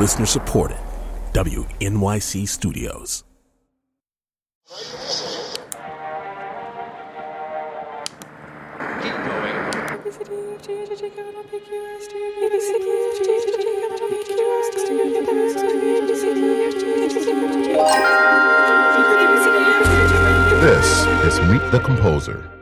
Listener 0.00 0.24
supported. 0.24 0.78
WNYC 1.34 2.48
Studios. 2.48 3.22
This 20.62 21.06
is 21.26 21.40
Meet 21.42 21.70
the 21.70 21.80
Composer. 21.84 22.59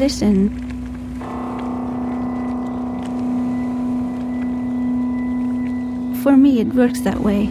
Listen. 0.00 0.48
For 6.22 6.38
me, 6.38 6.60
it 6.60 6.68
works 6.68 7.02
that 7.02 7.18
way. 7.20 7.48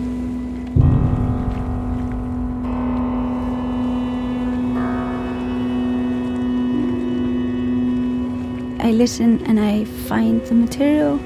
I 8.80 8.92
listen 8.94 9.46
and 9.46 9.60
I 9.60 9.86
find 10.10 10.42
the 10.48 10.56
material. 10.56 11.18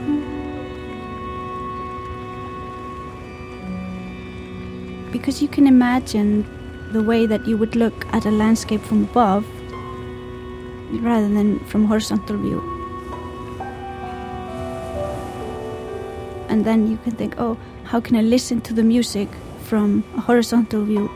Because 5.13 5.41
you 5.41 5.47
can 5.47 5.67
imagine 5.67 6.45
the 6.91 7.01
way 7.01 7.25
that 7.25 7.47
you 7.47 7.57
would 7.57 7.77
look 7.77 8.05
at 8.13 8.25
a 8.25 8.31
landscape 8.31 8.81
from 8.81 9.05
above 9.05 9.45
rather 10.99 11.30
than 11.30 11.59
from 11.66 11.86
horizontal 11.86 12.38
view. 12.38 12.61
And 16.50 16.66
then 16.66 16.88
you 16.88 16.97
can 16.97 17.13
think, 17.13 17.35
oh, 17.38 17.58
how 17.83 18.00
can 18.00 18.16
I 18.16 18.22
listen 18.22 18.61
to 18.61 18.73
the 18.73 18.83
music 18.83 19.27
from 19.63 20.03
a 20.16 20.22
horizontal 20.22 20.85
view? 20.85 21.09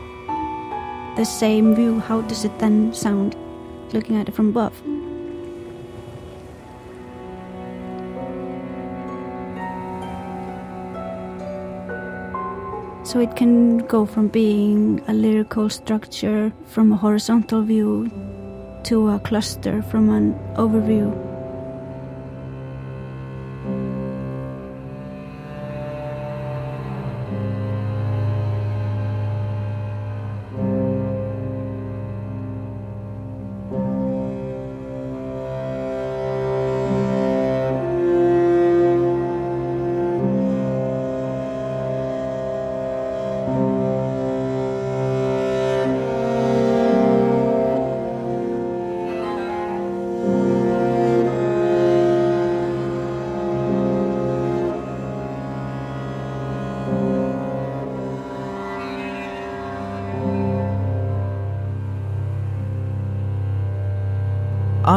The 1.16 1.24
same 1.24 1.74
view, 1.74 2.00
how 2.00 2.22
does 2.22 2.44
it 2.44 2.58
then 2.58 2.92
sound 2.92 3.36
looking 3.92 4.16
at 4.16 4.28
it 4.28 4.34
from 4.34 4.48
above? 4.48 4.74
So 13.04 13.20
it 13.20 13.36
can 13.36 13.78
go 13.86 14.04
from 14.04 14.28
being 14.28 15.02
a 15.08 15.14
lyrical 15.14 15.70
structure 15.70 16.52
from 16.66 16.92
a 16.92 16.96
horizontal 16.96 17.62
view 17.62 18.10
to 18.88 19.10
a 19.10 19.18
cluster 19.20 19.82
from 19.82 20.08
an 20.08 20.32
overview. 20.54 21.27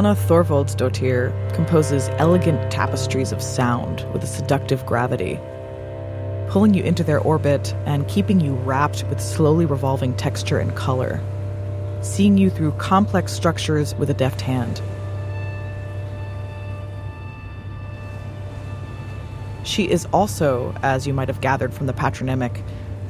Anna 0.02 0.16
Thorvaldsdottir 0.16 1.54
composes 1.54 2.10
elegant 2.14 2.72
tapestries 2.72 3.32
of 3.32 3.40
sound 3.40 4.04
with 4.12 4.24
a 4.24 4.26
seductive 4.26 4.84
gravity, 4.84 5.40
pulling 6.50 6.74
you 6.74 6.82
into 6.82 7.04
their 7.04 7.20
orbit 7.20 7.76
and 7.86 8.08
keeping 8.08 8.40
you 8.40 8.56
wrapped 8.56 9.04
with 9.10 9.22
slowly 9.22 9.68
revolving 9.68 10.16
texture 10.16 10.58
and 10.58 10.76
color, 10.76 11.22
seeing 12.02 12.36
you 12.36 12.50
through 12.50 12.72
complex 12.80 13.32
structures 13.32 13.94
with 13.94 14.10
a 14.10 14.16
deft 14.16 14.42
hand. 14.42 14.82
She 19.64 19.88
is 19.88 20.08
also, 20.08 20.74
as 20.82 21.06
you 21.06 21.14
might 21.14 21.28
have 21.28 21.42
gathered 21.42 21.76
from 21.76 21.86
the 21.86 21.94
patronymic, 21.94 22.64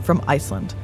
from 0.04 0.22
Iceland. 0.28 0.76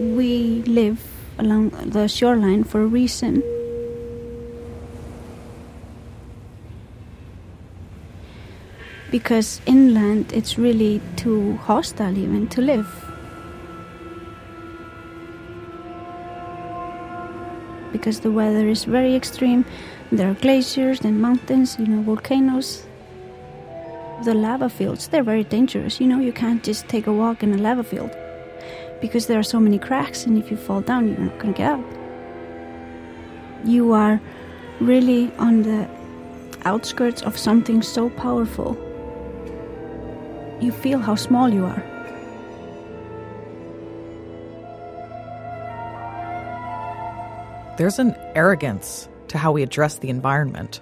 We 0.00 0.62
live 0.80 1.00
along 1.38 1.70
the 1.94 2.06
shoreline 2.08 2.64
for 2.64 2.80
a 2.82 2.86
reason. 2.86 3.42
Because 9.10 9.60
inland 9.66 10.32
it's 10.32 10.56
really 10.66 11.00
too 11.16 11.56
hostile 11.68 12.16
even 12.16 12.46
to 12.54 12.60
live. 12.72 12.88
Because 17.92 18.20
the 18.20 18.30
weather 18.30 18.68
is 18.68 18.84
very 18.84 19.14
extreme. 19.14 19.64
There 20.12 20.30
are 20.30 20.38
glaciers 20.46 21.00
and 21.00 21.20
mountains, 21.20 21.76
you 21.78 21.86
know, 21.86 22.02
volcanoes. 22.02 22.86
The 24.24 24.34
lava 24.34 24.68
fields, 24.68 25.08
they're 25.08 25.28
very 25.34 25.44
dangerous. 25.44 26.00
You 26.00 26.06
know, 26.06 26.20
you 26.20 26.32
can't 26.32 26.62
just 26.62 26.88
take 26.88 27.06
a 27.06 27.12
walk 27.12 27.42
in 27.42 27.52
a 27.52 27.58
lava 27.58 27.82
field 27.82 28.12
because 29.00 29.26
there 29.26 29.38
are 29.38 29.44
so 29.44 29.60
many 29.60 29.78
cracks, 29.78 30.26
and 30.26 30.36
if 30.38 30.50
you 30.50 30.56
fall 30.56 30.80
down, 30.80 31.08
you're 31.08 31.18
not 31.18 31.38
going 31.38 31.54
to 31.54 31.58
get 31.58 31.72
up. 31.72 31.84
You 33.64 33.92
are 33.92 34.20
really 34.80 35.32
on 35.36 35.62
the 35.62 35.88
outskirts 36.64 37.22
of 37.22 37.38
something 37.38 37.82
so 37.82 38.10
powerful. 38.10 38.76
You 40.60 40.72
feel 40.72 40.98
how 40.98 41.14
small 41.14 41.48
you 41.48 41.64
are. 41.64 41.82
There's 47.78 47.98
an 47.98 48.14
arrogance 48.34 49.08
to 49.28 49.38
how 49.38 49.52
we 49.52 49.62
address 49.62 49.98
the 49.98 50.10
environment. 50.10 50.80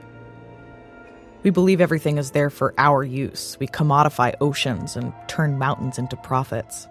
We 1.44 1.50
believe 1.50 1.80
everything 1.80 2.18
is 2.18 2.32
there 2.32 2.50
for 2.50 2.74
our 2.76 3.04
use. 3.04 3.56
We 3.60 3.68
commodify 3.68 4.34
oceans 4.40 4.96
and 4.96 5.12
turn 5.28 5.58
mountains 5.58 5.98
into 5.98 6.16
profits. 6.16 6.88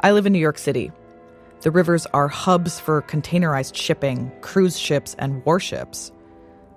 I 0.00 0.12
live 0.12 0.26
in 0.26 0.32
New 0.32 0.38
York 0.38 0.58
City. 0.58 0.90
The 1.60 1.70
rivers 1.70 2.06
are 2.06 2.26
hubs 2.26 2.80
for 2.80 3.02
containerized 3.02 3.76
shipping, 3.76 4.32
cruise 4.40 4.78
ships, 4.78 5.14
and 5.18 5.44
warships. 5.44 6.10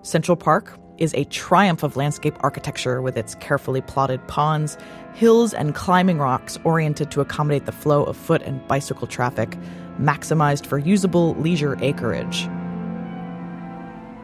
Central 0.04 0.36
Park 0.36 0.78
is 0.98 1.14
a 1.16 1.26
triumph 1.26 1.82
of 1.82 1.98
landscape 1.98 2.36
architecture 2.42 3.02
with 3.02 3.18
its 3.18 3.36
carefully 3.36 3.82
plotted 3.82 4.26
ponds, 4.28 4.78
hills, 5.14 5.54
and 5.54 5.74
climbing 5.74 6.20
rocks 6.20 6.60
oriented 6.64 7.10
to 7.12 7.22
accommodate 7.22 7.66
the 7.66 7.72
flow 7.72 8.04
of 8.04 8.16
foot 8.16 8.44
and 8.44 8.66
bicycle 8.68 9.08
traffic, 9.08 9.58
maximized 10.00 10.66
for 10.66 10.78
usable 10.78 11.34
leisure 11.36 11.78
acreage. 11.82 12.48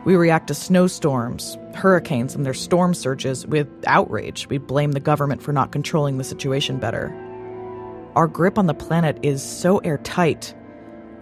We 0.05 0.15
react 0.15 0.47
to 0.47 0.53
snowstorms, 0.53 1.57
hurricanes, 1.75 2.35
and 2.35 2.45
their 2.45 2.53
storm 2.53 2.93
surges 2.93 3.45
with 3.47 3.67
outrage. 3.87 4.47
We 4.47 4.57
blame 4.57 4.91
the 4.91 4.99
government 4.99 5.41
for 5.41 5.53
not 5.53 5.71
controlling 5.71 6.17
the 6.17 6.23
situation 6.23 6.77
better. 6.77 7.15
Our 8.13 8.27
grip 8.27 8.57
on 8.57 8.65
the 8.65 8.73
planet 8.73 9.17
is 9.21 9.41
so 9.41 9.77
airtight, 9.79 10.53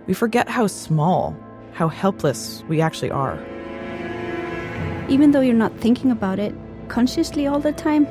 we 0.07 0.15
forget 0.15 0.50
how 0.50 0.65
small, 0.65 1.38
how 1.71 1.88
helpless 1.88 2.63
we 2.68 2.81
actually 2.81 3.12
are. 3.12 3.38
Even 5.07 5.30
though 5.30 5.41
you're 5.41 5.53
not 5.53 5.77
thinking 5.77 6.09
about 6.09 6.39
it 6.39 6.56
consciously 6.88 7.45
all 7.45 7.59
the 7.59 7.74
time, 7.74 8.07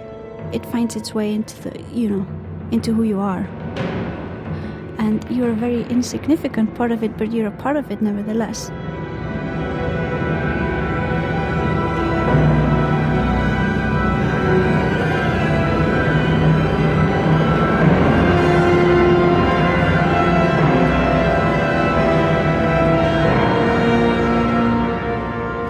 it 0.53 0.65
finds 0.67 0.95
its 0.95 1.13
way 1.13 1.35
into 1.35 1.61
the, 1.63 1.83
you 1.93 2.09
know, 2.09 2.27
into 2.71 2.95
who 2.95 3.03
you 3.03 3.19
are. 3.19 3.49
And 4.99 5.29
you're 5.29 5.51
a 5.51 5.57
very 5.57 5.83
insignificant 5.85 6.77
part 6.77 6.93
of 6.93 7.03
it, 7.03 7.17
but 7.19 7.33
you're 7.33 7.49
a 7.49 7.57
part 7.57 7.77
of 7.77 7.91
it 7.91 8.01
nevertheless. 8.01 8.71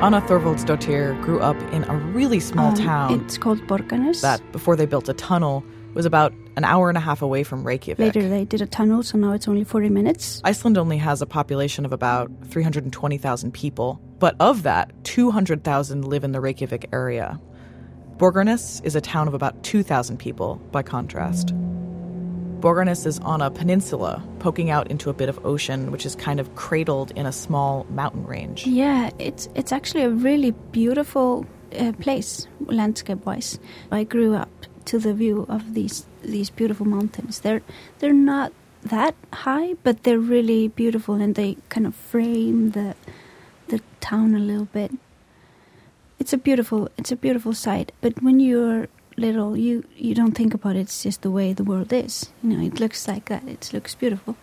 Anna 0.08 0.22
Thorvaldsdottir 0.22 1.22
grew 1.22 1.38
up 1.40 1.60
in 1.70 1.84
a 1.84 1.94
really 1.94 2.40
small 2.40 2.68
Um, 2.68 2.74
town 2.74 3.20
It's 3.20 3.36
called 3.36 3.60
Borgarnes. 3.66 4.22
that, 4.22 4.40
before 4.52 4.74
they 4.74 4.86
built 4.86 5.06
a 5.10 5.12
tunnel, 5.12 5.62
was 5.92 6.06
about 6.06 6.32
an 6.56 6.64
hour 6.64 6.88
and 6.88 6.96
a 6.96 7.00
half 7.02 7.20
away 7.20 7.42
from 7.42 7.62
Reykjavik. 7.62 7.98
Later 7.98 8.26
they 8.26 8.46
did 8.46 8.62
a 8.62 8.66
tunnel, 8.66 9.02
so 9.02 9.18
now 9.18 9.32
it's 9.32 9.46
only 9.46 9.64
40 9.64 9.90
minutes. 9.90 10.40
Iceland 10.44 10.78
only 10.78 10.96
has 10.96 11.20
a 11.20 11.26
population 11.26 11.84
of 11.84 11.92
about 11.92 12.30
320,000 12.46 13.52
people, 13.52 14.00
but 14.18 14.34
of 14.40 14.62
that, 14.62 14.92
200,000 15.04 16.08
live 16.08 16.24
in 16.24 16.32
the 16.32 16.40
Reykjavik 16.40 16.88
area. 16.90 17.38
Borgarnes 18.16 18.82
is 18.86 18.96
a 18.96 19.02
town 19.02 19.28
of 19.28 19.34
about 19.34 19.62
2,000 19.62 20.16
people, 20.16 20.58
by 20.72 20.82
contrast. 20.82 21.52
Borgarnes 22.60 23.06
is 23.06 23.18
on 23.20 23.40
a 23.40 23.50
peninsula 23.50 24.22
poking 24.40 24.70
out 24.70 24.90
into 24.90 25.10
a 25.10 25.12
bit 25.12 25.28
of 25.28 25.44
ocean, 25.46 25.92
which 25.92 26.04
is 26.04 26.16
kind 26.16 26.40
of 26.40 26.54
cradled 26.56 27.12
in 27.12 27.26
a 27.26 27.32
small 27.32 27.86
mountain 27.90 28.26
range. 28.26 28.66
Yeah, 28.66 29.10
it's 29.18 29.48
it's 29.54 29.72
actually 29.72 30.02
a 30.02 30.10
really 30.10 30.50
beautiful 30.72 31.46
uh, 31.78 31.92
place 32.00 32.48
landscape-wise. 32.66 33.58
I 33.92 34.04
grew 34.04 34.34
up 34.34 34.50
to 34.86 34.98
the 34.98 35.14
view 35.14 35.46
of 35.48 35.74
these 35.74 36.06
these 36.22 36.50
beautiful 36.50 36.86
mountains. 36.86 37.40
They're 37.40 37.62
they're 37.98 38.12
not 38.12 38.52
that 38.82 39.14
high, 39.32 39.74
but 39.82 40.02
they're 40.02 40.18
really 40.18 40.68
beautiful, 40.68 41.14
and 41.14 41.34
they 41.34 41.56
kind 41.68 41.86
of 41.86 41.94
frame 41.94 42.70
the 42.72 42.94
the 43.68 43.80
town 44.00 44.34
a 44.34 44.40
little 44.40 44.66
bit. 44.72 44.92
It's 46.18 46.32
a 46.32 46.38
beautiful 46.38 46.88
it's 46.98 47.12
a 47.12 47.16
beautiful 47.16 47.52
sight. 47.54 47.92
But 48.00 48.22
when 48.22 48.40
you're 48.40 48.88
little, 49.18 49.56
you 49.56 49.84
you 49.96 50.14
don't 50.14 50.32
think 50.32 50.54
about 50.54 50.76
it. 50.76 50.80
It's 50.80 51.02
just 51.02 51.22
the 51.22 51.30
way 51.30 51.52
the 51.52 51.64
world 51.64 51.92
is. 51.92 52.30
You 52.42 52.56
know, 52.56 52.64
it 52.64 52.80
looks 52.80 53.06
like 53.08 53.26
that. 53.26 53.46
It 53.46 53.70
looks 53.72 53.94
beautiful. 53.94 54.36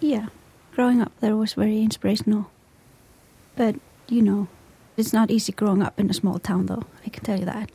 Yeah, 0.00 0.26
growing 0.74 1.00
up 1.00 1.12
there 1.20 1.36
was 1.36 1.54
very 1.54 1.80
inspirational. 1.82 2.50
But, 3.56 3.76
you 4.08 4.22
know, 4.22 4.48
it's 4.96 5.12
not 5.12 5.30
easy 5.30 5.52
growing 5.52 5.82
up 5.82 5.98
in 6.00 6.10
a 6.10 6.14
small 6.14 6.38
town, 6.38 6.66
though. 6.66 6.84
I 7.04 7.08
can 7.10 7.22
tell 7.22 7.38
you 7.38 7.44
that. 7.44 7.70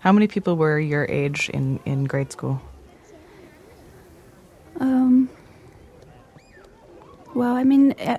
How 0.00 0.12
many 0.12 0.26
people 0.26 0.56
were 0.56 0.80
your 0.80 1.06
age 1.08 1.48
in, 1.50 1.78
in 1.86 2.04
grade 2.04 2.32
school? 2.32 2.60
Um, 4.80 5.30
well, 7.34 7.54
I 7.54 7.62
mean, 7.62 7.92
uh, 7.92 8.18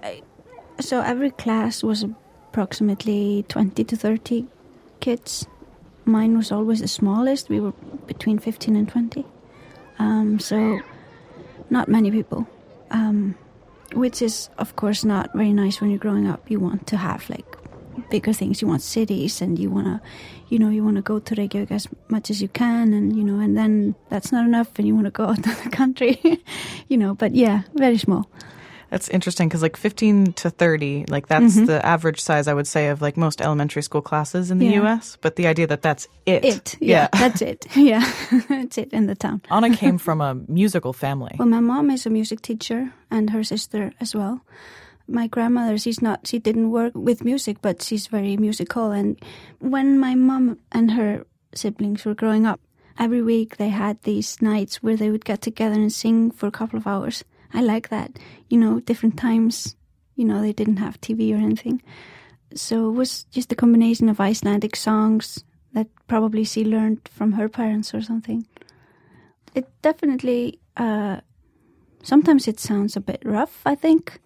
so 0.79 1.01
every 1.01 1.31
class 1.31 1.83
was 1.83 2.05
approximately 2.49 3.43
20 3.49 3.83
to 3.83 3.97
30 3.97 4.47
kids. 5.03 5.45
Mine 6.05 6.37
was 6.37 6.51
always 6.51 6.79
the 6.79 6.87
smallest. 6.87 7.49
We 7.49 7.59
were 7.59 7.73
between 8.07 8.39
15 8.39 8.75
and 8.75 8.87
20. 8.87 9.25
Um, 9.99 10.39
so, 10.39 10.79
not 11.69 11.87
many 11.87 12.09
people. 12.09 12.47
Um, 12.91 13.35
which 13.93 14.21
is, 14.21 14.49
of 14.57 14.75
course, 14.75 15.03
not 15.03 15.33
very 15.33 15.53
nice 15.53 15.81
when 15.81 15.89
you're 15.89 15.99
growing 15.99 16.27
up. 16.27 16.49
You 16.49 16.59
want 16.59 16.87
to 16.87 16.97
have 16.97 17.29
like 17.29 17.45
bigger 18.09 18.33
things. 18.33 18.61
You 18.61 18.67
want 18.67 18.81
cities, 18.81 19.41
and 19.41 19.59
you 19.59 19.69
want 19.69 19.87
to, 19.87 20.01
you 20.49 20.57
know, 20.57 20.69
you 20.69 20.83
want 20.83 20.95
to 20.95 21.01
go 21.01 21.19
to 21.19 21.35
Reykjavik 21.35 21.71
as 21.71 21.87
much 22.07 22.29
as 22.29 22.41
you 22.41 22.47
can, 22.47 22.93
and 22.93 23.15
you 23.15 23.23
know, 23.23 23.39
and 23.39 23.57
then 23.57 23.95
that's 24.09 24.31
not 24.31 24.45
enough, 24.45 24.79
and 24.79 24.87
you 24.87 24.95
want 24.95 25.05
to 25.11 25.11
go 25.11 25.25
out 25.25 25.43
to 25.43 25.63
the 25.63 25.69
country, 25.69 26.19
you 26.87 26.97
know. 26.97 27.13
But 27.13 27.35
yeah, 27.35 27.63
very 27.75 27.97
small. 27.97 28.29
That's 28.93 29.09
interesting 29.09 29.49
because, 29.49 29.63
like, 29.63 29.75
15 29.75 30.33
to 30.33 30.51
30, 30.51 31.05
like, 31.09 31.25
that's 31.25 31.55
mm-hmm. 31.55 31.65
the 31.65 31.83
average 31.83 32.21
size, 32.21 32.47
I 32.47 32.53
would 32.53 32.67
say, 32.67 32.89
of 32.89 33.01
like 33.01 33.17
most 33.17 33.41
elementary 33.41 33.81
school 33.81 34.03
classes 34.03 34.51
in 34.51 34.59
the 34.59 34.67
Yeah. 34.67 34.85
US. 34.85 35.17
But 35.19 35.35
the 35.35 35.47
idea 35.47 35.65
that 35.65 35.81
that's 35.81 36.07
it. 36.27 36.45
It, 36.45 36.77
yeah, 36.79 37.07
that's 37.13 37.41
it. 37.41 37.65
Yeah, 37.75 38.05
that's 38.49 38.77
it 38.77 38.93
in 38.93 39.07
the 39.07 39.15
town. 39.15 39.41
Anna 39.49 39.75
came 39.75 39.97
from 39.97 40.21
a 40.21 40.35
musical 40.47 40.93
family. 40.93 41.35
Well, 41.39 41.47
my 41.47 41.59
mom 41.59 41.89
is 41.89 42.05
a 42.05 42.11
music 42.11 42.43
teacher, 42.43 42.93
and 43.09 43.31
her 43.31 43.43
sister 43.43 43.93
as 43.99 44.13
well. 44.13 44.45
My 45.07 45.25
grandmother, 45.25 45.79
she's 45.79 45.99
not, 45.99 46.27
she 46.27 46.37
didn't 46.37 46.69
work 46.69 46.93
with 46.93 47.25
music, 47.25 47.57
but 47.63 47.81
she's 47.81 48.05
very 48.05 48.37
musical. 48.37 48.91
And 48.91 49.17
when 49.57 49.97
my 49.97 50.13
mom 50.13 50.59
and 50.71 50.91
her 50.91 51.25
siblings 51.55 52.05
were 52.05 52.13
growing 52.13 52.45
up, 52.45 52.61
every 52.99 53.23
week 53.23 53.57
they 53.57 53.69
had 53.69 53.97
these 54.03 54.39
nights 54.39 54.83
where 54.83 54.95
they 54.95 55.09
would 55.09 55.25
get 55.25 55.41
together 55.41 55.81
and 55.81 55.91
sing 55.91 56.29
for 56.29 56.45
a 56.45 56.51
couple 56.51 56.77
of 56.77 56.85
hours. 56.85 57.23
I 57.53 57.61
like 57.61 57.89
that, 57.89 58.17
you 58.49 58.57
know, 58.57 58.79
different 58.79 59.17
times. 59.17 59.75
You 60.15 60.25
know, 60.25 60.41
they 60.41 60.53
didn't 60.53 60.77
have 60.77 61.01
TV 61.01 61.33
or 61.33 61.37
anything. 61.37 61.81
So 62.55 62.89
it 62.89 62.93
was 62.93 63.23
just 63.25 63.51
a 63.51 63.55
combination 63.55 64.09
of 64.09 64.19
Icelandic 64.19 64.75
songs 64.75 65.43
that 65.73 65.87
probably 66.07 66.43
she 66.43 66.63
learned 66.65 67.09
from 67.11 67.33
her 67.33 67.49
parents 67.49 67.93
or 67.93 68.01
something. 68.01 68.45
It 69.55 69.67
definitely, 69.81 70.59
uh, 70.77 71.17
sometimes 72.03 72.47
it 72.47 72.59
sounds 72.59 72.95
a 72.95 73.01
bit 73.01 73.21
rough, 73.25 73.61
I 73.65 73.75
think. 73.75 74.19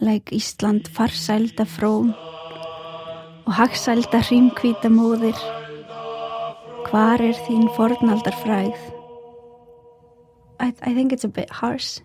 Like 0.00 0.30
Ísland 0.32 0.88
farsælda 0.88 1.64
frón 1.64 2.14
og 3.46 3.52
hagsælda 3.52 4.18
hrímkvíta 4.18 4.90
móðir. 4.90 5.38
Hvar 6.90 7.22
er 7.22 7.38
þín 7.46 7.70
fornaldar? 7.76 9.01
I, 10.62 10.68
I 10.82 10.94
think 10.94 11.12
it's 11.12 11.24
a 11.24 11.28
bit 11.28 11.50
harsh. 11.50 11.98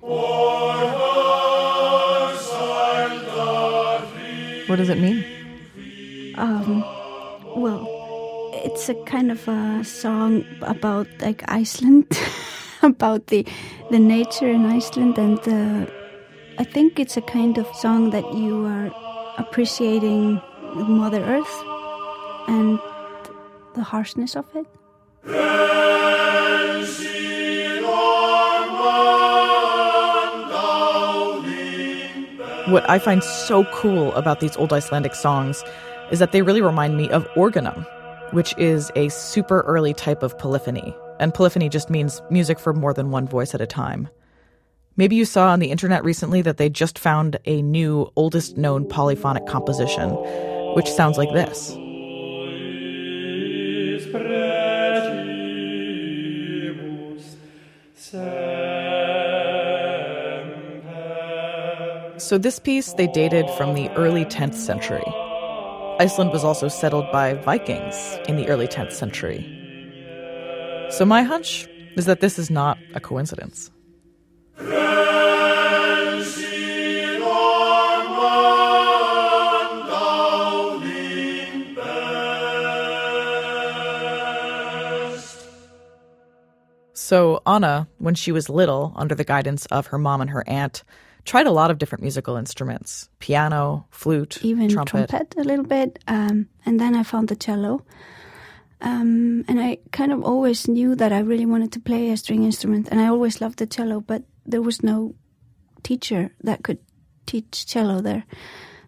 What 4.68 4.78
does 4.78 4.90
it 4.90 4.98
mean? 4.98 5.24
Um, 6.36 6.82
well, 7.56 7.88
it's 8.66 8.90
a 8.90 8.96
kind 9.06 9.32
of 9.32 9.48
a 9.48 9.84
song 9.84 10.44
about 10.62 11.08
like 11.22 11.44
Iceland, 11.48 12.08
about 12.82 13.28
the 13.28 13.46
the 13.92 14.00
nature 14.00 14.50
in 14.50 14.66
Iceland, 14.66 15.20
and 15.20 15.40
uh, 15.48 15.92
I 16.58 16.64
think 16.64 17.00
it's 17.00 17.16
a 17.16 17.22
kind 17.22 17.60
of 17.60 17.68
song 17.76 18.10
that 18.10 18.26
you 18.34 18.66
are 18.66 18.92
appreciating 19.38 20.42
Mother 20.74 21.24
Earth 21.24 21.64
and 22.48 22.80
the 23.76 23.84
harshness 23.84 24.36
of 24.36 24.46
it. 24.56 24.66
What 32.68 32.90
I 32.90 33.00
find 33.00 33.24
so 33.24 33.64
cool 33.74 34.12
about 34.16 34.42
these 34.42 34.58
old 34.58 34.74
Icelandic 34.74 35.16
songs 35.16 35.64
is 36.12 36.20
that 36.20 36.34
they 36.34 36.42
really 36.42 36.62
remind 36.62 36.98
me 36.98 37.10
of 37.12 37.26
organum, 37.38 37.86
which 38.32 38.54
is 38.58 38.92
a 38.94 39.08
super 39.08 39.62
early 39.62 39.94
type 39.94 40.22
of 40.22 40.38
polyphony. 40.38 40.94
And 41.18 41.34
polyphony 41.34 41.70
just 41.70 41.90
means 41.90 42.22
music 42.30 42.60
for 42.60 42.74
more 42.74 42.94
than 42.94 43.10
one 43.10 43.26
voice 43.26 43.56
at 43.56 43.62
a 43.62 43.68
time. 43.68 44.10
Maybe 44.98 45.16
you 45.16 45.24
saw 45.24 45.48
on 45.48 45.60
the 45.60 45.72
internet 45.72 46.04
recently 46.04 46.42
that 46.42 46.58
they 46.58 46.68
just 46.68 47.00
found 47.00 47.38
a 47.46 47.62
new, 47.62 48.12
oldest 48.18 48.58
known 48.58 48.86
polyphonic 48.86 49.46
composition, 49.46 50.10
which 50.76 50.90
sounds 50.90 51.18
like 51.18 51.32
this. 51.32 51.74
So, 62.20 62.40
this 62.40 62.58
piece 62.58 62.94
they 62.94 63.06
dated 63.06 63.48
from 63.52 63.76
the 63.76 63.90
early 63.92 64.26
10th 64.26 64.56
century. 64.56 65.06
Iceland 66.00 66.32
was 66.32 66.44
also 66.44 66.68
settled 66.68 67.12
by 67.12 67.36
Vikings 67.36 68.18
in 68.28 68.38
the 68.38 68.48
early 68.48 68.68
10th 68.68 68.92
century. 68.92 69.46
So, 70.90 71.06
my 71.06 71.22
hunch 71.22 71.68
is 71.96 72.06
that 72.06 72.20
this 72.20 72.40
is 72.40 72.50
not 72.50 72.80
a 72.96 73.00
coincidence. 73.00 73.70
So, 86.94 87.42
Anna, 87.46 87.88
when 88.00 88.16
she 88.16 88.32
was 88.32 88.50
little, 88.50 88.92
under 88.96 89.14
the 89.14 89.24
guidance 89.24 89.66
of 89.68 89.88
her 89.88 90.00
mom 90.00 90.20
and 90.20 90.32
her 90.32 90.44
aunt, 90.46 90.84
tried 91.28 91.46
a 91.46 91.52
lot 91.52 91.70
of 91.70 91.78
different 91.78 92.02
musical 92.02 92.38
instruments 92.38 93.10
piano, 93.20 93.86
flute, 93.92 94.40
even 94.42 94.70
trumpet. 94.70 95.10
trumpet, 95.10 95.36
a 95.38 95.44
little 95.44 95.66
bit. 95.66 96.00
Um, 96.08 96.48
and 96.66 96.80
then 96.80 96.96
I 96.96 97.04
found 97.04 97.28
the 97.28 97.36
cello. 97.36 97.84
Um, 98.80 99.44
and 99.48 99.60
I 99.60 99.80
kind 99.92 100.12
of 100.12 100.24
always 100.24 100.68
knew 100.68 100.96
that 100.96 101.12
I 101.12 101.20
really 101.20 101.46
wanted 101.46 101.72
to 101.74 101.80
play 101.80 102.10
a 102.10 102.18
string 102.18 102.44
instrument. 102.44 102.88
And 102.90 103.00
I 103.00 103.08
always 103.08 103.42
loved 103.42 103.60
the 103.60 103.68
cello, 103.68 104.00
but 104.00 104.24
there 104.46 104.62
was 104.62 104.82
no 104.82 105.16
teacher 105.84 106.32
that 106.44 106.64
could 106.64 106.80
teach 107.26 107.66
cello 107.66 108.02
there. 108.02 108.24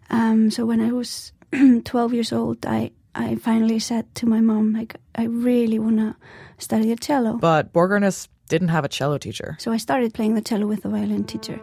Um, 0.08 0.50
so 0.50 0.64
when 0.64 0.80
I 0.80 0.92
was 0.92 1.32
12 1.84 2.14
years 2.14 2.32
old, 2.32 2.64
I, 2.66 2.92
I 3.14 3.34
finally 3.36 3.78
said 3.78 4.12
to 4.16 4.26
my 4.26 4.40
mom, 4.40 4.72
like, 4.72 4.96
I 5.14 5.24
really 5.24 5.78
want 5.78 5.98
to 5.98 6.16
study 6.58 6.88
the 6.88 6.96
cello. 6.96 7.34
But 7.34 7.72
Borgarnes 7.72 8.28
didn't 8.48 8.68
have 8.68 8.84
a 8.84 8.88
cello 8.88 9.18
teacher. 9.18 9.56
So 9.60 9.72
I 9.72 9.76
started 9.76 10.14
playing 10.14 10.34
the 10.34 10.40
cello 10.40 10.66
with 10.66 10.84
a 10.84 10.88
violin 10.88 11.24
teacher. 11.24 11.60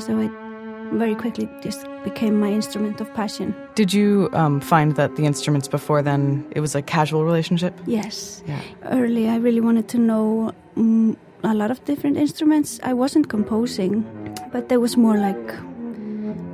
So 0.00 0.18
it 0.18 0.30
very 0.92 1.14
quickly 1.14 1.48
just 1.62 1.86
became 2.04 2.38
my 2.38 2.50
instrument 2.52 3.00
of 3.00 3.12
passion. 3.14 3.54
Did 3.74 3.92
you 3.92 4.28
um, 4.32 4.60
find 4.60 4.94
that 4.96 5.16
the 5.16 5.24
instruments 5.24 5.68
before 5.68 6.02
then, 6.02 6.46
it 6.52 6.60
was 6.60 6.74
a 6.74 6.82
casual 6.82 7.24
relationship? 7.24 7.74
Yes. 7.86 8.42
Yeah. 8.46 8.60
Early, 8.84 9.28
I 9.28 9.36
really 9.36 9.60
wanted 9.60 9.88
to 9.88 9.98
know 9.98 10.52
mm, 10.76 11.16
a 11.42 11.54
lot 11.54 11.70
of 11.70 11.84
different 11.84 12.16
instruments. 12.16 12.80
I 12.82 12.92
wasn't 12.92 13.28
composing, 13.28 14.04
but 14.52 14.68
there 14.68 14.80
was 14.80 14.96
more 14.96 15.16
like, 15.16 15.54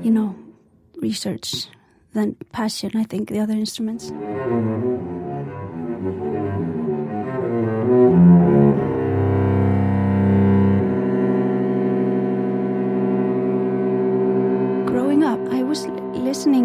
you 0.02 0.10
know, 0.10 0.34
research 0.96 1.68
than 2.14 2.36
passion, 2.52 2.92
I 2.94 3.04
think, 3.04 3.28
the 3.28 3.40
other 3.40 3.54
instruments. 3.54 4.12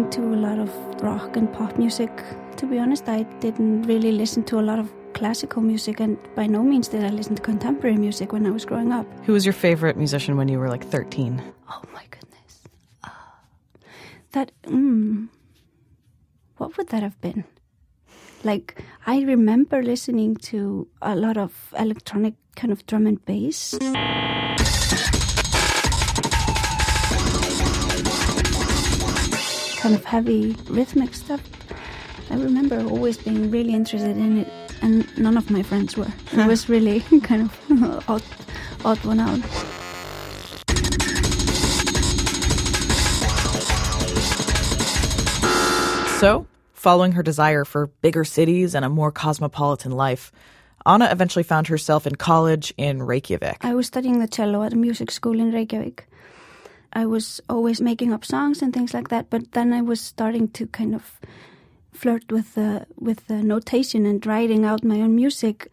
Listening 0.08 0.30
to 0.30 0.34
a 0.34 0.40
lot 0.40 0.58
of 0.58 1.02
rock 1.02 1.36
and 1.36 1.52
pop 1.52 1.76
music. 1.76 2.10
To 2.56 2.66
be 2.66 2.78
honest, 2.78 3.08
I 3.08 3.24
didn't 3.40 3.82
really 3.82 4.12
listen 4.12 4.42
to 4.44 4.58
a 4.58 4.62
lot 4.62 4.78
of 4.78 4.90
classical 5.12 5.62
music, 5.62 6.00
and 6.00 6.16
by 6.34 6.46
no 6.46 6.62
means 6.62 6.88
did 6.88 7.04
I 7.04 7.08
listen 7.08 7.34
to 7.36 7.42
contemporary 7.42 7.96
music 7.96 8.32
when 8.32 8.46
I 8.46 8.50
was 8.50 8.64
growing 8.64 8.92
up. 8.92 9.06
Who 9.26 9.32
was 9.32 9.44
your 9.44 9.52
favorite 9.52 9.96
musician 9.96 10.36
when 10.36 10.48
you 10.48 10.58
were 10.58 10.68
like 10.68 10.84
13? 10.84 11.42
Oh 11.68 11.82
my 11.92 12.04
goodness. 12.10 12.68
Ah. 13.04 13.40
that, 14.32 14.50
mm, 14.62 15.28
what 16.56 16.76
would 16.76 16.88
that 16.88 17.02
have 17.02 17.20
been? 17.20 17.44
Like, 18.44 18.82
I 19.06 19.20
remember 19.22 19.82
listening 19.82 20.36
to 20.52 20.88
a 21.02 21.16
lot 21.16 21.36
of 21.36 21.52
electronic 21.78 22.34
kind 22.56 22.72
of 22.72 22.86
drum 22.86 23.06
and 23.06 23.24
bass. 23.24 23.78
Kind 29.88 30.00
of 30.00 30.04
heavy 30.04 30.54
rhythmic 30.68 31.14
stuff. 31.14 31.40
I 32.30 32.34
remember 32.34 32.78
always 32.78 33.16
being 33.16 33.50
really 33.50 33.72
interested 33.72 34.18
in 34.18 34.40
it, 34.40 34.48
and 34.82 35.08
none 35.16 35.38
of 35.38 35.50
my 35.50 35.62
friends 35.62 35.96
were. 35.96 36.12
It 36.32 36.46
was 36.46 36.68
really 36.68 37.00
kind 37.22 37.40
of 37.40 38.04
odd, 38.10 38.22
odd 38.84 39.02
one 39.06 39.18
out. 39.18 39.40
So, 46.20 46.46
following 46.74 47.12
her 47.12 47.22
desire 47.22 47.64
for 47.64 47.86
bigger 48.02 48.24
cities 48.24 48.74
and 48.74 48.84
a 48.84 48.90
more 48.90 49.10
cosmopolitan 49.10 49.92
life, 49.92 50.30
Anna 50.84 51.08
eventually 51.10 51.44
found 51.44 51.68
herself 51.68 52.06
in 52.06 52.16
college 52.16 52.74
in 52.76 53.04
Reykjavik. 53.04 53.64
I 53.64 53.74
was 53.74 53.86
studying 53.86 54.18
the 54.18 54.28
cello 54.28 54.62
at 54.64 54.74
a 54.74 54.76
music 54.76 55.10
school 55.10 55.40
in 55.40 55.50
Reykjavik. 55.50 56.06
I 56.92 57.06
was 57.06 57.40
always 57.48 57.80
making 57.80 58.12
up 58.12 58.24
songs 58.24 58.62
and 58.62 58.72
things 58.72 58.94
like 58.94 59.08
that, 59.08 59.30
but 59.30 59.52
then 59.52 59.72
I 59.72 59.82
was 59.82 60.00
starting 60.00 60.48
to 60.48 60.66
kind 60.66 60.94
of 60.94 61.20
flirt 61.92 62.30
with 62.30 62.54
the 62.54 62.86
with 62.96 63.26
the 63.26 63.42
notation 63.42 64.06
and 64.06 64.24
writing 64.26 64.64
out 64.64 64.84
my 64.84 65.00
own 65.00 65.14
music. 65.14 65.70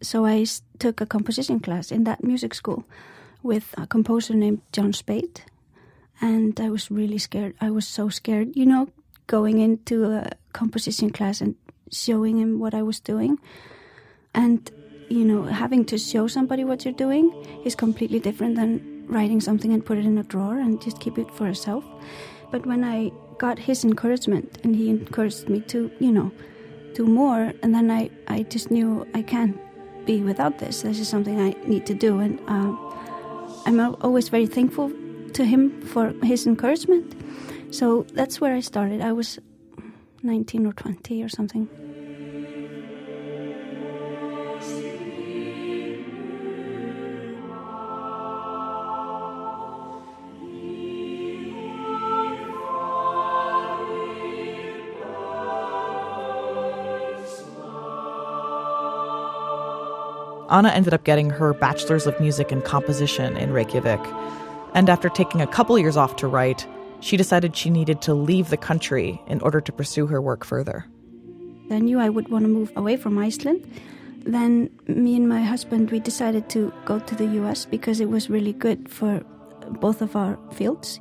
So 0.00 0.26
I 0.26 0.46
took 0.78 1.00
a 1.00 1.06
composition 1.06 1.60
class 1.60 1.90
in 1.90 2.04
that 2.04 2.24
music 2.24 2.54
school 2.54 2.84
with 3.42 3.74
a 3.76 3.86
composer 3.86 4.34
named 4.34 4.60
John 4.72 4.92
Speight, 4.92 5.44
and 6.20 6.58
I 6.60 6.70
was 6.70 6.90
really 6.90 7.18
scared. 7.18 7.54
I 7.60 7.70
was 7.70 7.86
so 7.86 8.08
scared, 8.08 8.56
you 8.56 8.66
know, 8.66 8.88
going 9.26 9.58
into 9.58 10.04
a 10.04 10.30
composition 10.52 11.10
class 11.10 11.40
and 11.40 11.54
showing 11.90 12.38
him 12.38 12.58
what 12.58 12.74
I 12.74 12.82
was 12.82 13.00
doing. 13.00 13.38
And, 14.34 14.70
you 15.08 15.24
know, 15.24 15.44
having 15.44 15.84
to 15.86 15.98
show 15.98 16.26
somebody 16.26 16.64
what 16.64 16.84
you're 16.84 16.94
doing 16.94 17.30
is 17.64 17.74
completely 17.74 18.20
different 18.20 18.56
than 18.56 18.93
writing 19.06 19.40
something 19.40 19.72
and 19.72 19.84
put 19.84 19.98
it 19.98 20.04
in 20.04 20.18
a 20.18 20.22
drawer 20.22 20.58
and 20.58 20.80
just 20.80 21.00
keep 21.00 21.18
it 21.18 21.30
for 21.30 21.46
yourself. 21.46 21.84
But 22.50 22.66
when 22.66 22.84
I 22.84 23.12
got 23.38 23.58
his 23.58 23.84
encouragement 23.84 24.58
and 24.62 24.76
he 24.76 24.90
encouraged 24.90 25.48
me 25.48 25.60
to, 25.62 25.90
you 25.98 26.12
know, 26.12 26.30
do 26.94 27.06
more, 27.06 27.52
and 27.62 27.74
then 27.74 27.90
I, 27.90 28.10
I 28.28 28.42
just 28.44 28.70
knew 28.70 29.06
I 29.14 29.22
can't 29.22 29.58
be 30.06 30.22
without 30.22 30.58
this. 30.58 30.82
This 30.82 31.00
is 31.00 31.08
something 31.08 31.40
I 31.40 31.56
need 31.66 31.86
to 31.86 31.94
do. 31.94 32.20
And 32.20 32.38
uh, 32.46 32.76
I'm 33.66 33.80
always 34.02 34.28
very 34.28 34.46
thankful 34.46 34.92
to 35.32 35.44
him 35.44 35.80
for 35.82 36.14
his 36.22 36.46
encouragement. 36.46 37.14
So 37.74 38.06
that's 38.12 38.40
where 38.40 38.54
I 38.54 38.60
started. 38.60 39.00
I 39.00 39.12
was 39.12 39.38
19 40.22 40.66
or 40.66 40.72
20 40.72 41.22
or 41.22 41.28
something. 41.28 41.68
Anna 60.54 60.68
ended 60.68 60.94
up 60.94 61.02
getting 61.02 61.30
her 61.30 61.52
Bachelor's 61.52 62.06
of 62.06 62.20
Music 62.20 62.52
and 62.52 62.62
Composition 62.62 63.36
in 63.36 63.52
Reykjavik. 63.52 63.98
And 64.72 64.88
after 64.88 65.08
taking 65.08 65.40
a 65.40 65.48
couple 65.48 65.76
years 65.80 65.96
off 65.96 66.14
to 66.16 66.28
write, 66.28 66.64
she 67.00 67.16
decided 67.16 67.56
she 67.56 67.70
needed 67.70 68.00
to 68.02 68.14
leave 68.14 68.50
the 68.50 68.56
country 68.56 69.20
in 69.26 69.40
order 69.40 69.60
to 69.60 69.72
pursue 69.72 70.06
her 70.06 70.22
work 70.22 70.44
further. 70.44 70.86
I 71.72 71.80
knew 71.80 71.98
I 71.98 72.08
would 72.08 72.28
want 72.28 72.44
to 72.44 72.48
move 72.48 72.70
away 72.76 72.96
from 72.96 73.18
Iceland. 73.18 73.68
Then 74.18 74.70
me 74.86 75.16
and 75.16 75.28
my 75.28 75.42
husband 75.42 75.90
we 75.90 75.98
decided 75.98 76.48
to 76.50 76.72
go 76.84 77.00
to 77.00 77.14
the 77.16 77.26
US 77.42 77.64
because 77.64 77.98
it 77.98 78.08
was 78.08 78.30
really 78.30 78.52
good 78.52 78.88
for 78.88 79.24
both 79.80 80.02
of 80.02 80.14
our 80.14 80.38
fields. 80.52 81.00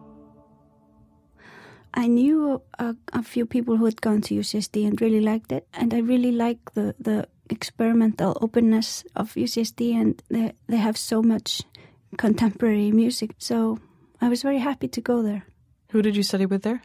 I 1.94 2.08
knew 2.08 2.60
a, 2.80 2.96
a 3.14 3.22
few 3.22 3.46
people 3.46 3.78
who 3.78 3.86
had 3.86 4.02
gone 4.02 4.22
to 4.22 4.34
UCSD 4.34 4.88
and 4.88 5.00
really 5.00 5.22
liked 5.22 5.52
it, 5.52 5.68
and 5.76 5.94
I 5.94 6.00
really 6.00 6.32
like 6.32 6.74
the, 6.74 6.96
the 7.00 7.28
experimental 7.50 8.38
openness 8.42 9.04
of 9.16 9.34
UCSD, 9.34 9.94
and 9.94 10.22
they, 10.30 10.54
they 10.68 10.78
have 10.78 10.98
so 10.98 11.22
much 11.22 11.62
contemporary 12.18 12.92
music. 12.92 13.36
So 13.38 13.80
I 14.22 14.30
was 14.30 14.42
very 14.42 14.60
happy 14.60 14.88
to 14.88 15.02
go 15.02 15.22
there. 15.22 15.46
Who 15.92 16.02
did 16.02 16.16
you 16.16 16.24
study 16.24 16.46
with 16.46 16.64
there? 16.64 16.82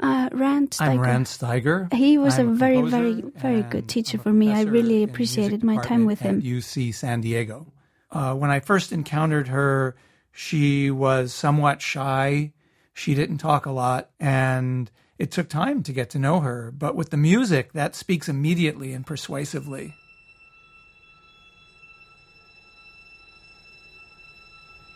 Uh, 0.00 0.28
Rand 0.32 0.70
Steiger. 0.70 0.88
I'm 0.88 1.00
Rand 1.00 1.26
Steiger. 1.26 1.92
He 1.92 2.18
was 2.18 2.38
I'm 2.38 2.50
a 2.50 2.54
very, 2.54 2.82
very, 2.82 3.20
very 3.20 3.62
good 3.62 3.88
teacher 3.88 4.18
for 4.18 4.32
me. 4.32 4.52
I 4.52 4.62
really 4.62 5.02
appreciated 5.02 5.64
my 5.64 5.76
time 5.78 6.06
with 6.06 6.20
him. 6.20 6.40
department 6.40 6.64
At 6.64 6.80
UC 6.80 6.94
San 6.94 7.20
Diego. 7.20 7.72
Uh, 8.10 8.34
when 8.34 8.50
I 8.50 8.60
first 8.60 8.92
encountered 8.92 9.48
her, 9.48 9.96
she 10.30 10.90
was 10.90 11.34
somewhat 11.34 11.82
shy. 11.82 12.52
She 12.94 13.14
didn't 13.14 13.38
talk 13.38 13.66
a 13.66 13.72
lot, 13.72 14.10
and 14.20 14.90
it 15.18 15.30
took 15.30 15.48
time 15.48 15.82
to 15.82 15.92
get 15.92 16.10
to 16.10 16.18
know 16.18 16.40
her. 16.40 16.70
But 16.70 16.94
with 16.94 17.10
the 17.10 17.16
music, 17.16 17.72
that 17.72 17.94
speaks 17.94 18.28
immediately 18.28 18.92
and 18.92 19.04
persuasively. 19.06 19.94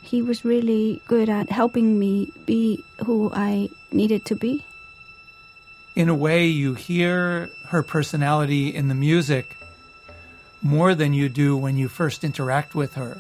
He 0.03 0.21
was 0.23 0.45
really 0.45 1.01
good 1.09 1.29
at 1.29 1.51
helping 1.51 1.99
me 1.99 2.31
be 2.45 2.85
who 3.05 3.31
I 3.33 3.69
needed 3.93 4.25
to 4.27 4.37
be. 4.37 4.65
in 5.95 6.09
a 6.09 6.15
way, 6.15 6.47
you 6.47 6.75
hear 6.75 7.51
her 7.69 7.83
personality 7.83 8.75
in 8.75 8.89
the 8.89 8.95
music 8.95 9.57
more 10.63 10.95
than 10.95 11.13
you 11.13 11.29
do 11.29 11.57
when 11.57 11.77
you 11.77 11.89
first 11.89 12.25
interact 12.25 12.75
with 12.75 12.95
her. 12.95 13.17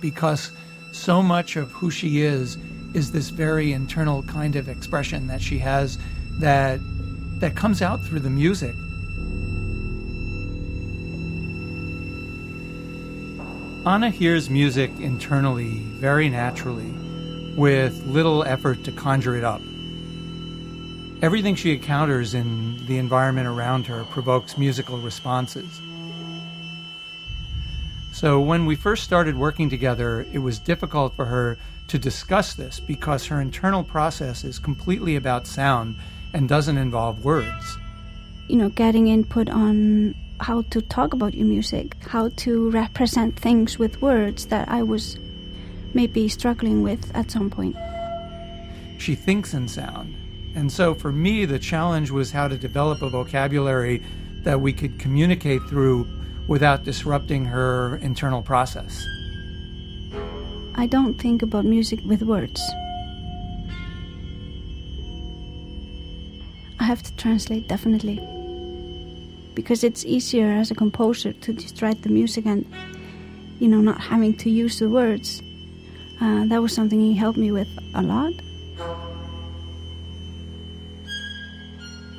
Because 0.00 0.52
so 0.92 1.22
much 1.22 1.56
of 1.56 1.70
who 1.72 1.90
she 1.90 2.22
is 2.22 2.58
is 2.94 3.12
this 3.12 3.30
very 3.30 3.72
internal 3.72 4.22
kind 4.24 4.56
of 4.56 4.68
expression 4.68 5.26
that 5.28 5.40
she 5.40 5.58
has 5.58 5.98
that 6.38 6.80
that 7.40 7.54
comes 7.54 7.80
out 7.80 8.02
through 8.04 8.20
the 8.20 8.30
music. 8.30 8.74
Anna 13.86 14.10
hears 14.10 14.50
music 14.50 14.90
internally, 15.00 15.78
very 16.00 16.28
naturally, 16.28 16.92
with 17.56 18.04
little 18.04 18.44
effort 18.44 18.84
to 18.84 18.92
conjure 18.92 19.36
it 19.36 19.44
up. 19.44 19.62
Everything 21.22 21.54
she 21.54 21.72
encounters 21.72 22.34
in 22.34 22.84
the 22.86 22.98
environment 22.98 23.46
around 23.46 23.86
her 23.86 24.04
provokes 24.04 24.58
musical 24.58 24.98
responses. 24.98 25.80
So, 28.20 28.38
when 28.38 28.66
we 28.66 28.76
first 28.76 29.04
started 29.04 29.38
working 29.38 29.70
together, 29.70 30.26
it 30.30 30.40
was 30.40 30.58
difficult 30.58 31.16
for 31.16 31.24
her 31.24 31.56
to 31.88 31.98
discuss 31.98 32.52
this 32.52 32.78
because 32.78 33.24
her 33.24 33.40
internal 33.40 33.82
process 33.82 34.44
is 34.44 34.58
completely 34.58 35.16
about 35.16 35.46
sound 35.46 35.96
and 36.34 36.46
doesn't 36.46 36.76
involve 36.76 37.24
words. 37.24 37.78
You 38.46 38.56
know, 38.56 38.68
getting 38.68 39.08
input 39.08 39.48
on 39.48 40.14
how 40.38 40.60
to 40.68 40.82
talk 40.82 41.14
about 41.14 41.32
your 41.32 41.46
music, 41.46 41.96
how 42.02 42.28
to 42.44 42.68
represent 42.68 43.40
things 43.40 43.78
with 43.78 44.02
words 44.02 44.48
that 44.48 44.68
I 44.68 44.82
was 44.82 45.18
maybe 45.94 46.28
struggling 46.28 46.82
with 46.82 47.10
at 47.16 47.30
some 47.30 47.48
point. 47.48 47.74
She 48.98 49.14
thinks 49.14 49.54
in 49.54 49.66
sound. 49.66 50.14
And 50.54 50.70
so 50.70 50.92
for 50.92 51.10
me, 51.10 51.46
the 51.46 51.58
challenge 51.58 52.10
was 52.10 52.32
how 52.32 52.48
to 52.48 52.58
develop 52.58 53.00
a 53.00 53.08
vocabulary 53.08 54.02
that 54.44 54.60
we 54.60 54.74
could 54.74 54.98
communicate 54.98 55.62
through 55.70 56.06
without 56.50 56.82
disrupting 56.82 57.44
her 57.44 57.96
internal 58.02 58.42
process. 58.42 59.06
I 60.74 60.86
don't 60.86 61.14
think 61.14 61.42
about 61.42 61.64
music 61.64 62.00
with 62.04 62.22
words. 62.22 62.60
I 66.80 66.84
have 66.84 67.04
to 67.04 67.16
translate 67.16 67.68
definitely. 67.68 68.18
Because 69.54 69.84
it's 69.84 70.04
easier 70.04 70.50
as 70.50 70.72
a 70.72 70.74
composer 70.74 71.32
to 71.32 71.52
just 71.52 71.82
write 71.82 72.02
the 72.02 72.08
music 72.08 72.46
and, 72.46 72.66
you 73.60 73.68
know, 73.68 73.80
not 73.80 74.00
having 74.00 74.36
to 74.38 74.50
use 74.50 74.80
the 74.80 74.88
words. 74.88 75.40
Uh, 76.20 76.46
that 76.46 76.60
was 76.60 76.74
something 76.74 76.98
he 76.98 77.14
helped 77.14 77.38
me 77.38 77.52
with 77.52 77.68
a 77.94 78.02
lot. 78.02 78.32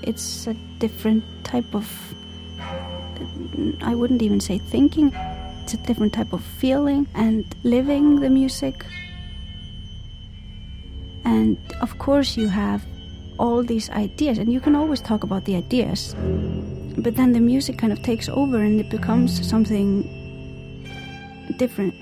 It's 0.04 0.48
a 0.48 0.54
different 0.80 1.24
type 1.44 1.76
of, 1.76 1.86
I 3.82 3.96
wouldn't 3.96 4.22
even 4.22 4.40
say 4.40 4.58
thinking, 4.58 5.12
it's 5.64 5.74
a 5.74 5.78
different 5.78 6.14
type 6.14 6.34
of 6.34 6.44
feeling 6.44 7.08
and 7.14 7.46
living 7.64 8.20
the 8.20 8.30
music. 8.30 8.86
And 11.24 11.58
of 11.82 11.98
course, 11.98 12.38
you 12.38 12.48
have 12.48 12.84
all 13.38 13.64
these 13.64 13.90
ideas, 13.90 14.38
and 14.38 14.52
you 14.52 14.60
can 14.60 14.76
always 14.76 15.02
talk 15.02 15.24
about 15.24 15.46
the 15.46 15.56
ideas, 15.56 16.16
but 16.98 17.16
then 17.16 17.32
the 17.34 17.40
music 17.40 17.78
kind 17.78 17.94
of 17.94 18.02
takes 18.04 18.30
over 18.30 18.58
and 18.58 18.80
it 18.80 18.90
becomes 18.90 19.48
something 19.48 20.04
different. 21.58 21.96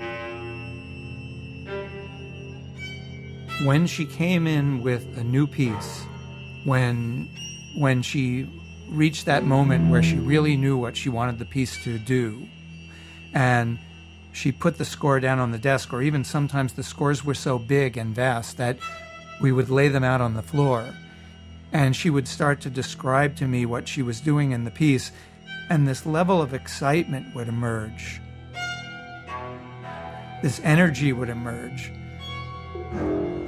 When 3.64 3.86
she 3.86 4.06
came 4.06 4.46
in 4.46 4.82
with 4.82 5.04
a 5.18 5.24
new 5.24 5.46
piece, 5.46 6.04
when 6.64 7.28
when 7.76 8.02
she 8.02 8.46
reached 8.90 9.26
that 9.26 9.44
moment 9.44 9.90
where 9.90 10.02
she 10.02 10.16
really 10.16 10.56
knew 10.56 10.76
what 10.76 10.96
she 10.96 11.08
wanted 11.08 11.38
the 11.38 11.44
piece 11.44 11.82
to 11.84 11.98
do, 11.98 12.46
and 13.32 13.78
she 14.32 14.52
put 14.52 14.78
the 14.78 14.84
score 14.84 15.20
down 15.20 15.38
on 15.38 15.50
the 15.52 15.58
desk, 15.58 15.92
or 15.92 16.02
even 16.02 16.24
sometimes 16.24 16.72
the 16.72 16.82
scores 16.82 17.24
were 17.24 17.34
so 17.34 17.58
big 17.58 17.96
and 17.96 18.14
vast 18.14 18.56
that 18.56 18.78
we 19.40 19.52
would 19.52 19.70
lay 19.70 19.88
them 19.88 20.04
out 20.04 20.20
on 20.20 20.34
the 20.34 20.42
floor. 20.42 20.94
And 21.72 21.94
she 21.94 22.10
would 22.10 22.26
start 22.26 22.60
to 22.62 22.70
describe 22.70 23.36
to 23.36 23.46
me 23.46 23.64
what 23.64 23.86
she 23.86 24.02
was 24.02 24.20
doing 24.20 24.52
in 24.52 24.64
the 24.64 24.70
piece, 24.70 25.12
and 25.68 25.86
this 25.86 26.04
level 26.04 26.42
of 26.42 26.52
excitement 26.52 27.34
would 27.34 27.48
emerge. 27.48 28.20
This 30.42 30.60
energy 30.64 31.12
would 31.12 31.28
emerge 31.28 31.92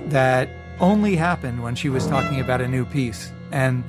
that 0.07 0.49
only 0.79 1.17
happened 1.17 1.63
when 1.63 1.75
she 1.75 1.89
was 1.89 2.07
talking 2.07 2.41
about 2.41 2.61
a 2.61 2.69
new 2.69 2.85
piece. 2.85 3.33
And, 3.51 3.83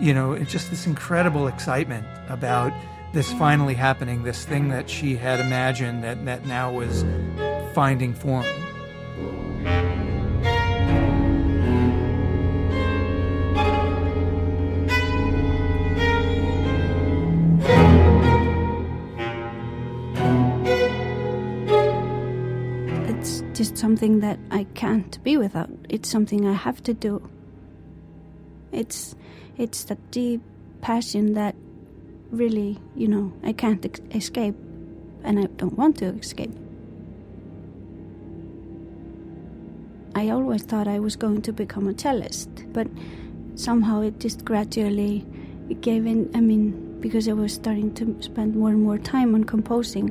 you 0.00 0.14
know, 0.14 0.32
it's 0.32 0.52
just 0.52 0.70
this 0.70 0.86
incredible 0.86 1.48
excitement 1.48 2.06
about 2.28 2.72
this 3.12 3.32
finally 3.32 3.74
happening, 3.74 4.22
this 4.22 4.44
thing 4.44 4.68
that 4.68 4.88
she 4.88 5.16
had 5.16 5.40
imagined 5.40 6.04
that, 6.04 6.24
that 6.26 6.46
now 6.46 6.70
was 6.70 7.04
finding 7.74 8.14
form. 8.14 8.44
It's 23.08 23.42
just 23.52 23.76
something 23.76 24.20
that 24.20 24.38
I 24.50 24.64
can't 24.74 25.22
be 25.24 25.36
without. 25.36 25.70
It's 25.88 26.08
something 26.08 26.46
I 26.46 26.52
have 26.52 26.82
to 26.84 26.94
do. 26.94 27.28
It's 28.70 29.16
it's 29.58 29.84
that 29.84 29.98
deep 30.10 30.40
passion 30.80 31.34
that 31.34 31.54
really, 32.30 32.78
you 32.94 33.08
know, 33.08 33.32
I 33.42 33.52
can't 33.52 33.84
ex- 33.84 34.00
escape 34.12 34.54
and 35.24 35.38
I 35.38 35.44
don't 35.56 35.76
want 35.76 35.98
to 35.98 36.06
escape. 36.06 36.52
I 40.14 40.30
always 40.30 40.62
thought 40.62 40.88
I 40.88 40.98
was 40.98 41.16
going 41.16 41.42
to 41.42 41.52
become 41.52 41.88
a 41.88 41.94
cellist, 41.94 42.72
but 42.72 42.88
somehow 43.54 44.00
it 44.02 44.18
just 44.20 44.44
gradually 44.44 45.26
gave 45.80 46.06
in. 46.06 46.30
I 46.34 46.40
mean, 46.40 47.00
because 47.00 47.28
I 47.28 47.32
was 47.32 47.52
starting 47.52 47.94
to 47.94 48.16
spend 48.20 48.56
more 48.56 48.70
and 48.70 48.82
more 48.82 48.98
time 48.98 49.34
on 49.34 49.44
composing. 49.44 50.10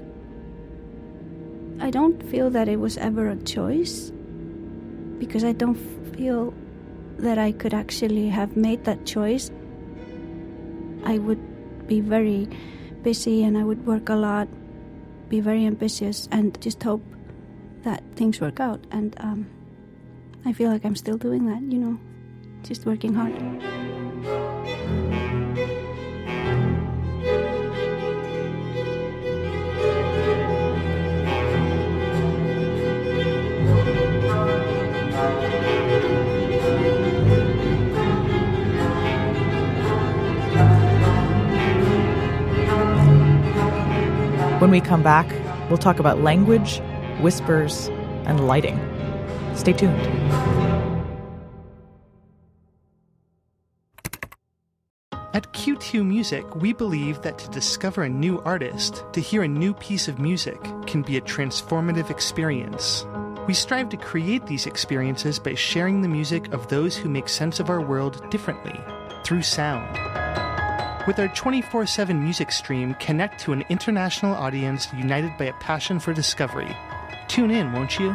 I 1.79 1.89
don't 1.89 2.21
feel 2.29 2.49
that 2.51 2.67
it 2.67 2.79
was 2.79 2.97
ever 2.97 3.29
a 3.29 3.35
choice 3.35 4.11
because 5.19 5.43
I 5.43 5.51
don't 5.51 5.75
feel 6.15 6.53
that 7.19 7.37
I 7.37 7.51
could 7.51 7.73
actually 7.73 8.29
have 8.29 8.55
made 8.55 8.83
that 8.85 9.05
choice. 9.05 9.51
I 11.03 11.17
would 11.17 11.87
be 11.87 11.99
very 12.01 12.47
busy 13.03 13.43
and 13.43 13.57
I 13.57 13.63
would 13.63 13.85
work 13.85 14.09
a 14.09 14.15
lot, 14.15 14.47
be 15.29 15.39
very 15.39 15.65
ambitious, 15.65 16.27
and 16.31 16.59
just 16.61 16.83
hope 16.83 17.03
that 17.83 18.03
things 18.15 18.41
work 18.41 18.59
out. 18.59 18.83
And 18.91 19.15
um, 19.19 19.47
I 20.45 20.53
feel 20.53 20.69
like 20.69 20.85
I'm 20.85 20.95
still 20.95 21.17
doing 21.17 21.45
that, 21.45 21.61
you 21.61 21.79
know, 21.79 21.97
just 22.63 22.85
working 22.85 23.13
hard. 23.13 23.33
When 44.67 44.73
we 44.73 44.81
come 44.81 45.01
back, 45.01 45.31
we'll 45.69 45.77
talk 45.77 45.97
about 45.97 46.19
language, 46.19 46.81
whispers, 47.21 47.87
and 48.25 48.47
lighting. 48.47 48.77
Stay 49.55 49.71
tuned. 49.71 49.97
At 55.33 55.53
Q2 55.53 56.05
Music, 56.05 56.53
we 56.57 56.73
believe 56.73 57.21
that 57.21 57.37
to 57.37 57.49
discover 57.49 58.03
a 58.03 58.09
new 58.09 58.41
artist, 58.41 59.05
to 59.13 59.21
hear 59.21 59.43
a 59.43 59.47
new 59.47 59.73
piece 59.73 60.09
of 60.09 60.19
music, 60.19 60.61
can 60.85 61.01
be 61.01 61.15
a 61.15 61.21
transformative 61.21 62.09
experience. 62.09 63.05
We 63.47 63.53
strive 63.53 63.87
to 63.91 63.97
create 63.97 64.47
these 64.47 64.65
experiences 64.65 65.39
by 65.39 65.53
sharing 65.53 66.01
the 66.01 66.09
music 66.09 66.51
of 66.51 66.67
those 66.67 66.97
who 66.97 67.07
make 67.07 67.29
sense 67.29 67.61
of 67.61 67.69
our 67.69 67.79
world 67.79 68.29
differently, 68.29 68.77
through 69.23 69.43
sound. 69.43 70.26
With 71.07 71.19
our 71.19 71.29
24 71.29 71.85
7 71.85 72.21
music 72.21 72.51
stream, 72.51 72.93
connect 72.95 73.39
to 73.39 73.53
an 73.53 73.63
international 73.69 74.35
audience 74.35 74.89
united 74.93 75.37
by 75.37 75.45
a 75.45 75.53
passion 75.53 75.99
for 76.01 76.11
discovery. 76.11 76.75
Tune 77.29 77.49
in, 77.49 77.71
won't 77.71 77.97
you? 77.97 78.13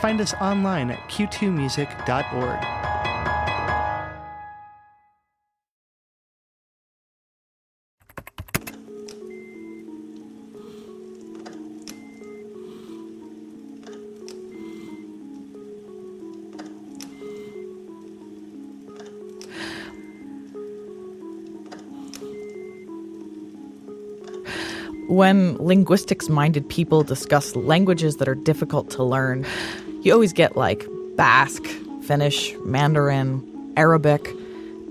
Find 0.00 0.18
us 0.18 0.32
online 0.40 0.90
at 0.90 0.98
q2music.org. 1.10 2.91
When 25.12 25.58
linguistics 25.58 26.30
minded 26.30 26.66
people 26.70 27.02
discuss 27.02 27.54
languages 27.54 28.16
that 28.16 28.28
are 28.28 28.34
difficult 28.34 28.88
to 28.92 29.04
learn, 29.04 29.44
you 30.00 30.10
always 30.10 30.32
get 30.32 30.56
like 30.56 30.86
Basque, 31.16 31.66
Finnish, 32.04 32.54
Mandarin, 32.64 33.74
Arabic, 33.76 34.26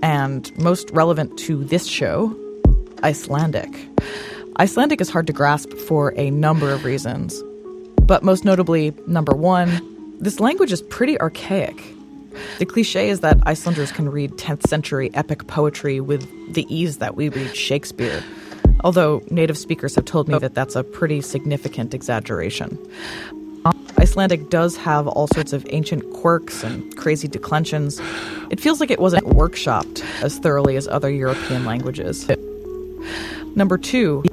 and 0.00 0.56
most 0.60 0.88
relevant 0.92 1.36
to 1.40 1.64
this 1.64 1.88
show, 1.88 2.32
Icelandic. 3.02 3.68
Icelandic 4.60 5.00
is 5.00 5.10
hard 5.10 5.26
to 5.26 5.32
grasp 5.32 5.72
for 5.72 6.14
a 6.16 6.30
number 6.30 6.70
of 6.70 6.84
reasons. 6.84 7.42
But 8.02 8.22
most 8.22 8.44
notably, 8.44 8.94
number 9.08 9.34
one, 9.34 10.14
this 10.20 10.38
language 10.38 10.70
is 10.70 10.82
pretty 10.82 11.20
archaic. 11.20 11.82
The 12.60 12.66
cliche 12.66 13.10
is 13.10 13.22
that 13.22 13.40
Icelanders 13.44 13.90
can 13.90 14.08
read 14.08 14.30
10th 14.34 14.68
century 14.68 15.10
epic 15.14 15.48
poetry 15.48 15.98
with 15.98 16.28
the 16.54 16.64
ease 16.72 16.98
that 16.98 17.16
we 17.16 17.28
read 17.28 17.56
Shakespeare, 17.56 18.22
although 18.80 19.22
native 19.30 19.56
speakers 19.58 19.94
have 19.94 20.04
told 20.04 20.28
me 20.28 20.38
that 20.38 20.54
that's 20.54 20.76
a 20.76 20.84
pretty 20.84 21.20
significant 21.20 21.94
exaggeration. 21.94 22.78
Icelandic 23.98 24.50
does 24.50 24.76
have 24.76 25.06
all 25.06 25.28
sorts 25.28 25.52
of 25.52 25.64
ancient 25.70 26.12
quirks 26.14 26.64
and 26.64 26.96
crazy 26.96 27.28
declensions. 27.28 28.00
It 28.50 28.58
feels 28.58 28.80
like 28.80 28.90
it 28.90 28.98
wasn't 28.98 29.24
workshopped 29.26 30.02
as 30.22 30.38
thoroughly 30.38 30.76
as 30.76 30.88
other 30.88 31.10
European 31.10 31.64
languages. 31.64 32.28
Number 33.54 33.78
two, 33.78 34.24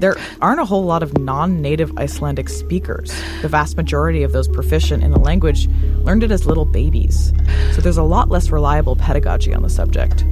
There 0.00 0.16
aren't 0.40 0.60
a 0.60 0.64
whole 0.64 0.84
lot 0.84 1.02
of 1.02 1.18
non 1.18 1.60
native 1.60 1.92
Icelandic 1.98 2.48
speakers. 2.48 3.12
The 3.42 3.48
vast 3.48 3.76
majority 3.76 4.22
of 4.22 4.32
those 4.32 4.48
proficient 4.48 5.02
in 5.04 5.10
the 5.10 5.18
language 5.18 5.68
learned 6.04 6.22
it 6.22 6.30
as 6.30 6.46
little 6.46 6.64
babies. 6.64 7.34
So 7.72 7.82
there's 7.82 7.98
a 7.98 8.02
lot 8.02 8.30
less 8.30 8.50
reliable 8.50 8.96
pedagogy 8.96 9.52
on 9.52 9.62
the 9.62 9.68
subject. 9.68 10.24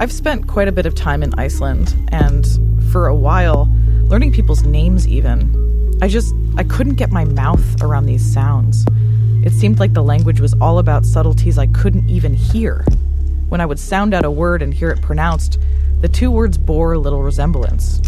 I've 0.00 0.12
spent 0.12 0.46
quite 0.46 0.68
a 0.68 0.72
bit 0.72 0.86
of 0.86 0.94
time 0.94 1.24
in 1.24 1.34
Iceland, 1.34 1.96
and 2.12 2.46
for 2.92 3.08
a 3.08 3.16
while, 3.16 3.68
learning 4.04 4.30
people's 4.30 4.62
names 4.62 5.08
even. 5.08 5.98
I 6.00 6.06
just, 6.06 6.32
I 6.56 6.62
couldn't 6.62 6.94
get 6.94 7.10
my 7.10 7.24
mouth 7.24 7.82
around 7.82 8.06
these 8.06 8.24
sounds. 8.24 8.86
It 9.44 9.50
seemed 9.50 9.80
like 9.80 9.94
the 9.94 10.04
language 10.04 10.40
was 10.40 10.54
all 10.60 10.78
about 10.78 11.04
subtleties 11.04 11.58
I 11.58 11.66
couldn't 11.66 12.08
even 12.08 12.32
hear. 12.32 12.84
When 13.48 13.60
I 13.60 13.66
would 13.66 13.80
sound 13.80 14.14
out 14.14 14.24
a 14.24 14.30
word 14.30 14.62
and 14.62 14.72
hear 14.72 14.90
it 14.90 15.02
pronounced, 15.02 15.58
the 16.00 16.08
two 16.08 16.30
words 16.30 16.58
bore 16.58 16.96
little 16.96 17.24
resemblance. 17.24 18.00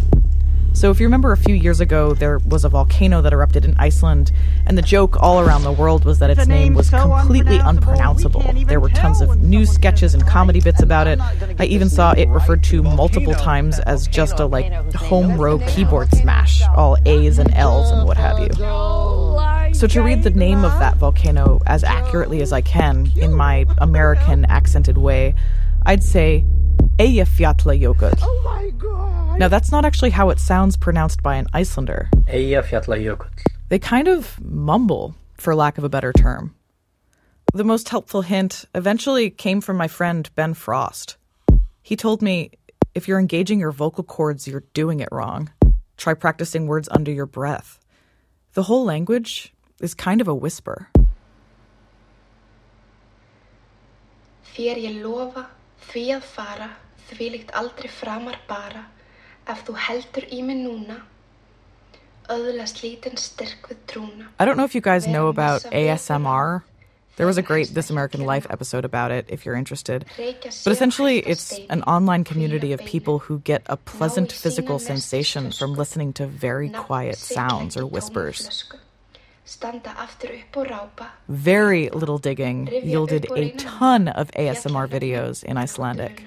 So, 0.73 0.91
if 0.91 1.01
you 1.01 1.07
remember 1.07 1.33
a 1.33 1.37
few 1.37 1.55
years 1.55 1.81
ago, 1.81 2.15
there 2.15 2.39
was 2.39 2.65
a 2.65 2.69
volcano 2.69 3.21
that 3.23 3.33
erupted 3.33 3.65
in 3.65 3.75
Iceland, 3.79 4.33
and 4.67 4.79
the 4.79 4.83
joke 4.83 5.21
all 5.21 5.41
around 5.41 5.63
the 5.63 5.73
world 5.73 6.05
was 6.05 6.21
that 6.21 6.31
its 6.31 6.47
name 6.47 6.75
was 6.75 6.89
completely 6.89 7.59
unpronounceable. 7.59 8.45
There 8.67 8.81
were 8.81 8.89
tons 8.89 9.21
of 9.21 9.43
news 9.43 9.71
sketches 9.71 10.15
and 10.15 10.27
comedy 10.27 10.61
bits 10.61 10.81
about 10.81 11.07
it. 11.07 11.19
I 11.59 11.65
even 11.65 11.91
saw 11.91 12.13
it 12.13 12.29
referred 12.29 12.63
to 12.65 12.83
multiple 12.83 13.35
times 13.35 13.79
as 13.81 14.07
just 14.07 14.39
a 14.39 14.47
like 14.47 14.73
home 14.95 15.37
row 15.39 15.59
keyboard 15.69 16.11
smash, 16.13 16.63
all 16.77 16.97
A's 17.05 17.39
and 17.39 17.53
L's 17.55 17.91
and 17.91 18.07
what 18.07 18.17
have 18.17 18.39
you. 18.39 18.55
So, 19.75 19.87
to 19.89 20.03
read 20.03 20.23
the 20.23 20.31
name 20.31 20.65
of 20.65 20.79
that 20.79 20.97
volcano 20.97 21.61
as 21.67 21.85
accurately 21.85 22.43
as 22.43 22.53
I 22.53 22.61
can 22.61 23.11
in 23.17 23.33
my 23.33 23.67
American 23.79 24.45
accented 24.47 24.99
way, 24.99 25.35
I'd 25.85 26.03
say 26.03 26.45
Eyjafjallajökull. 26.99 28.19
Oh 28.23 28.43
my 28.45 28.71
god! 28.71 29.39
Now, 29.39 29.49
that's 29.49 29.73
not 29.73 29.85
actually 29.85 30.11
how 30.11 30.31
it 30.31 30.39
sounds 30.39 30.77
pronounced 30.77 31.23
by 31.23 31.37
an 31.37 31.47
Icelander. 31.53 32.09
Eyjafjallajökull. 32.27 33.29
They 33.69 33.79
kind 33.79 34.09
of 34.09 34.41
mumble, 34.41 35.15
for 35.35 35.55
lack 35.55 35.79
of 35.79 35.85
a 35.85 35.89
better 35.89 36.13
term. 36.13 36.55
The 37.55 37.65
most 37.65 37.89
helpful 37.89 38.23
hint 38.23 38.65
eventually 38.75 39.31
came 39.31 39.61
from 39.61 39.77
my 39.77 39.89
friend 39.89 40.29
Ben 40.35 40.55
Frost. 40.55 41.17
He 41.83 41.97
told 41.97 42.23
me 42.23 42.51
if 42.95 43.09
you're 43.09 43.19
engaging 43.19 43.61
your 43.61 43.73
vocal 43.73 44.05
cords, 44.05 44.47
you're 44.47 44.65
doing 44.75 45.01
it 45.01 45.09
wrong. 45.11 45.51
Try 45.97 46.15
practicing 46.15 46.67
words 46.67 46.89
under 46.91 47.11
your 47.11 47.27
breath. 47.27 47.79
The 48.55 48.65
whole 48.65 48.85
language 48.85 49.53
is 49.81 49.95
kind 49.95 50.21
of 50.21 50.29
a 50.29 50.35
whisper. 50.35 50.89
Þér 54.55 54.77
ég 54.83 55.03
lofa 55.03 55.47
því 55.89 56.05
að 56.17 56.27
fara, 56.35 56.71
þvílíkt 57.11 57.55
aldrei 57.57 57.91
framar 57.91 58.39
bara, 58.49 58.87
ef 59.49 59.65
þú 59.67 59.77
heldur 59.87 60.27
í 60.31 60.43
mig 60.47 60.61
núna, 60.61 61.01
öðlast 62.31 62.83
lítinn 62.85 63.19
styrk 63.19 63.71
við 63.73 63.79
trúna. 63.91 64.29
I 64.39 64.45
don't 64.45 64.57
know 64.57 64.65
if 64.65 64.75
you 64.75 64.81
guys 64.81 65.07
know 65.07 65.29
about 65.29 65.63
ASMR. 65.73 66.63
There 67.17 67.27
was 67.27 67.37
a 67.37 67.43
great 67.43 67.75
This 67.75 67.91
American 67.91 68.25
Life 68.25 68.47
episode 68.49 68.87
about 68.87 69.11
it 69.11 69.27
if 69.29 69.45
you're 69.45 69.57
interested. 69.57 70.07
But 70.17 70.73
essentially, 70.73 71.19
it's 71.19 71.59
an 71.69 71.83
online 71.83 72.25
community 72.25 72.73
of 72.73 72.81
people 72.81 73.19
who 73.19 73.41
get 73.41 73.63
a 73.67 73.77
pleasant 73.77 74.33
physical 74.33 74.79
sensation 74.79 75.53
from 75.53 75.75
listening 75.75 76.15
to 76.15 76.27
very 76.27 76.71
quiet 76.71 77.17
sounds 77.17 77.77
or 77.77 77.85
whispers. 77.85 78.65
Very 81.29 81.91
little 81.91 82.19
digging 82.19 82.69
yielded 82.69 83.27
a 83.35 83.51
ton 83.53 84.07
of 84.07 84.31
ASMR 84.33 84.89
videos 84.89 85.43
in 85.43 85.57
Icelandic. 85.57 86.25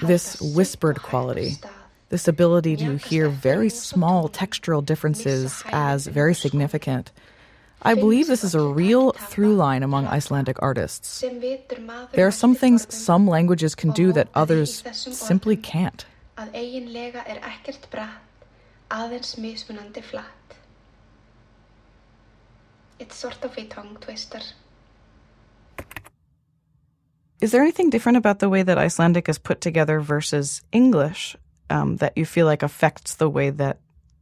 This 0.00 0.40
whispered 0.40 1.02
quality, 1.02 1.56
this 2.08 2.26
ability 2.26 2.76
to 2.78 2.96
hear 2.96 3.28
very 3.28 3.68
small 3.68 4.28
textural 4.28 4.84
differences 4.84 5.62
as 5.66 6.06
very 6.08 6.34
significant. 6.34 7.12
I 7.82 7.94
believe 7.94 8.26
this 8.26 8.42
is 8.42 8.54
a 8.54 8.62
real 8.62 9.12
through 9.12 9.54
line 9.54 9.82
among 9.82 10.06
Icelandic 10.06 10.56
artists. 10.60 11.22
There 12.12 12.26
are 12.26 12.32
some 12.32 12.54
things 12.54 12.92
some 12.92 13.28
languages 13.28 13.74
can 13.74 13.92
do 13.92 14.12
that 14.12 14.28
others 14.34 14.82
simply 14.92 15.56
can't. 15.56 16.04
Aðeins 18.92 19.36
mismunandi 19.40 20.02
flatt. 20.04 20.56
It's 22.98 23.16
sort 23.16 23.44
of 23.44 23.56
a 23.56 23.64
tongue 23.64 23.96
twister. 24.00 24.40
Is 27.40 27.50
there 27.50 27.62
anything 27.62 27.90
different 27.90 28.18
about 28.18 28.38
the 28.38 28.48
way 28.48 28.62
that 28.62 28.78
Icelandic 28.78 29.28
is 29.28 29.38
put 29.38 29.60
together 29.60 29.98
versus 29.98 30.62
English 30.70 31.36
um, 31.70 31.96
that 31.96 32.16
you 32.16 32.24
feel 32.24 32.46
like 32.46 32.62
affects 32.62 33.16
the 33.16 33.28
way 33.28 33.50
that 33.50 33.78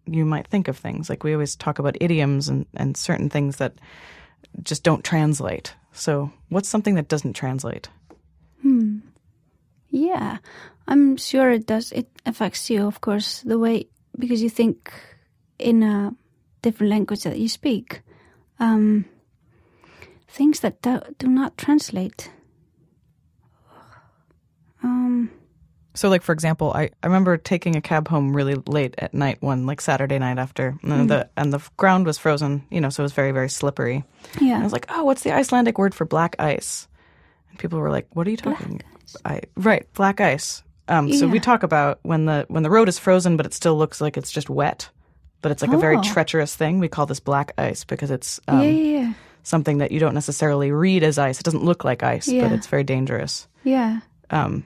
you 0.06 0.24
might 0.24 0.46
think 0.46 0.68
of 0.68 0.78
things? 0.78 1.10
Like 1.10 1.22
we 1.22 1.34
always 1.34 1.56
talk 1.56 1.78
about 1.78 2.00
idioms 2.00 2.48
and, 2.48 2.64
and 2.74 2.96
certain 2.96 3.28
things 3.28 3.56
that 3.56 3.74
just 4.62 4.82
don't 4.82 5.04
translate. 5.04 5.74
So, 5.92 6.32
what's 6.48 6.68
something 6.68 6.94
that 6.94 7.08
doesn't 7.08 7.34
translate? 7.34 7.88
Hmm. 8.62 9.00
Yeah, 9.90 10.38
I'm 10.86 11.16
sure 11.16 11.50
it 11.50 11.66
does. 11.66 11.92
It 11.92 12.08
affects 12.24 12.70
you, 12.70 12.86
of 12.86 13.00
course, 13.00 13.42
the 13.42 13.58
way 13.58 13.88
because 14.20 14.42
you 14.42 14.50
think 14.50 14.92
in 15.58 15.82
a 15.82 16.14
different 16.62 16.90
language 16.90 17.22
that 17.24 17.38
you 17.38 17.48
speak. 17.48 18.02
Um, 18.58 19.06
things 20.28 20.60
that 20.60 20.80
do, 20.82 21.00
do 21.18 21.26
not 21.26 21.56
translate. 21.58 22.30
Um, 24.82 25.30
so, 25.94 26.08
like 26.08 26.22
for 26.22 26.32
example, 26.32 26.72
I, 26.74 26.90
I 27.02 27.06
remember 27.06 27.36
taking 27.36 27.76
a 27.76 27.80
cab 27.80 28.08
home 28.08 28.34
really 28.34 28.54
late 28.54 28.94
at 28.98 29.12
night 29.12 29.42
one 29.42 29.66
like 29.66 29.80
Saturday 29.80 30.18
night 30.18 30.38
after, 30.38 30.78
and 30.82 30.92
Mm. 30.92 31.08
the 31.08 31.28
and 31.36 31.52
the 31.52 31.60
ground 31.76 32.06
was 32.06 32.16
frozen, 32.18 32.64
you 32.70 32.80
know, 32.80 32.88
so 32.90 33.02
it 33.02 33.04
was 33.04 33.12
very 33.12 33.32
very 33.32 33.48
slippery. 33.48 34.04
Yeah. 34.40 34.54
And 34.54 34.62
I 34.62 34.64
was 34.64 34.72
like, 34.72 34.86
oh, 34.88 35.04
what's 35.04 35.22
the 35.22 35.32
Icelandic 35.32 35.78
word 35.78 35.94
for 35.94 36.04
black 36.06 36.36
ice? 36.38 36.88
And 37.50 37.58
people 37.58 37.78
were 37.78 37.90
like, 37.90 38.06
what 38.14 38.26
are 38.26 38.30
you 38.30 38.36
talking? 38.36 38.80
I 39.24 39.42
right, 39.56 39.86
black 39.94 40.20
ice. 40.20 40.62
Um, 40.90 41.12
So 41.12 41.26
we 41.28 41.40
talk 41.40 41.62
about 41.62 42.00
when 42.02 42.26
the 42.26 42.44
when 42.48 42.62
the 42.62 42.70
road 42.70 42.88
is 42.88 42.98
frozen, 42.98 43.36
but 43.36 43.46
it 43.46 43.54
still 43.54 43.78
looks 43.78 44.00
like 44.00 44.16
it's 44.18 44.30
just 44.32 44.50
wet, 44.50 44.90
but 45.40 45.52
it's 45.52 45.62
like 45.62 45.72
a 45.72 45.78
very 45.78 45.96
Oh. 45.96 46.02
treacherous 46.02 46.54
thing. 46.56 46.80
We 46.80 46.88
call 46.88 47.06
this 47.06 47.20
black 47.20 47.52
ice 47.56 47.84
because 47.84 48.10
it's 48.10 48.40
um, 48.48 48.60
yeah, 48.60 48.70
yeah, 48.70 49.00
yeah. 49.00 49.12
something 49.42 49.78
that 49.78 49.90
you 49.92 50.00
don't 50.00 50.14
necessarily 50.14 50.72
read 50.72 51.02
as 51.02 51.16
ice. 51.16 51.38
It 51.40 51.44
doesn't 51.44 51.64
look 51.64 51.84
like 51.84 52.02
ice, 52.02 52.26
but 52.26 52.52
it's 52.52 52.66
very 52.66 52.84
dangerous. 52.84 53.46
Yeah. 53.64 54.00
Um, 54.30 54.64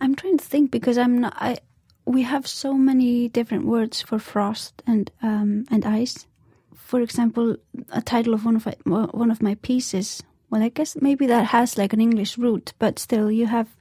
I'm 0.00 0.14
trying 0.14 0.38
to 0.38 0.44
think 0.44 0.70
because 0.70 0.98
I'm 0.98 1.20
not. 1.20 1.34
I 1.36 1.56
we 2.04 2.22
have 2.22 2.46
so 2.46 2.74
many 2.74 3.28
different 3.28 3.64
words 3.66 4.02
for 4.02 4.18
frost 4.18 4.82
and 4.86 5.10
um, 5.22 5.64
and 5.70 5.84
ice. 5.86 6.26
For 6.74 7.00
example, 7.00 7.56
a 7.92 8.02
title 8.02 8.34
of 8.34 8.44
one 8.44 8.56
of 8.56 8.66
my, 8.84 9.06
one 9.12 9.30
of 9.30 9.40
my 9.40 9.54
pieces. 9.62 10.22
Well, 10.52 10.62
I 10.62 10.68
guess 10.68 11.00
maybe 11.00 11.26
that 11.28 11.46
has 11.46 11.78
like 11.78 11.94
an 11.94 12.00
English 12.02 12.36
root, 12.36 12.74
but 12.78 12.98
still, 12.98 13.30
you 13.32 13.46
have 13.46 13.74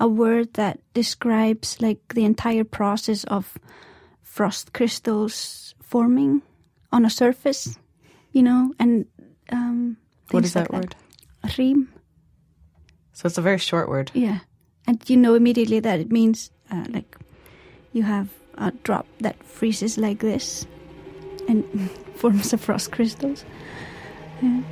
a 0.00 0.08
word 0.08 0.54
that 0.54 0.80
describes 0.92 1.80
like 1.80 2.00
the 2.14 2.24
entire 2.24 2.64
process 2.64 3.22
of 3.22 3.56
frost 4.22 4.72
crystals 4.72 5.76
forming 5.80 6.42
on 6.90 7.04
a 7.04 7.10
surface. 7.10 7.78
You 8.32 8.42
know, 8.42 8.74
and 8.80 9.06
um, 9.52 9.98
what 10.32 10.44
is 10.44 10.56
like 10.56 10.66
that 10.66 10.74
word? 10.74 10.96
Rím. 11.44 11.86
So 13.12 13.26
it's 13.26 13.38
a 13.38 13.42
very 13.42 13.58
short 13.58 13.88
word. 13.88 14.10
Yeah, 14.12 14.40
and 14.88 14.98
you 15.08 15.16
know 15.16 15.34
immediately 15.34 15.78
that 15.78 16.00
it 16.00 16.10
means 16.10 16.50
uh, 16.72 16.86
like 16.88 17.16
you 17.92 18.02
have 18.02 18.30
a 18.58 18.72
drop 18.82 19.06
that 19.20 19.40
freezes 19.44 19.96
like 19.96 20.18
this 20.18 20.66
and 21.46 21.62
forms 22.16 22.50
the 22.50 22.58
frost 22.58 22.90
crystals. 22.90 23.44
Yeah. 24.42 24.62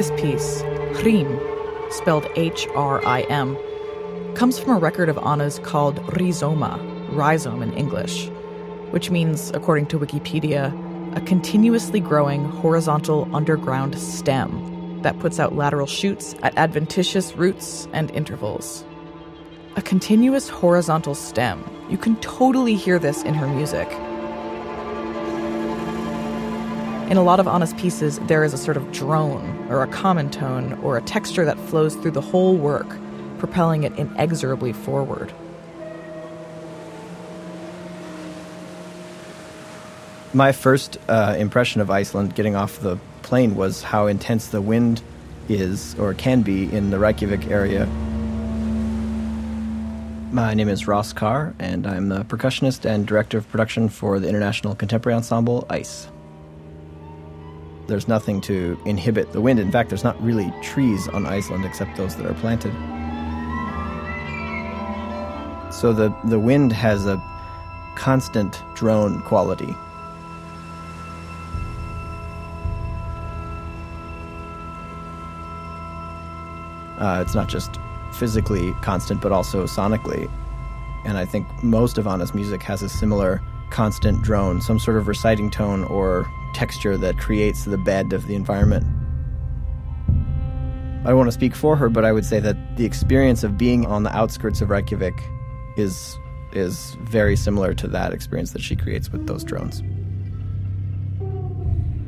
This 0.00 0.12
piece, 0.12 0.62
Hrim, 1.02 1.38
spelled 1.90 2.26
H 2.34 2.66
R 2.74 3.04
I 3.04 3.20
M, 3.24 3.58
comes 4.34 4.58
from 4.58 4.74
a 4.74 4.78
record 4.78 5.10
of 5.10 5.18
Anna's 5.18 5.58
called 5.58 5.96
rhizoma, 6.14 6.80
rhizome 7.12 7.62
in 7.62 7.74
English, 7.74 8.30
which 8.92 9.10
means, 9.10 9.50
according 9.50 9.88
to 9.88 9.98
Wikipedia, 9.98 10.72
a 11.14 11.20
continuously 11.20 12.00
growing 12.00 12.46
horizontal 12.46 13.28
underground 13.36 13.98
stem 13.98 15.02
that 15.02 15.18
puts 15.18 15.38
out 15.38 15.54
lateral 15.54 15.86
shoots 15.86 16.34
at 16.42 16.56
adventitious 16.56 17.36
roots 17.36 17.86
and 17.92 18.10
intervals. 18.12 18.86
A 19.76 19.82
continuous 19.82 20.48
horizontal 20.48 21.14
stem. 21.14 21.62
You 21.90 21.98
can 21.98 22.16
totally 22.22 22.74
hear 22.74 22.98
this 22.98 23.22
in 23.22 23.34
her 23.34 23.46
music. 23.46 23.86
In 27.10 27.16
a 27.16 27.24
lot 27.24 27.40
of 27.40 27.48
Anna's 27.48 27.72
pieces, 27.72 28.20
there 28.28 28.44
is 28.44 28.54
a 28.54 28.56
sort 28.56 28.76
of 28.76 28.92
drone 28.92 29.66
or 29.68 29.82
a 29.82 29.88
common 29.88 30.30
tone 30.30 30.74
or 30.74 30.96
a 30.96 31.02
texture 31.02 31.44
that 31.44 31.58
flows 31.58 31.96
through 31.96 32.12
the 32.12 32.20
whole 32.20 32.56
work, 32.56 32.86
propelling 33.38 33.82
it 33.82 33.92
inexorably 33.98 34.72
forward. 34.72 35.32
My 40.32 40.52
first 40.52 40.98
uh, 41.08 41.34
impression 41.36 41.80
of 41.80 41.90
Iceland 41.90 42.36
getting 42.36 42.54
off 42.54 42.78
the 42.78 42.96
plane 43.22 43.56
was 43.56 43.82
how 43.82 44.06
intense 44.06 44.46
the 44.46 44.62
wind 44.62 45.02
is 45.48 45.98
or 45.98 46.14
can 46.14 46.42
be 46.42 46.72
in 46.72 46.90
the 46.90 47.00
Reykjavik 47.00 47.48
area. 47.48 47.86
My 50.30 50.54
name 50.54 50.68
is 50.68 50.86
Ross 50.86 51.12
Karre, 51.12 51.54
and 51.58 51.88
I'm 51.88 52.08
the 52.08 52.22
percussionist 52.22 52.88
and 52.88 53.04
director 53.04 53.36
of 53.36 53.50
production 53.50 53.88
for 53.88 54.20
the 54.20 54.28
International 54.28 54.76
Contemporary 54.76 55.16
Ensemble, 55.16 55.66
ICE. 55.68 56.06
There's 57.90 58.06
nothing 58.06 58.40
to 58.42 58.78
inhibit 58.84 59.32
the 59.32 59.40
wind. 59.40 59.58
In 59.58 59.72
fact, 59.72 59.88
there's 59.88 60.04
not 60.04 60.22
really 60.22 60.54
trees 60.62 61.08
on 61.08 61.26
Iceland 61.26 61.64
except 61.64 61.96
those 61.96 62.14
that 62.14 62.24
are 62.24 62.34
planted. 62.34 62.72
So 65.74 65.92
the, 65.92 66.16
the 66.26 66.38
wind 66.38 66.72
has 66.72 67.06
a 67.06 67.20
constant 67.96 68.62
drone 68.76 69.22
quality. 69.22 69.74
Uh, 76.96 77.24
it's 77.26 77.34
not 77.34 77.48
just 77.48 77.80
physically 78.12 78.72
constant, 78.82 79.20
but 79.20 79.32
also 79.32 79.64
sonically. 79.64 80.30
And 81.04 81.18
I 81.18 81.24
think 81.24 81.44
most 81.64 81.98
of 81.98 82.06
Anna's 82.06 82.34
music 82.34 82.62
has 82.62 82.82
a 82.82 82.88
similar 82.88 83.42
constant 83.70 84.22
drone, 84.22 84.60
some 84.60 84.78
sort 84.78 84.96
of 84.96 85.08
reciting 85.08 85.50
tone 85.50 85.82
or 85.82 86.30
texture 86.54 86.96
that 86.96 87.18
creates 87.18 87.64
the 87.64 87.78
bed 87.78 88.12
of 88.12 88.26
the 88.26 88.34
environment. 88.34 88.84
I 91.04 91.08
don't 91.08 91.16
want 91.16 91.28
to 91.28 91.32
speak 91.32 91.54
for 91.54 91.76
her, 91.76 91.88
but 91.88 92.04
I 92.04 92.12
would 92.12 92.26
say 92.26 92.40
that 92.40 92.76
the 92.76 92.84
experience 92.84 93.42
of 93.42 93.56
being 93.56 93.86
on 93.86 94.02
the 94.02 94.14
outskirts 94.14 94.60
of 94.60 94.70
Reykjavik 94.70 95.14
is 95.76 96.18
is 96.52 96.96
very 97.02 97.36
similar 97.36 97.74
to 97.74 97.86
that 97.88 98.12
experience 98.12 98.52
that 98.52 98.60
she 98.60 98.74
creates 98.74 99.10
with 99.10 99.26
those 99.26 99.44
drones. 99.44 99.82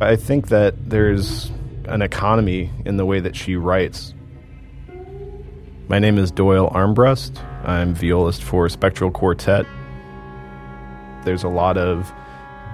I 0.01 0.17
think 0.17 0.49
that 0.49 0.75
there's 0.91 1.51
an 1.87 2.03
economy 2.03 2.71
in 2.85 2.97
the 2.97 3.07
way 3.07 3.21
that 3.21 3.37
she 3.37 3.57
writes. 3.57 4.15
My 5.89 5.99
name 5.99 6.19
is 6.19 6.31
Doyle 6.31 6.69
Armbrust. 6.71 7.39
I'm 7.65 7.95
violist 7.95 8.43
for 8.43 8.69
Spectral 8.69 9.11
Quartet. 9.11 9.65
There's 11.25 11.45
a 11.45 11.49
lot 11.49 11.79
of 11.79 12.13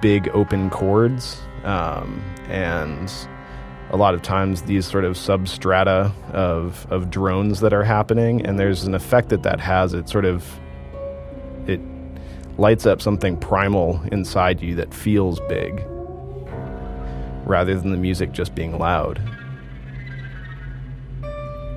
big 0.01 0.29
open 0.29 0.69
chords, 0.69 1.39
um, 1.63 2.21
and 2.49 3.11
a 3.91 3.97
lot 3.97 4.13
of 4.13 4.21
times 4.21 4.63
these 4.63 4.85
sort 4.85 5.03
of 5.03 5.15
substrata 5.15 6.13
of, 6.31 6.85
of 6.91 7.09
drones 7.09 7.59
that 7.61 7.73
are 7.73 7.83
happening, 7.83 8.45
and 8.45 8.59
there's 8.59 8.83
an 8.83 8.93
effect 8.93 9.29
that 9.29 9.43
that 9.43 9.59
has. 9.59 9.93
It 9.93 10.07
sort 10.07 10.25
of 10.25 10.45
it 11.67 11.81
lights 12.57 12.85
up 12.85 13.01
something 13.01 13.37
primal 13.37 14.01
inside 14.11 14.61
you 14.61 14.75
that 14.75 14.93
feels 14.93 15.39
big, 15.49 15.83
rather 17.45 17.79
than 17.79 17.91
the 17.91 17.97
music 17.97 18.31
just 18.31 18.53
being 18.53 18.77
loud. 18.77 19.19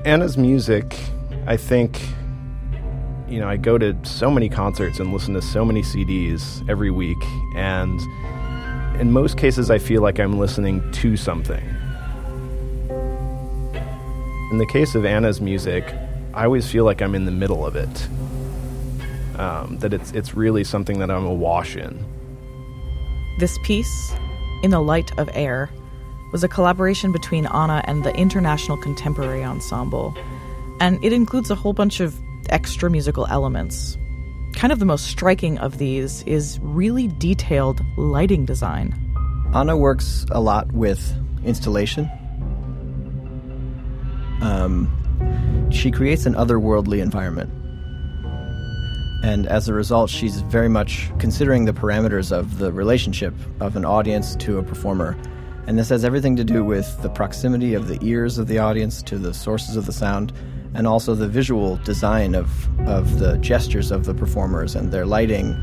Anna's 0.05 0.37
music, 0.37 0.99
I 1.47 1.57
think, 1.57 2.01
you 3.29 3.38
know, 3.38 3.49
I 3.49 3.57
go 3.57 3.79
to 3.79 3.97
so 4.03 4.31
many 4.31 4.49
concerts 4.49 4.99
and 4.99 5.12
listen 5.12 5.33
to 5.35 5.42
so 5.42 5.64
many 5.64 5.83
CDs 5.83 6.68
every 6.68 6.90
week, 6.90 7.23
and 7.57 7.99
in 9.01 9.13
most 9.13 9.37
cases, 9.37 9.71
I 9.71 9.79
feel 9.79 10.03
like 10.03 10.21
I'm 10.21 10.39
listening 10.39 10.91
to 10.93 11.17
something. 11.17 11.65
In 14.51 14.59
the 14.59 14.67
case 14.67 14.95
of 14.95 15.05
Anna's 15.05 15.41
music, 15.41 15.85
I 16.35 16.45
always 16.45 16.71
feel 16.71 16.85
like 16.85 17.01
I'm 17.01 17.15
in 17.15 17.25
the 17.25 17.31
middle 17.31 17.67
of 17.67 17.77
it. 17.77 18.09
Um, 19.39 19.79
that 19.79 19.95
it's 19.95 20.13
it's 20.13 20.35
really 20.35 20.63
something 20.63 20.99
that 20.99 21.11
I'm 21.11 21.25
awash 21.25 21.75
in. 21.75 22.05
This 23.39 23.59
piece, 23.65 24.13
In 24.63 24.71
the 24.71 24.81
Light 24.81 25.19
of 25.19 25.31
Air, 25.33 25.71
was 26.33 26.45
a 26.45 26.49
collaboration 26.49 27.13
between 27.13 27.47
Anna 27.47 27.83
and 27.87 28.05
the 28.05 28.15
International 28.15 28.77
Contemporary 28.77 29.43
Ensemble, 29.43 30.15
and 30.81 31.03
it 31.03 31.15
includes 31.15 31.51
a 31.51 31.55
whole 31.55 31.73
bunch 31.73 32.01
of 32.01 32.15
extra 32.51 32.91
musical 32.91 33.27
elements. 33.29 33.97
Kind 34.55 34.73
of 34.73 34.79
the 34.79 34.85
most 34.85 35.07
striking 35.07 35.59
of 35.59 35.79
these 35.79 36.23
is 36.23 36.59
really 36.62 37.09
detailed 37.09 37.81
lighting 37.97 38.45
design. 38.45 38.95
Anna 39.55 39.77
works 39.77 40.25
a 40.31 40.41
lot 40.41 40.73
with 40.73 41.15
installation. 41.45 42.09
Um, 44.41 44.88
she 45.71 45.91
creates 45.91 46.27
an 46.27 46.35
otherworldly 46.35 47.01
environment. 47.01 47.51
And 49.25 49.47
as 49.47 49.69
a 49.69 49.75
result, 49.75 50.11
she's 50.11 50.41
very 50.43 50.69
much 50.69 51.11
considering 51.19 51.65
the 51.65 51.73
parameters 51.73 52.33
of 52.33 52.59
the 52.59 52.73
relationship 52.73 53.35
of 53.61 53.77
an 53.77 53.85
audience 53.85 54.35
to 54.37 54.59
a 54.59 54.62
performer. 54.62 55.17
And 55.67 55.79
this 55.79 55.91
has 55.91 56.05
everything 56.05 56.35
to 56.37 56.45
do 56.45 56.65
with 56.65 57.01
the 57.03 57.09
proximity 57.09 57.75
of 57.75 57.87
the 57.87 57.99
ears 58.03 58.38
of 58.38 58.49
the 58.49 58.59
audience 58.59 59.01
to 59.05 59.19
the 59.19 59.33
sources 59.33 59.77
of 59.77 59.87
the 59.87 59.93
sound, 59.93 60.33
and 60.75 60.87
also 60.87 61.15
the 61.15 61.29
visual 61.29 61.77
design 61.79 62.35
of, 62.35 62.49
of 62.89 63.19
the 63.19 63.37
gestures 63.39 63.91
of 63.91 64.05
the 64.05 64.15
performers 64.15 64.75
and 64.75 64.93
their 64.93 65.07
lighting. 65.07 65.55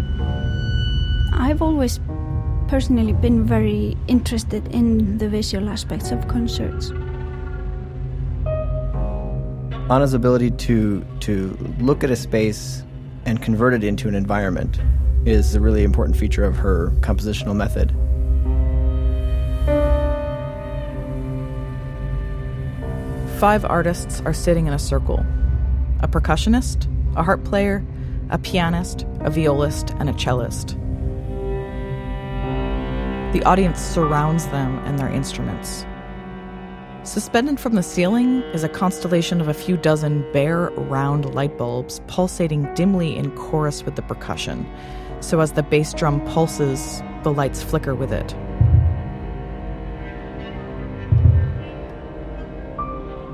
I've 1.34 1.62
always 1.62 2.00
personally 2.68 3.14
been 3.14 3.46
very 3.46 3.98
interested 4.08 4.68
in 4.68 5.18
the 5.18 5.28
visual 5.28 5.70
aspects 5.70 6.12
of 6.12 6.28
concerts. 6.28 6.92
Anna's 9.90 10.14
ability 10.14 10.52
to 10.52 11.04
to 11.22 11.58
look 11.80 12.04
at 12.04 12.12
a 12.12 12.16
space 12.16 12.84
and 13.26 13.42
convert 13.42 13.74
it 13.74 13.84
into 13.84 14.08
an 14.08 14.14
environment 14.14 14.80
is 15.26 15.56
a 15.56 15.60
really 15.60 15.84
important 15.84 16.16
feature 16.16 16.44
of 16.44 16.56
her 16.56 16.92
compositional 17.02 17.56
method. 17.56 17.92
Five 23.40 23.64
artists 23.64 24.22
are 24.26 24.34
sitting 24.34 24.68
in 24.68 24.74
a 24.74 24.80
circle 24.80 25.26
a 26.02 26.10
percussionist, 26.10 26.88
a 27.16 27.24
harp 27.24 27.46
player, 27.46 27.86
a 28.30 28.38
pianist, 28.38 29.06
a 29.22 29.30
violist, 29.30 29.92
and 29.92 30.10
a 30.10 30.14
cellist. 30.14 30.78
The 33.32 33.42
audience 33.46 33.80
surrounds 33.80 34.48
them 34.48 34.80
and 34.80 35.00
their 35.00 35.08
instruments. 35.08 35.86
Suspended 37.04 37.62
from 37.62 37.76
the 37.76 37.84
ceiling 37.84 38.42
is 38.54 38.66
a 38.66 38.70
constellation 38.70 39.40
of 39.40 39.48
a 39.48 39.54
few 39.54 39.78
dozen 39.78 40.30
bare, 40.34 40.70
round 40.72 41.34
light 41.34 41.58
bulbs 41.58 42.02
pulsating 42.08 42.68
dimly 42.74 43.16
in 43.16 43.34
chorus 43.38 43.86
with 43.86 43.96
the 43.96 44.02
percussion. 44.02 44.70
So 45.22 45.40
as 45.40 45.54
the 45.54 45.64
bass 45.64 45.94
drum 45.94 46.20
pulses, 46.26 47.02
the 47.24 47.32
lights 47.32 47.64
flicker 47.64 47.96
with 47.96 48.12
it. 48.12 48.36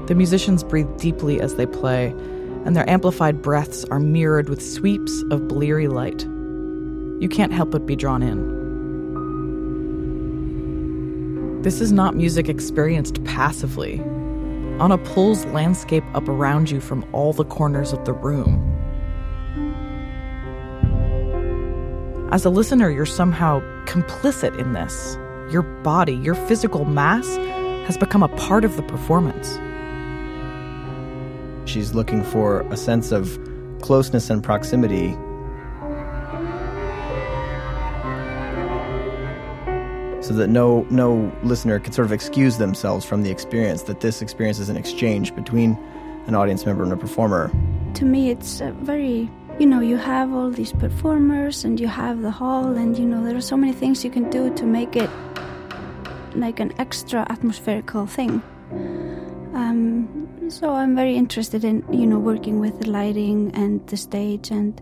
The 0.08 0.15
musicians 0.15 0.63
breathe 0.63 0.98
deeply 0.98 1.41
as 1.41 1.56
they 1.56 1.65
play, 1.65 2.13
and 2.65 2.76
their 2.76 2.88
amplified 2.89 3.41
breaths 3.41 3.86
are 3.86 4.00
mirrored 4.00 4.50
with 4.50 4.62
sweeps 4.62 5.24
of 5.32 5.48
bleary 5.48 5.88
light. 5.88 6.24
You 7.20 7.28
can't 7.28 7.52
help 7.52 7.72
but 7.72 7.88
be 7.88 7.96
drawn 7.96 8.22
in. 8.22 8.54
This 11.63 11.82
is 11.82 11.91
not 11.91 12.15
music 12.15 12.48
experienced 12.50 13.24
passively. 13.24 14.00
Anna 14.80 15.00
pulls 15.00 15.46
landscape 15.46 16.04
up 16.13 16.30
around 16.30 16.70
you 16.70 16.80
from 16.80 17.04
all 17.12 17.34
the 17.34 17.46
corners 17.46 17.91
of 17.91 18.06
the 18.06 18.13
room. 18.13 18.72
As 22.32 22.46
a 22.46 22.52
listener, 22.52 22.91
you're 22.91 23.08
somehow 23.08 23.62
complicit 23.86 24.56
in 24.60 24.74
this. 24.74 25.18
Your 25.52 25.63
body, 25.63 26.13
your 26.13 26.36
physical 26.36 26.86
mass, 26.86 27.26
has 27.88 27.98
become 27.98 28.22
a 28.22 28.28
part 28.28 28.65
of 28.65 28.76
the 28.76 28.84
performance. 28.84 29.58
She's 31.65 31.93
looking 31.93 32.23
for 32.23 32.62
a 32.71 32.78
sense 32.78 33.12
of 33.12 33.39
closeness 33.82 34.30
and 34.30 34.43
proximity 34.43 35.12
so 40.21 40.34
that 40.34 40.47
no 40.49 40.88
no 40.89 41.32
listener 41.43 41.80
can 41.80 41.93
sort 41.93 42.06
of 42.06 42.12
excuse 42.12 42.58
themselves 42.58 43.06
from 43.06 43.21
the 43.21 43.30
experience 43.30 43.84
that 43.84 43.99
this 43.99 44.21
experience 44.21 44.60
is 44.60 44.69
an 44.69 44.78
exchange 44.78 45.36
between 45.36 45.78
an 46.25 46.34
audience 46.34 46.65
member 46.65 46.84
and 46.84 46.91
a 46.91 46.97
performer 46.97 47.51
To 47.95 48.04
me, 48.04 48.30
it's 48.30 48.60
uh, 48.60 48.71
very, 48.82 49.30
you 49.58 49.65
know, 49.65 49.80
you 49.80 49.95
have 49.95 50.34
all 50.34 50.51
these 50.51 50.73
performers 50.73 51.63
and 51.63 51.80
you 51.80 51.88
have 51.88 52.21
the 52.21 52.32
hall, 52.32 52.75
and 52.75 52.97
you 52.97 53.06
know, 53.06 53.23
there 53.23 53.38
are 53.38 53.41
so 53.41 53.56
many 53.56 53.71
things 53.71 54.04
you 54.04 54.12
can 54.12 54.30
do 54.30 54.54
to 54.54 54.65
make 54.65 54.97
it 54.97 55.10
like 56.36 56.60
an 56.60 56.73
extra 56.78 57.25
atmospherical 57.30 58.06
thing. 58.06 58.41
Um, 59.54 60.28
so 60.52 60.74
I'm 60.74 60.96
very 60.96 61.16
interested 61.16 61.64
in, 61.64 61.84
you 61.92 62.06
know, 62.06 62.20
working 62.20 62.60
with 62.60 62.80
the 62.80 62.90
lighting 62.90 63.52
and 63.56 63.86
the 63.88 63.98
stage, 63.98 64.52
and 64.52 64.82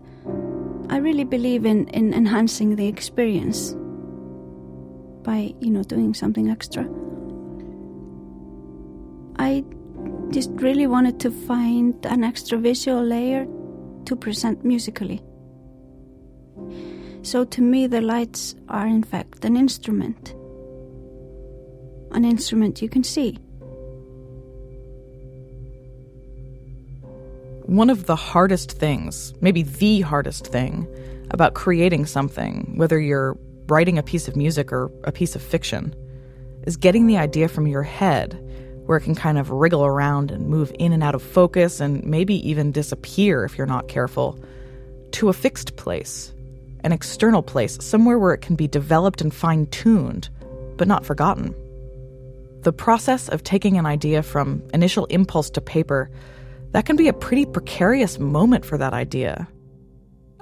I 0.90 0.98
really 0.98 1.24
believe 1.24 1.64
in, 1.64 1.88
in 1.88 2.12
enhancing 2.14 2.76
the 2.76 2.86
experience. 2.86 3.74
by 5.24 5.54
you 5.60 5.70
know 5.70 5.82
doing 5.82 6.14
something 6.14 6.50
extra. 6.50 6.86
I 9.36 9.64
just 10.30 10.50
really 10.54 10.86
wanted 10.86 11.18
to 11.20 11.30
find 11.30 11.94
an 12.06 12.22
extra 12.22 12.58
visual 12.58 13.02
layer 13.02 13.46
to 14.04 14.16
present 14.16 14.64
musically. 14.64 15.22
So 17.22 17.44
to 17.44 17.62
me, 17.62 17.86
the 17.86 18.00
lights 18.00 18.54
are 18.68 18.86
in 18.86 19.02
fact 19.02 19.44
an 19.44 19.56
instrument. 19.56 20.34
An 22.12 22.24
instrument 22.24 22.82
you 22.82 22.88
can 22.88 23.02
see. 23.02 23.38
One 27.66 27.88
of 27.88 28.04
the 28.04 28.14
hardest 28.14 28.72
things, 28.72 29.32
maybe 29.40 29.62
the 29.62 30.02
hardest 30.02 30.46
thing, 30.48 30.86
about 31.30 31.54
creating 31.54 32.04
something, 32.04 32.74
whether 32.76 33.00
you're 33.00 33.38
writing 33.68 33.96
a 33.96 34.02
piece 34.02 34.28
of 34.28 34.36
music 34.36 34.70
or 34.70 34.90
a 35.04 35.12
piece 35.12 35.34
of 35.34 35.40
fiction, 35.40 35.94
is 36.66 36.76
getting 36.76 37.06
the 37.06 37.16
idea 37.16 37.48
from 37.48 37.66
your 37.66 37.82
head 37.82 38.38
where 38.84 38.98
it 38.98 39.00
can 39.00 39.14
kind 39.14 39.38
of 39.38 39.50
wriggle 39.50 39.82
around 39.82 40.30
and 40.30 40.46
move 40.46 40.70
in 40.78 40.92
and 40.92 41.02
out 41.02 41.14
of 41.14 41.22
focus 41.22 41.80
and 41.80 42.04
maybe 42.04 42.46
even 42.46 42.70
disappear 42.70 43.46
if 43.46 43.56
you're 43.56 43.66
not 43.66 43.88
careful, 43.88 44.38
to 45.12 45.30
a 45.30 45.32
fixed 45.32 45.74
place, 45.76 46.34
an 46.80 46.92
external 46.92 47.42
place, 47.42 47.82
somewhere 47.82 48.18
where 48.18 48.34
it 48.34 48.42
can 48.42 48.56
be 48.56 48.68
developed 48.68 49.22
and 49.22 49.32
fine 49.32 49.64
tuned, 49.68 50.28
but 50.76 50.86
not 50.86 51.06
forgotten. 51.06 51.54
The 52.60 52.74
process 52.74 53.30
of 53.30 53.42
taking 53.42 53.78
an 53.78 53.86
idea 53.86 54.22
from 54.22 54.62
initial 54.74 55.06
impulse 55.06 55.48
to 55.50 55.62
paper, 55.62 56.10
that 56.74 56.86
can 56.86 56.96
be 56.96 57.06
a 57.06 57.12
pretty 57.12 57.46
precarious 57.46 58.18
moment 58.18 58.64
for 58.64 58.76
that 58.76 58.92
idea. 58.92 59.46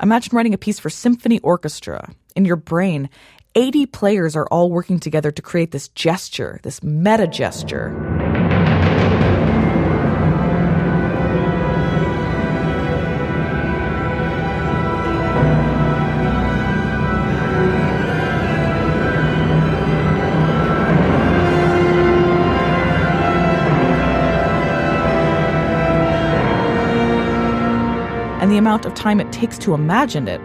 Imagine 0.01 0.35
writing 0.35 0.55
a 0.55 0.59
piece 0.59 0.79
for 0.79 0.89
symphony 0.89 1.39
orchestra. 1.41 2.11
In 2.35 2.47
your 2.47 2.57
brain, 2.57 3.11
80 3.55 3.85
players 3.85 4.35
are 4.35 4.47
all 4.47 4.71
working 4.71 4.99
together 4.99 5.31
to 5.31 5.43
create 5.43 5.73
this 5.73 5.89
gesture, 5.89 6.59
this 6.63 6.83
meta 6.83 7.27
gesture. 7.27 8.22
And 28.43 28.51
the 28.51 28.59
amount 28.59 28.85
of 28.85 28.93
time 28.95 29.21
it 29.21 29.31
takes 29.31 29.57
to 29.57 29.73
imagine 29.73 30.27
it, 30.27 30.41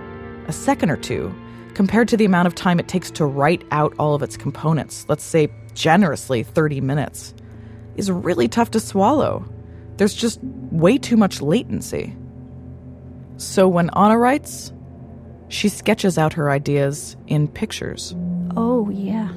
a 0.48 0.54
second 0.54 0.92
or 0.92 0.98
two, 0.98 1.34
compared 1.74 2.08
to 2.08 2.16
the 2.16 2.26
amount 2.26 2.46
of 2.46 2.54
time 2.54 2.80
it 2.80 2.88
takes 2.88 3.10
to 3.10 3.26
write 3.26 3.64
out 3.72 3.92
all 3.98 4.14
of 4.14 4.22
its 4.22 4.38
components, 4.38 5.04
let's 5.10 5.24
say 5.24 5.52
generously 5.74 6.44
30 6.44 6.80
minutes, 6.80 7.34
is 7.96 8.12
really 8.12 8.48
tough 8.48 8.70
to 8.70 8.80
swallow. 8.80 9.44
There's 9.98 10.14
just 10.14 10.40
way 10.44 11.00
too 11.00 11.18
much 11.18 11.42
latency. 11.42 12.16
So 13.38 13.68
when 13.68 13.90
Anna 13.96 14.20
writes, 14.20 14.72
she 15.48 15.68
sketches 15.68 16.20
out 16.20 16.34
her 16.34 16.52
ideas 16.52 17.18
in 17.26 17.48
pictures. 17.48 18.14
Oh, 18.56 18.92
yeah. 18.92 19.34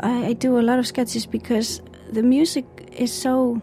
I, 0.00 0.26
I 0.26 0.32
do 0.34 0.58
a 0.58 0.60
lot 0.60 0.78
of 0.78 0.86
sketches 0.86 1.24
because 1.24 1.80
the 2.10 2.22
music 2.22 2.66
is 2.92 3.10
so. 3.10 3.62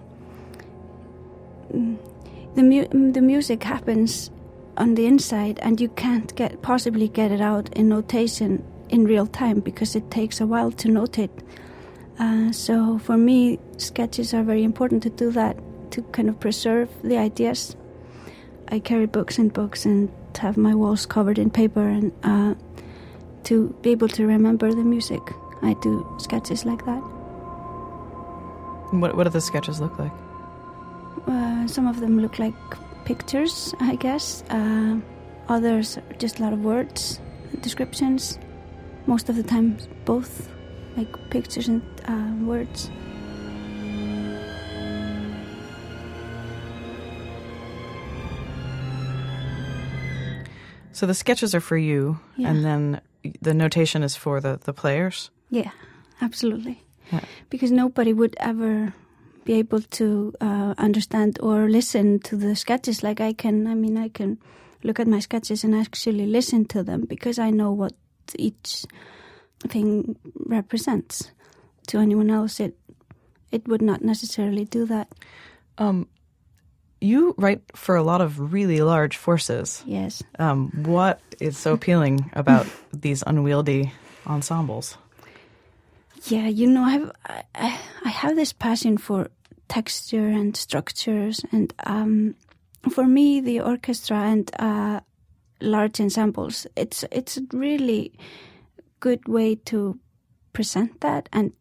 The, 2.55 2.63
mu- 2.63 3.11
the 3.11 3.21
music 3.21 3.63
happens 3.63 4.29
on 4.77 4.95
the 4.95 5.05
inside, 5.05 5.59
and 5.61 5.79
you 5.79 5.89
can't 5.89 6.35
get 6.35 6.61
possibly 6.61 7.07
get 7.07 7.31
it 7.31 7.41
out 7.41 7.71
in 7.73 7.89
notation 7.89 8.63
in 8.89 9.05
real 9.05 9.27
time 9.27 9.59
because 9.61 9.95
it 9.95 10.11
takes 10.11 10.41
a 10.41 10.45
while 10.45 10.71
to 10.71 10.87
notate. 10.89 11.29
Uh, 12.19 12.51
so 12.51 12.99
for 12.99 13.17
me, 13.17 13.57
sketches 13.77 14.33
are 14.33 14.43
very 14.43 14.63
important 14.63 15.01
to 15.03 15.09
do 15.09 15.31
that 15.31 15.57
to 15.91 16.01
kind 16.11 16.29
of 16.29 16.39
preserve 16.39 16.89
the 17.03 17.17
ideas. 17.17 17.75
I 18.69 18.79
carry 18.79 19.05
books 19.05 19.37
and 19.37 19.51
books 19.51 19.85
and 19.85 20.09
have 20.39 20.57
my 20.57 20.75
walls 20.75 21.05
covered 21.05 21.37
in 21.39 21.49
paper, 21.49 21.87
and 21.87 22.11
uh, 22.23 22.55
to 23.43 23.75
be 23.81 23.91
able 23.91 24.07
to 24.09 24.25
remember 24.25 24.71
the 24.71 24.83
music, 24.83 25.21
I 25.61 25.73
do 25.81 26.05
sketches 26.19 26.65
like 26.65 26.85
that. 26.85 27.01
What, 28.91 29.15
what 29.15 29.23
do 29.23 29.29
the 29.29 29.41
sketches 29.41 29.79
look 29.79 29.97
like? 29.97 30.11
Uh, 31.27 31.67
some 31.67 31.87
of 31.87 31.99
them 31.99 32.19
look 32.19 32.39
like 32.39 32.53
pictures, 33.05 33.73
I 33.79 33.95
guess. 33.95 34.43
Uh, 34.49 34.97
others 35.47 35.97
are 35.97 36.13
just 36.17 36.39
a 36.39 36.43
lot 36.43 36.53
of 36.53 36.63
words, 36.63 37.19
descriptions. 37.61 38.37
Most 39.07 39.29
of 39.29 39.35
the 39.35 39.43
time, 39.43 39.77
both, 40.05 40.49
like 40.97 41.11
pictures 41.29 41.67
and 41.67 41.81
uh, 42.07 42.45
words. 42.45 42.89
So 50.93 51.05
the 51.05 51.13
sketches 51.13 51.55
are 51.55 51.61
for 51.61 51.77
you, 51.77 52.19
Yeah. 52.37 52.49
and 52.49 52.63
then 52.65 53.01
the 53.41 53.53
notation 53.53 54.03
is 54.03 54.15
for 54.15 54.41
the, 54.41 54.59
the 54.63 54.73
players? 54.73 55.31
Yeah, 55.49 55.71
absolutely. 56.21 56.83
Yeah. 57.11 57.21
Because 57.49 57.71
nobody 57.71 58.13
would 58.13 58.35
ever 58.39 58.93
be 59.43 59.53
able 59.53 59.81
to 59.81 60.33
uh, 60.41 60.73
understand 60.77 61.39
or 61.41 61.69
listen 61.69 62.19
to 62.19 62.35
the 62.35 62.55
sketches 62.55 63.03
like 63.03 63.19
I 63.19 63.33
can. 63.33 63.67
I 63.67 63.75
mean, 63.75 63.97
I 63.97 64.09
can 64.09 64.37
look 64.83 64.99
at 64.99 65.07
my 65.07 65.19
sketches 65.19 65.63
and 65.63 65.75
actually 65.75 66.25
listen 66.25 66.65
to 66.65 66.83
them 66.83 67.05
because 67.05 67.39
I 67.39 67.49
know 67.49 67.71
what 67.71 67.93
each 68.35 68.85
thing 69.67 70.15
represents. 70.45 71.31
To 71.87 71.97
anyone 71.97 72.29
else, 72.29 72.59
it 72.59 72.77
it 73.51 73.67
would 73.67 73.81
not 73.81 74.01
necessarily 74.01 74.65
do 74.65 74.85
that. 74.85 75.07
Um, 75.77 76.07
you 77.01 77.33
write 77.37 77.61
for 77.75 77.95
a 77.95 78.03
lot 78.03 78.21
of 78.21 78.53
really 78.53 78.81
large 78.81 79.17
forces. 79.17 79.83
Yes. 79.85 80.23
Um, 80.37 80.69
what 80.85 81.19
is 81.39 81.57
so 81.57 81.73
appealing 81.73 82.29
about 82.33 82.67
these 82.93 83.23
unwieldy 83.25 83.91
ensembles? 84.27 84.97
Yeah, 86.25 86.47
you 86.47 86.67
know, 86.67 86.83
I've, 86.83 87.11
I 87.55 87.79
I 88.05 88.09
have 88.09 88.35
this 88.35 88.53
passion 88.53 88.97
for 88.97 89.29
texture 89.67 90.27
and 90.27 90.55
structures, 90.55 91.41
and 91.51 91.73
um, 91.85 92.35
for 92.91 93.07
me, 93.07 93.41
the 93.41 93.61
orchestra 93.61 94.17
and 94.17 94.51
uh, 94.59 94.99
large 95.61 95.99
ensembles, 95.99 96.67
it's 96.75 97.03
it's 97.11 97.37
a 97.37 97.43
really 97.53 98.13
good 98.99 99.27
way 99.27 99.55
to 99.65 99.99
present 100.53 101.01
that, 101.01 101.27
and 101.33 101.53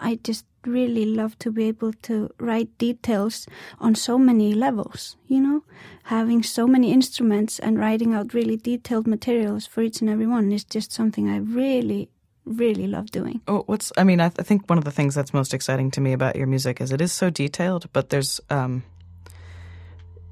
I 0.00 0.20
just 0.22 0.44
really 0.64 1.04
love 1.06 1.38
to 1.38 1.50
be 1.50 1.64
able 1.64 1.92
to 2.02 2.30
write 2.38 2.76
details 2.78 3.46
on 3.80 3.94
so 3.94 4.16
many 4.18 4.54
levels. 4.54 5.16
You 5.26 5.40
know, 5.40 5.64
having 6.04 6.44
so 6.44 6.68
many 6.68 6.92
instruments 6.92 7.58
and 7.58 7.78
writing 7.78 8.14
out 8.14 8.32
really 8.32 8.56
detailed 8.56 9.08
materials 9.08 9.66
for 9.66 9.82
each 9.82 10.00
and 10.00 10.10
every 10.10 10.26
one 10.26 10.52
is 10.52 10.64
just 10.64 10.92
something 10.92 11.28
I 11.28 11.38
really 11.38 12.10
really 12.56 12.86
love 12.86 13.10
doing. 13.10 13.40
Oh, 13.48 13.62
what's 13.66 13.92
I 13.96 14.04
mean, 14.04 14.20
I, 14.20 14.28
th- 14.28 14.36
I 14.38 14.42
think 14.42 14.68
one 14.68 14.78
of 14.78 14.84
the 14.84 14.90
things 14.90 15.14
that's 15.14 15.32
most 15.34 15.54
exciting 15.54 15.90
to 15.92 16.00
me 16.00 16.12
about 16.12 16.36
your 16.36 16.46
music 16.46 16.80
is 16.80 16.92
it 16.92 17.00
is 17.00 17.12
so 17.12 17.30
detailed, 17.30 17.92
but 17.92 18.10
there's 18.10 18.40
um, 18.50 18.82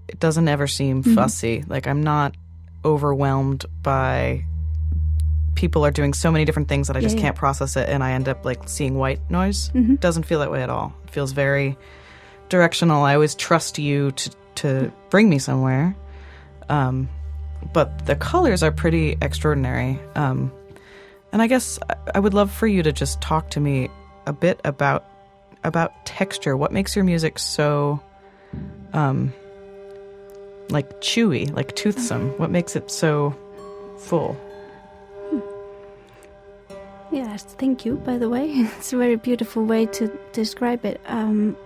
it 0.08 0.18
doesn't 0.20 0.48
ever 0.48 0.66
seem 0.66 1.02
Mhm. 1.02 1.14
fussy. 1.14 1.64
Like 1.66 1.86
I'm 1.86 2.02
not 2.02 2.34
overwhelmed 2.84 3.64
by 3.82 4.44
people 5.54 5.84
are 5.86 5.90
doing 5.90 6.12
so 6.12 6.30
many 6.30 6.44
different 6.44 6.68
things 6.68 6.86
that 6.88 6.96
I 6.96 7.00
just 7.00 7.16
yeah. 7.16 7.22
can't 7.22 7.36
process 7.36 7.76
it, 7.76 7.88
and 7.88 8.04
I 8.04 8.12
end 8.12 8.28
up 8.28 8.44
like 8.44 8.68
seeing 8.68 8.96
white 8.96 9.20
noise. 9.30 9.70
Mhm. 9.74 9.98
Doesn't 10.00 10.24
feel 10.24 10.40
that 10.40 10.50
way 10.50 10.62
at 10.62 10.70
all. 10.70 10.94
It 11.04 11.10
feels 11.10 11.32
very 11.32 11.76
directional. 12.48 13.02
I 13.02 13.14
always 13.14 13.34
trust 13.34 13.78
you 13.78 14.12
to 14.12 14.30
to 14.56 14.92
bring 15.10 15.28
me 15.28 15.38
somewhere. 15.38 15.94
Um, 16.68 17.08
but 17.72 18.06
the 18.06 18.16
colors 18.16 18.62
are 18.62 18.70
pretty 18.70 19.16
extraordinary. 19.20 19.98
Um, 20.14 20.50
and 21.32 21.42
I 21.42 21.46
guess 21.46 21.78
I- 22.14 22.20
would 22.20 22.34
love 22.34 22.50
for 22.50 22.66
you 22.66 22.82
to 22.82 22.92
just 22.92 23.20
talk 23.20 23.50
to 23.50 23.60
me 23.60 23.88
a 24.26 24.32
bit 24.32 24.60
about 24.64 25.04
about 25.64 25.92
texture. 26.06 26.56
What 26.56 26.72
makes 26.72 26.94
your 26.94 27.04
music 27.04 27.38
so 27.38 28.00
um 28.92 29.32
like 30.70 31.00
chewy, 31.00 31.52
like 31.54 31.74
toothsome? 31.76 32.30
What 32.38 32.50
makes 32.50 32.76
it 32.76 32.90
so 32.90 33.34
full? 33.98 34.36
Yes, 37.12 37.44
thank 37.44 37.84
you, 37.84 37.96
by 37.96 38.18
the 38.18 38.28
way. 38.28 38.50
It's 38.78 38.92
a 38.92 38.96
very 38.96 39.16
beautiful 39.16 39.64
way 39.64 39.86
to 39.86 40.10
describe 40.32 40.84
it. 40.84 41.00
Um, 41.06 41.56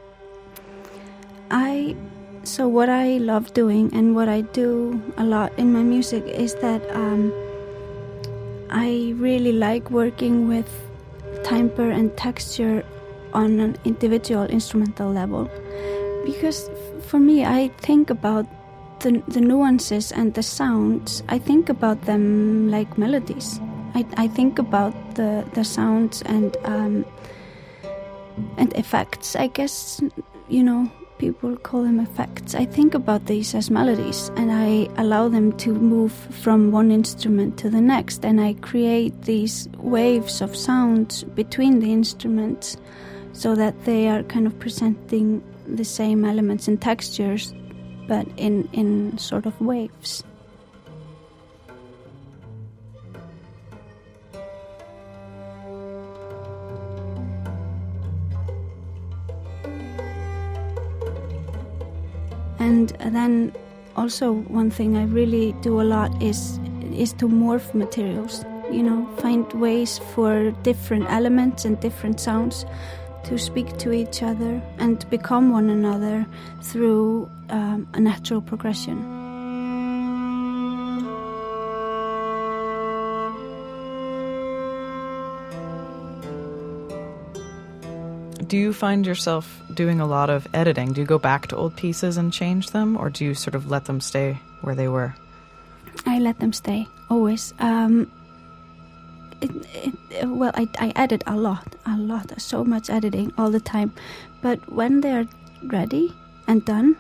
I 1.51 1.97
so 2.45 2.69
what 2.69 2.89
I 2.89 3.19
love 3.19 3.53
doing 3.53 3.93
and 3.95 4.15
what 4.15 4.29
I 4.29 4.41
do 4.41 5.01
a 5.17 5.25
lot 5.25 5.53
in 5.59 5.73
my 5.73 5.83
music 5.83 6.25
is 6.25 6.55
that 6.57 6.81
um, 6.95 7.33
I 8.71 9.15
really 9.17 9.53
like 9.53 9.91
working 9.91 10.49
with 10.49 10.69
timbre 11.45 11.91
and 11.91 12.17
texture 12.17 12.85
on 13.33 13.61
an 13.61 13.77
individual 13.85 14.45
instrumental 14.45 15.11
level. 15.11 15.51
Because 16.25 16.71
for 17.07 17.19
me 17.19 17.45
I 17.45 17.69
think 17.79 18.11
about 18.11 18.47
the, 19.01 19.23
the 19.29 19.41
nuances 19.41 20.13
and 20.13 20.35
the 20.35 20.43
sounds. 20.43 21.23
I 21.29 21.39
think 21.39 21.69
about 21.69 22.03
them 22.03 22.71
like 22.71 22.99
melodies. 22.99 23.61
I, 23.95 24.07
I 24.17 24.29
think 24.29 24.59
about 24.59 24.95
the 25.15 25.45
the 25.55 25.65
sounds 25.65 26.23
and 26.23 26.57
um, 26.65 27.05
and 28.57 28.73
effects. 28.75 29.35
I 29.35 29.49
guess 29.49 30.01
you 30.49 30.63
know 30.63 30.91
people 31.21 31.55
call 31.59 31.83
them 31.83 32.01
effects. 32.01 32.55
I 32.55 32.65
think 32.65 32.95
about 32.95 33.27
these 33.27 33.55
as 33.55 33.71
melodies 33.71 34.31
and 34.37 34.51
I 34.51 34.89
allow 34.97 35.29
them 35.29 35.53
to 35.59 35.75
move 35.75 36.13
from 36.13 36.73
one 36.73 36.91
instrument 36.91 37.59
to 37.59 37.69
the 37.69 37.81
next 37.81 38.25
and 38.25 38.41
I 38.41 38.55
create 38.55 39.13
these 39.25 39.69
waves 39.77 40.41
of 40.41 40.57
sounds 40.57 41.25
between 41.25 41.81
the 41.81 41.93
instruments 41.93 42.79
so 43.35 43.55
that 43.55 43.85
they 43.85 44.09
are 44.09 44.23
kind 44.23 44.47
of 44.47 44.59
presenting 44.59 45.43
the 45.67 45.85
same 45.85 46.25
elements 46.25 46.67
and 46.69 46.81
textures 46.81 47.53
but 48.09 48.27
in, 48.39 48.67
in 48.73 49.19
sort 49.19 49.45
of 49.45 49.61
waves. 49.61 50.25
And 62.61 62.91
then 63.01 63.53
also 63.97 64.33
one 64.33 64.71
thing 64.71 64.97
I 64.97 65.05
really 65.05 65.53
do 65.63 65.81
a 65.81 65.83
lot 65.83 66.11
is 66.23 66.61
is 66.95 67.13
to 67.15 67.29
morph 67.29 67.75
materials. 67.75 68.45
You 68.71 68.83
know, 68.83 69.09
find 69.19 69.51
ways 69.55 69.99
for 70.15 70.53
different 70.63 71.07
elements 71.11 71.65
and 71.65 71.81
different 71.81 72.21
sounds 72.21 72.65
to 73.25 73.39
speak 73.39 73.77
to 73.79 73.93
each 73.93 74.23
other 74.23 74.63
and 74.79 75.09
become 75.11 75.51
one 75.51 75.69
another 75.71 76.27
through 76.63 77.29
um, 77.49 77.89
a 77.95 78.01
natural 78.01 78.41
progression. 78.41 79.20
Do 88.51 88.59
you 88.59 88.73
find 88.73 89.07
yourself 89.07 89.63
doing 89.73 90.01
a 90.01 90.07
lot 90.07 90.29
of 90.29 90.49
editing? 90.53 90.93
Do 90.93 91.01
you 91.01 91.07
go 91.07 91.21
back 91.21 91.47
to 91.47 91.57
old 91.57 91.77
pieces 91.77 92.17
and 92.17 92.33
change 92.33 92.71
them, 92.71 92.97
or 92.97 93.09
do 93.09 93.25
you 93.25 93.33
sort 93.33 93.55
of 93.55 93.71
let 93.71 93.85
them 93.85 94.01
stay 94.01 94.41
where 94.61 94.75
they 94.75 94.89
were? 94.89 95.15
I 96.05 96.19
let 96.19 96.41
them 96.41 96.53
stay 96.53 96.89
always. 97.09 97.55
Um, 97.61 98.11
it, 99.41 99.51
it, 100.11 100.27
well, 100.27 100.51
I, 100.55 100.69
I 100.81 100.93
edit 100.97 101.23
a 101.29 101.37
lot, 101.37 101.77
a 101.87 101.97
lot, 101.97 102.41
so 102.43 102.65
much 102.65 102.91
editing 102.91 103.33
all 103.39 103.53
the 103.53 103.61
time. 103.61 103.93
But 104.43 104.59
when 104.69 105.01
they're 105.01 105.29
ready 105.63 106.13
and 106.49 106.65
done, 106.65 106.97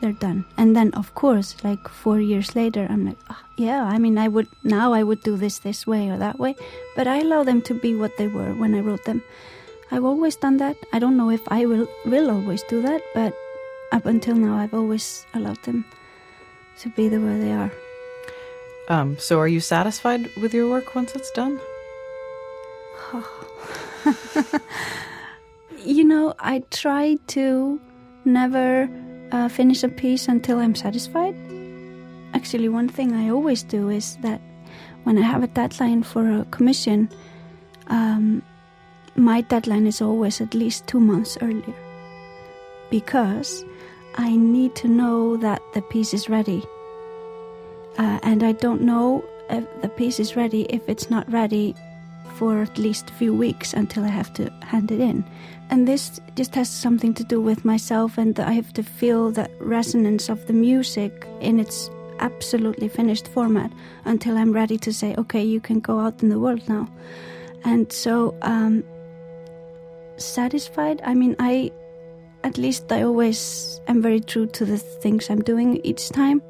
they're 0.00 0.12
done. 0.12 0.44
And 0.56 0.76
then, 0.76 0.94
of 0.94 1.16
course, 1.16 1.56
like 1.64 1.88
four 1.88 2.20
years 2.20 2.54
later, 2.54 2.86
I'm 2.88 3.06
like, 3.06 3.18
oh, 3.28 3.42
yeah, 3.56 3.82
I 3.82 3.98
mean, 3.98 4.18
I 4.18 4.28
would 4.28 4.46
now 4.62 4.92
I 4.92 5.02
would 5.02 5.22
do 5.24 5.36
this 5.36 5.58
this 5.58 5.84
way 5.84 6.10
or 6.10 6.18
that 6.18 6.38
way. 6.38 6.54
But 6.94 7.08
I 7.08 7.22
allow 7.22 7.42
them 7.42 7.60
to 7.62 7.74
be 7.74 7.96
what 7.96 8.16
they 8.18 8.28
were 8.28 8.54
when 8.54 8.72
I 8.76 8.80
wrote 8.80 9.04
them. 9.04 9.22
I've 9.92 10.04
always 10.04 10.36
done 10.36 10.56
that. 10.56 10.76
I 10.94 10.98
don't 10.98 11.18
know 11.18 11.28
if 11.30 11.42
I 11.48 11.66
will 11.66 11.86
will 12.06 12.30
always 12.30 12.62
do 12.62 12.80
that, 12.80 13.02
but 13.14 13.36
up 13.92 14.06
until 14.06 14.34
now, 14.34 14.56
I've 14.56 14.72
always 14.72 15.26
allowed 15.34 15.62
them 15.64 15.84
to 16.80 16.88
be 16.88 17.08
the 17.08 17.20
way 17.20 17.38
they 17.38 17.52
are. 17.52 17.70
Um, 18.88 19.18
so, 19.18 19.38
are 19.38 19.48
you 19.48 19.60
satisfied 19.60 20.34
with 20.40 20.54
your 20.54 20.70
work 20.70 20.94
once 20.94 21.14
it's 21.14 21.30
done? 21.32 21.60
you 25.84 26.04
know, 26.04 26.32
I 26.38 26.62
try 26.70 27.18
to 27.36 27.78
never 28.24 28.88
uh, 29.30 29.48
finish 29.48 29.82
a 29.84 29.88
piece 29.88 30.26
until 30.26 30.58
I'm 30.58 30.74
satisfied. 30.74 31.36
Actually, 32.32 32.70
one 32.70 32.88
thing 32.88 33.12
I 33.12 33.28
always 33.28 33.62
do 33.62 33.90
is 33.90 34.16
that 34.22 34.40
when 35.04 35.18
I 35.18 35.22
have 35.22 35.42
a 35.42 35.48
deadline 35.48 36.02
for 36.02 36.30
a 36.30 36.46
commission, 36.46 37.10
um, 37.88 38.42
my 39.16 39.40
deadline 39.42 39.86
is 39.86 40.00
always 40.00 40.40
at 40.40 40.54
least 40.54 40.86
two 40.86 41.00
months 41.00 41.38
earlier 41.40 41.74
because 42.90 43.64
I 44.16 44.36
need 44.36 44.74
to 44.76 44.88
know 44.88 45.36
that 45.38 45.62
the 45.74 45.82
piece 45.82 46.12
is 46.12 46.28
ready. 46.28 46.62
Uh, 47.98 48.18
and 48.22 48.42
I 48.42 48.52
don't 48.52 48.82
know 48.82 49.24
if 49.50 49.64
the 49.82 49.88
piece 49.88 50.20
is 50.20 50.36
ready 50.36 50.62
if 50.64 50.88
it's 50.88 51.10
not 51.10 51.30
ready 51.32 51.74
for 52.36 52.62
at 52.62 52.78
least 52.78 53.10
a 53.10 53.14
few 53.14 53.34
weeks 53.34 53.74
until 53.74 54.04
I 54.04 54.08
have 54.08 54.32
to 54.34 54.50
hand 54.62 54.90
it 54.90 55.00
in. 55.00 55.24
And 55.70 55.88
this 55.88 56.20
just 56.34 56.54
has 56.54 56.68
something 56.68 57.14
to 57.14 57.24
do 57.24 57.40
with 57.40 57.64
myself, 57.64 58.18
and 58.18 58.38
I 58.38 58.52
have 58.52 58.72
to 58.74 58.82
feel 58.82 59.30
that 59.32 59.50
resonance 59.58 60.28
of 60.28 60.46
the 60.46 60.52
music 60.52 61.26
in 61.40 61.58
its 61.60 61.90
absolutely 62.18 62.88
finished 62.88 63.28
format 63.28 63.72
until 64.04 64.36
I'm 64.36 64.52
ready 64.52 64.78
to 64.78 64.92
say, 64.92 65.14
okay, 65.16 65.42
you 65.42 65.60
can 65.60 65.80
go 65.80 65.98
out 65.98 66.22
in 66.22 66.28
the 66.28 66.38
world 66.38 66.68
now. 66.68 66.88
And 67.64 67.92
so 67.92 68.34
um, 68.42 68.84
satisfied. 70.24 71.00
I 71.04 71.14
mean, 71.14 71.36
I 71.38 71.72
at 72.44 72.58
least 72.58 72.90
I 72.90 73.02
always 73.02 73.80
am 73.86 74.02
very 74.02 74.20
true 74.20 74.46
to 74.46 74.64
the 74.64 74.78
things 74.78 75.30
I'm 75.30 75.42
doing 75.42 75.80
each 75.84 76.08
time. 76.10 76.42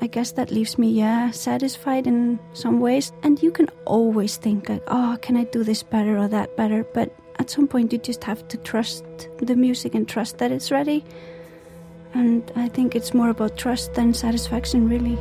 I 0.00 0.06
guess 0.06 0.32
that 0.32 0.50
leaves 0.50 0.78
me, 0.78 0.90
yeah, 0.90 1.30
satisfied 1.30 2.06
in 2.06 2.38
some 2.52 2.80
ways. 2.80 3.12
And 3.22 3.42
you 3.42 3.50
can 3.50 3.68
always 3.86 4.36
think, 4.36 4.68
like, 4.68 4.82
oh, 4.88 5.16
can 5.22 5.36
I 5.36 5.44
do 5.44 5.64
this 5.64 5.82
better 5.82 6.18
or 6.18 6.28
that 6.28 6.56
better? 6.56 6.84
But 6.84 7.14
at 7.38 7.50
some 7.50 7.66
point, 7.66 7.92
you 7.92 7.98
just 7.98 8.22
have 8.24 8.46
to 8.48 8.56
trust 8.58 9.04
the 9.38 9.56
music 9.56 9.94
and 9.94 10.06
trust 10.06 10.38
that 10.38 10.52
it's 10.52 10.70
ready. 10.70 11.04
And 12.12 12.50
I 12.56 12.68
think 12.68 12.94
it's 12.94 13.14
more 13.14 13.30
about 13.30 13.56
trust 13.56 13.94
than 13.94 14.12
satisfaction, 14.12 14.88
really. 14.88 15.18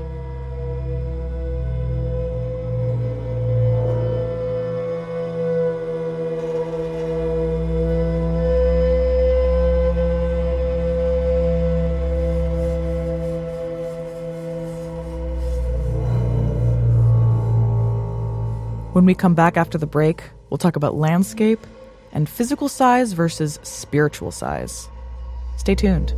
When 19.05 19.11
we 19.11 19.13
come 19.13 19.35
back 19.35 19.55
after 19.55 19.77
the 19.77 19.85
break, 19.85 20.23
we'll 20.49 20.57
talk 20.57 20.77
about 20.77 20.95
landscape 20.95 21.59
and 22.11 22.27
physical 22.27 22.67
size 22.67 23.13
versus 23.13 23.59
spiritual 23.61 24.31
size. 24.31 24.89
Stay 25.57 25.75
tuned. 25.75 26.15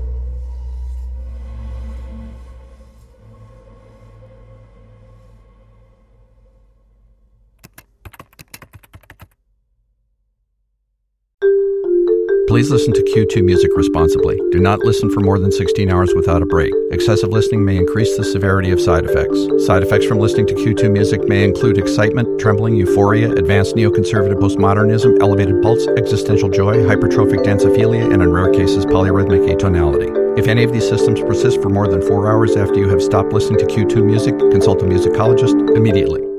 Please 12.47 12.71
listen 12.71 12.93
to 12.93 13.03
Q2 13.03 13.43
music 13.43 13.71
responsibly. 13.75 14.39
Do 14.51 14.59
not 14.59 14.79
listen 14.79 15.09
for 15.09 15.19
more 15.19 15.37
than 15.37 15.51
16 15.51 15.91
hours 15.91 16.13
without 16.15 16.41
a 16.41 16.45
break. 16.45 16.71
Excessive 16.91 17.29
listening 17.29 17.65
may 17.65 17.75
increase 17.75 18.15
the 18.15 18.23
severity 18.23 18.71
of 18.71 18.79
side 18.79 19.03
effects. 19.03 19.65
Side 19.65 19.83
effects 19.83 20.05
from 20.05 20.19
listening 20.19 20.47
to 20.47 20.53
Q2 20.53 20.89
music 20.89 21.27
may 21.27 21.43
include 21.43 21.77
excitement, 21.77 22.39
trembling, 22.39 22.77
euphoria, 22.77 23.33
advanced 23.33 23.75
neoconservative 23.75 24.39
postmodernism, 24.39 25.19
elevated 25.19 25.61
pulse, 25.61 25.85
existential 25.97 26.47
joy, 26.47 26.77
hypertrophic 26.77 27.43
dancephilia, 27.43 28.13
and 28.13 28.23
in 28.23 28.31
rare 28.31 28.49
cases, 28.53 28.85
polyrhythmic 28.85 29.45
atonality. 29.53 30.39
If 30.39 30.47
any 30.47 30.63
of 30.63 30.71
these 30.71 30.87
symptoms 30.87 31.19
persist 31.19 31.61
for 31.61 31.67
more 31.67 31.89
than 31.89 32.01
four 32.01 32.31
hours 32.31 32.55
after 32.55 32.79
you 32.79 32.87
have 32.87 33.03
stopped 33.03 33.33
listening 33.33 33.59
to 33.59 33.65
Q2 33.65 34.05
music, 34.05 34.39
consult 34.39 34.81
a 34.81 34.85
musicologist 34.85 35.75
immediately. 35.75 36.36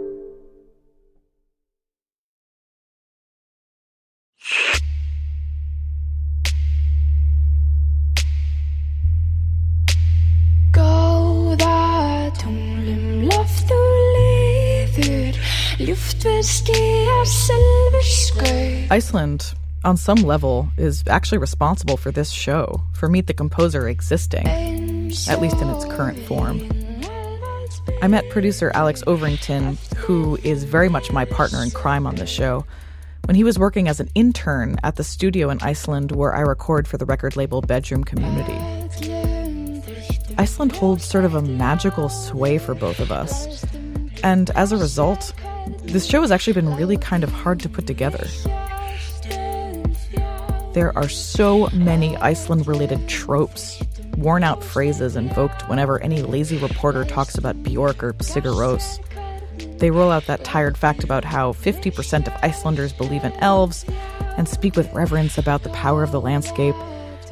Iceland, 18.90 19.52
on 19.84 19.98
some 19.98 20.22
level, 20.22 20.70
is 20.78 21.04
actually 21.08 21.38
responsible 21.38 21.98
for 21.98 22.10
this 22.10 22.30
show, 22.30 22.82
for 22.94 23.06
Meet 23.08 23.26
the 23.26 23.34
Composer 23.34 23.86
existing, 23.86 24.46
at 25.28 25.42
least 25.42 25.56
in 25.60 25.68
its 25.68 25.84
current 25.84 26.18
form. 26.20 26.66
I 28.00 28.08
met 28.08 28.28
producer 28.30 28.70
Alex 28.72 29.02
Overington, 29.06 29.76
who 29.94 30.38
is 30.42 30.64
very 30.64 30.88
much 30.88 31.12
my 31.12 31.26
partner 31.26 31.62
in 31.62 31.70
crime 31.70 32.06
on 32.06 32.14
this 32.14 32.30
show, 32.30 32.64
when 33.26 33.34
he 33.34 33.44
was 33.44 33.58
working 33.58 33.88
as 33.88 34.00
an 34.00 34.08
intern 34.14 34.78
at 34.82 34.96
the 34.96 35.04
studio 35.04 35.50
in 35.50 35.60
Iceland 35.60 36.12
where 36.12 36.34
I 36.34 36.40
record 36.40 36.88
for 36.88 36.96
the 36.96 37.04
record 37.04 37.36
label 37.36 37.60
Bedroom 37.60 38.04
Community. 38.04 38.58
Iceland 40.38 40.72
holds 40.72 41.04
sort 41.04 41.26
of 41.26 41.34
a 41.34 41.42
magical 41.42 42.08
sway 42.08 42.56
for 42.56 42.74
both 42.74 43.00
of 43.00 43.12
us. 43.12 43.62
And 44.22 44.48
as 44.50 44.72
a 44.72 44.78
result, 44.78 45.34
this 45.82 46.06
show 46.06 46.22
has 46.22 46.30
actually 46.30 46.54
been 46.54 46.74
really 46.74 46.96
kind 46.96 47.22
of 47.22 47.30
hard 47.30 47.60
to 47.60 47.68
put 47.68 47.86
together. 47.86 48.26
There 50.74 50.96
are 50.96 51.08
so 51.08 51.68
many 51.72 52.16
Iceland 52.18 52.66
related 52.66 53.08
tropes, 53.08 53.82
worn 54.18 54.44
out 54.44 54.62
phrases 54.62 55.16
invoked 55.16 55.66
whenever 55.68 56.00
any 56.02 56.22
lazy 56.22 56.58
reporter 56.58 57.04
talks 57.04 57.38
about 57.38 57.62
Bjork 57.62 58.02
or 58.04 58.12
Sigur 58.14 58.54
Rós. 58.54 58.98
They 59.78 59.90
roll 59.90 60.10
out 60.10 60.26
that 60.26 60.44
tired 60.44 60.76
fact 60.76 61.02
about 61.02 61.24
how 61.24 61.52
50% 61.52 62.26
of 62.26 62.34
Icelanders 62.42 62.92
believe 62.92 63.24
in 63.24 63.32
elves 63.34 63.86
and 64.36 64.46
speak 64.48 64.76
with 64.76 64.92
reverence 64.92 65.38
about 65.38 65.62
the 65.62 65.70
power 65.70 66.02
of 66.02 66.12
the 66.12 66.20
landscape. 66.20 66.74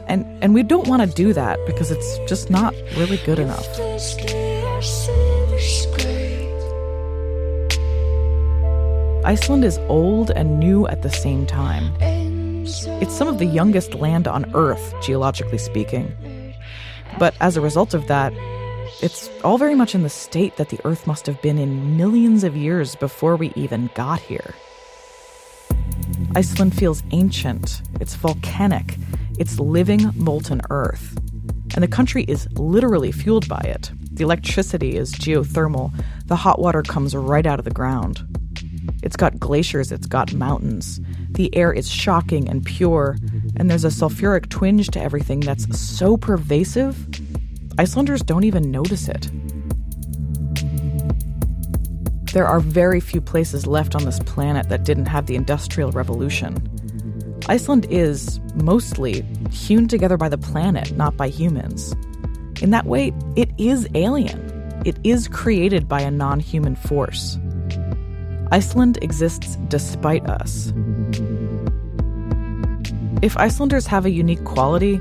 And, 0.09 0.25
and 0.43 0.55
we 0.55 0.63
don't 0.63 0.89
want 0.89 1.03
to 1.03 1.09
do 1.09 1.33
that 1.35 1.59
because 1.67 1.91
it's 1.91 2.19
just 2.29 2.49
not 2.49 2.75
really 2.97 3.19
good 3.19 3.39
enough. 3.39 3.67
Iceland 9.25 9.65
is 9.65 9.79
old 9.89 10.31
and 10.31 10.59
new 10.59 10.87
at 10.87 11.03
the 11.03 11.11
same 11.11 11.47
time. 11.47 11.93
It's 12.67 13.15
some 13.15 13.29
of 13.29 13.39
the 13.39 13.47
youngest 13.47 13.95
land 13.95 14.27
on 14.27 14.53
Earth, 14.53 14.93
geologically 15.01 15.59
speaking. 15.59 16.13
But 17.17 17.37
as 17.41 17.57
a 17.57 17.61
result 17.61 17.95
of 17.95 18.09
that, 18.09 18.33
it's 19.01 19.31
all 19.45 19.57
very 19.57 19.77
much 19.77 19.95
in 19.95 20.03
the 20.03 20.09
state 20.09 20.57
that 20.57 20.71
the 20.71 20.81
Earth 20.85 21.07
must 21.07 21.27
have 21.27 21.41
been 21.43 21.59
in 21.59 21.97
millions 21.97 22.43
of 22.43 22.57
years 22.57 22.97
before 22.97 23.37
we 23.37 23.53
even 23.55 23.89
got 23.95 24.19
here. 24.19 24.53
Iceland 26.35 26.75
feels 26.75 27.05
ancient, 27.13 27.83
it's 28.01 28.17
volcanic, 28.17 28.97
it's 29.39 29.61
living 29.61 30.11
molten 30.17 30.61
Earth. 30.69 31.17
And 31.75 31.85
the 31.85 31.89
country 31.89 32.25
is 32.25 32.49
literally 32.59 33.13
fueled 33.13 33.49
by 33.49 33.61
it. 33.61 33.93
The 34.11 34.25
electricity 34.25 34.97
is 34.97 35.13
geothermal, 35.13 35.93
the 36.27 36.37
hot 36.37 36.59
water 36.59 36.83
comes 36.83 37.15
right 37.15 37.47
out 37.47 37.61
of 37.61 37.65
the 37.65 37.71
ground. 37.71 38.27
It's 39.03 39.17
got 39.17 39.39
glaciers, 39.39 39.93
it's 39.93 40.07
got 40.07 40.33
mountains. 40.33 41.01
The 41.31 41.55
air 41.55 41.73
is 41.73 41.91
shocking 41.91 42.49
and 42.49 42.65
pure, 42.65 43.19
and 43.57 43.71
there's 43.71 43.85
a 43.85 43.89
sulfuric 43.89 44.49
twinge 44.49 44.89
to 44.89 45.01
everything 45.01 45.41
that's 45.41 45.79
so 45.79 46.17
pervasive, 46.17 47.07
Icelanders 47.79 48.23
don't 48.23 48.45
even 48.45 48.71
notice 48.71 49.07
it. 49.07 49.31
There 52.33 52.47
are 52.47 52.61
very 52.61 53.01
few 53.01 53.21
places 53.21 53.67
left 53.67 53.95
on 53.95 54.07
this 54.07 54.19
planet 54.21 54.71
that 54.71 54.85
didn't 54.85 55.07
have 55.07 55.27
the 55.27 55.37
Industrial 55.37 55.91
Revolution. 55.91 56.57
Iceland 57.49 57.87
is, 57.91 58.41
mostly, 58.55 59.27
hewn 59.51 59.89
together 59.89 60.17
by 60.17 60.31
the 60.31 60.39
planet, 60.39 60.93
not 60.93 61.19
by 61.19 61.29
humans. 61.29 61.95
In 62.63 62.71
that 62.71 62.87
way, 62.87 63.13
it 63.37 63.51
is 63.59 63.87
alien. 63.95 64.83
It 64.87 64.99
is 65.05 65.29
created 65.29 65.87
by 65.87 66.01
a 66.01 66.11
non 66.11 66.41
human 66.41 66.77
force. 66.77 67.39
Iceland 68.53 68.99
exists 69.03 69.57
despite 69.69 70.25
us. 70.29 70.73
If 73.23 73.37
Icelanders 73.37 73.87
have 73.87 74.07
a 74.07 74.11
unique 74.11 74.45
quality, 74.45 75.01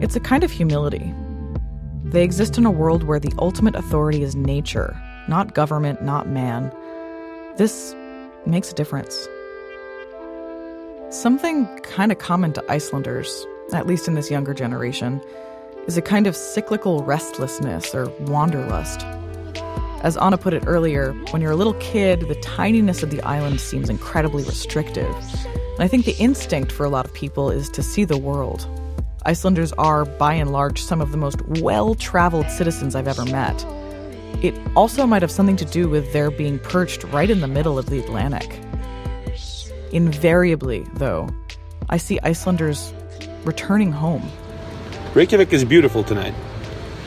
it's 0.00 0.16
a 0.16 0.20
kind 0.20 0.42
of 0.42 0.50
humility. 0.50 1.12
They 2.04 2.22
exist 2.22 2.56
in 2.56 2.64
a 2.64 2.70
world 2.70 3.02
where 3.02 3.20
the 3.20 3.32
ultimate 3.38 3.74
authority 3.74 4.22
is 4.22 4.34
nature, 4.34 4.96
not 5.28 5.54
government, 5.54 6.02
not 6.02 6.28
man. 6.28 6.72
This 7.56 7.94
makes 8.46 8.72
a 8.72 8.74
difference. 8.74 9.28
Something 11.10 11.66
kind 11.82 12.10
of 12.10 12.18
common 12.18 12.54
to 12.54 12.64
Icelanders, 12.70 13.46
at 13.74 13.86
least 13.86 14.08
in 14.08 14.14
this 14.14 14.30
younger 14.30 14.54
generation, 14.54 15.20
is 15.86 15.98
a 15.98 16.02
kind 16.02 16.26
of 16.26 16.34
cyclical 16.34 17.02
restlessness 17.04 17.94
or 17.94 18.08
wanderlust. 18.20 19.04
As 20.02 20.16
Anna 20.16 20.38
put 20.38 20.54
it 20.54 20.62
earlier, 20.64 21.12
when 21.30 21.42
you're 21.42 21.50
a 21.50 21.56
little 21.56 21.74
kid, 21.74 22.20
the 22.20 22.36
tininess 22.36 23.02
of 23.02 23.10
the 23.10 23.20
island 23.22 23.60
seems 23.60 23.90
incredibly 23.90 24.44
restrictive. 24.44 25.12
And 25.74 25.80
I 25.80 25.88
think 25.88 26.04
the 26.04 26.16
instinct 26.18 26.70
for 26.70 26.86
a 26.86 26.88
lot 26.88 27.04
of 27.04 27.12
people 27.14 27.50
is 27.50 27.68
to 27.70 27.82
see 27.82 28.04
the 28.04 28.16
world. 28.16 28.64
Icelanders 29.26 29.72
are, 29.72 30.04
by 30.04 30.34
and 30.34 30.52
large, 30.52 30.80
some 30.80 31.00
of 31.00 31.10
the 31.10 31.16
most 31.16 31.42
well 31.60 31.96
traveled 31.96 32.48
citizens 32.48 32.94
I've 32.94 33.08
ever 33.08 33.24
met. 33.24 33.66
It 34.40 34.54
also 34.76 35.04
might 35.04 35.22
have 35.22 35.32
something 35.32 35.56
to 35.56 35.64
do 35.64 35.88
with 35.88 36.12
their 36.12 36.30
being 36.30 36.60
perched 36.60 37.02
right 37.04 37.28
in 37.28 37.40
the 37.40 37.48
middle 37.48 37.76
of 37.76 37.86
the 37.86 37.98
Atlantic. 37.98 38.60
Invariably, 39.90 40.86
though, 40.94 41.28
I 41.88 41.96
see 41.96 42.20
Icelanders 42.22 42.92
returning 43.44 43.90
home. 43.90 44.30
Reykjavik 45.14 45.52
is 45.52 45.64
beautiful 45.64 46.04
tonight. 46.04 46.34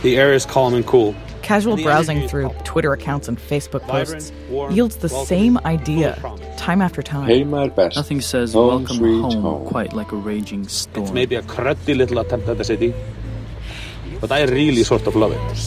The 0.01 0.17
air 0.17 0.33
is 0.33 0.45
calm 0.45 0.73
and 0.73 0.85
cool. 0.85 1.15
Casual 1.41 1.77
browsing 1.77 2.27
through 2.27 2.49
Twitter 2.63 2.93
accounts 2.93 3.27
and 3.27 3.37
Facebook 3.37 3.81
posts 3.81 4.31
yields 4.73 4.97
the 4.97 5.09
same 5.09 5.57
idea 5.65 6.15
time 6.57 6.81
after 6.81 7.01
time. 7.01 7.49
Nothing 7.49 8.21
says 8.21 8.53
Home 8.53 8.67
welcome 8.67 8.97
home, 8.97 9.41
home. 9.41 9.67
quite 9.67 9.93
like 9.93 10.11
a 10.11 10.15
raging 10.15 10.67
storm. 10.67 11.03
It's 11.03 11.11
maybe 11.11 11.35
a 11.35 11.41
cruddy 11.41 11.95
little 11.95 12.19
attempt 12.19 12.47
at 12.47 12.57
the 12.57 12.63
city, 12.63 12.93
but 14.19 14.31
I 14.31 14.43
really 14.43 14.83
sort 14.83 15.05
of 15.07 15.15
love 15.15 15.31
it. 15.33 15.57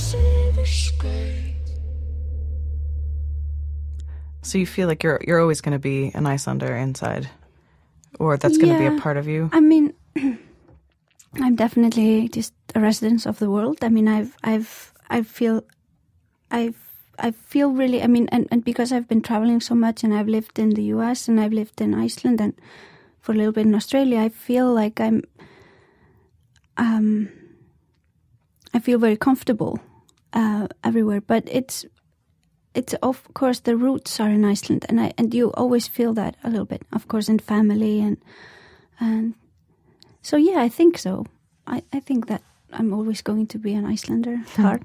So 4.43 4.59
you 4.59 4.66
feel 4.66 4.89
like 4.89 5.03
you're 5.03 5.20
you're 5.27 5.41
always 5.41 5.61
going 5.61 5.72
to 5.72 5.79
be 5.79 6.12
an 6.14 6.27
Icelander 6.27 6.77
inside, 6.77 7.29
or 8.20 8.37
that's 8.37 8.59
going 8.59 8.72
to 8.72 8.79
be 8.79 8.87
a 8.87 9.01
part 9.01 9.16
of 9.16 9.27
you. 9.27 9.51
I 9.53 9.61
mean, 9.61 9.95
I'm 11.41 11.57
definitely 11.57 12.29
just 12.29 12.53
a 12.75 12.81
resident 12.81 13.27
of 13.27 13.39
the 13.39 13.51
world. 13.51 13.79
I 13.83 13.89
mean, 13.89 14.07
I've, 14.07 14.37
I've, 14.45 14.93
I 15.15 15.23
feel, 15.23 15.62
I've, 16.51 16.81
I 17.19 17.31
feel 17.31 17.71
really. 17.71 18.03
I 18.03 18.09
mean, 18.09 18.29
and, 18.33 18.49
and 18.51 18.65
because 18.65 18.93
I've 18.93 19.07
been 19.07 19.23
traveling 19.23 19.61
so 19.61 19.75
much, 19.75 20.03
and 20.03 20.12
I've 20.12 20.29
lived 20.29 20.59
in 20.59 20.71
the 20.71 20.83
U.S. 20.95 21.29
and 21.29 21.41
I've 21.41 21.53
lived 21.53 21.81
in 21.81 21.95
Iceland 21.95 22.41
and 22.41 22.55
for 23.21 23.33
a 23.33 23.37
little 23.37 23.53
bit 23.53 23.67
in 23.67 23.75
Australia, 23.75 24.19
I 24.19 24.29
feel 24.29 24.75
like 24.75 25.01
I'm, 25.01 25.23
um, 26.77 27.29
I 28.75 28.81
feel 28.81 28.99
very 28.99 29.17
comfortable 29.17 29.79
uh, 30.33 30.67
everywhere. 30.83 31.21
But 31.21 31.45
it's, 31.47 31.87
it's 32.75 32.95
of 32.95 33.23
course 33.35 33.61
the 33.61 33.77
roots 33.77 34.19
are 34.19 34.31
in 34.31 34.45
Iceland, 34.45 34.85
and 34.89 35.01
I 35.01 35.12
and 35.17 35.33
you 35.33 35.53
always 35.53 35.87
feel 35.89 36.12
that 36.15 36.37
a 36.43 36.51
little 36.51 36.67
bit, 36.67 36.83
of 36.93 37.07
course, 37.07 37.29
in 37.29 37.39
family 37.39 38.01
and 38.01 38.17
and 38.99 39.35
so 40.23 40.37
yeah, 40.37 40.61
I 40.61 40.69
think 40.69 40.99
so. 40.99 41.25
I, 41.67 41.83
I 41.93 42.01
think 42.01 42.27
that 42.27 42.43
I'm 42.73 42.93
always 42.93 43.23
going 43.23 43.47
to 43.47 43.59
be 43.59 43.75
an 43.75 43.87
Icelander 43.87 44.41
at 44.43 44.57
heart. 44.57 44.83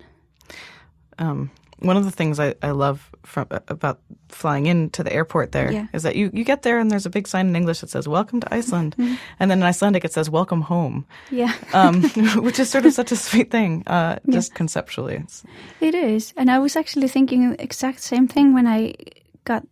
Um, 1.20 1.50
one 1.82 1.96
of 1.96 2.04
the 2.04 2.12
things 2.12 2.40
I, 2.40 2.56
I 2.62 2.72
love 2.72 3.10
from 3.24 3.48
about 3.70 4.00
flying 4.28 4.66
into 4.66 5.02
the 5.04 5.14
airport 5.14 5.52
there 5.54 5.68
is 5.70 5.74
Yeah. 5.76 5.88
that 6.04 6.16
you, 6.16 6.30
you 6.34 6.44
get 6.44 6.62
there 6.64 6.78
and 6.80 6.92
there's 6.92 7.06
a 7.06 7.10
big 7.10 7.28
sign 7.28 7.48
in 7.48 7.56
English 7.56 7.80
that 7.82 7.90
says 7.90 8.06
"Welcome 8.08 8.40
to 8.42 8.54
Iceland," 8.54 8.96
Mhm. 8.98 9.18
and 9.40 9.50
then 9.52 9.60
in 9.60 9.64
Icelandic 9.70 10.04
it 10.06 10.12
says 10.14 10.30
"Welcome 10.30 10.62
home," 10.62 11.06
Yeah. 11.32 11.54
um, 11.74 12.02
which 12.44 12.60
is 12.60 12.70
sort 12.70 12.86
of 12.86 12.94
such 12.94 13.12
a 13.14 13.16
sweet 13.16 13.50
thing, 13.52 13.84
uh, 13.88 14.16
just 14.34 14.54
conceptually. 14.56 15.16
It's, 15.24 15.44
It 15.80 15.96
is, 15.96 16.34
and 16.38 16.50
I 16.52 16.60
was 16.60 16.76
actually 16.76 17.08
thinking 17.08 17.50
the 17.52 17.64
exact 17.64 18.02
same 18.02 18.28
thing 18.28 18.54
when 18.54 18.68
I 18.68 18.94
got 19.46 19.64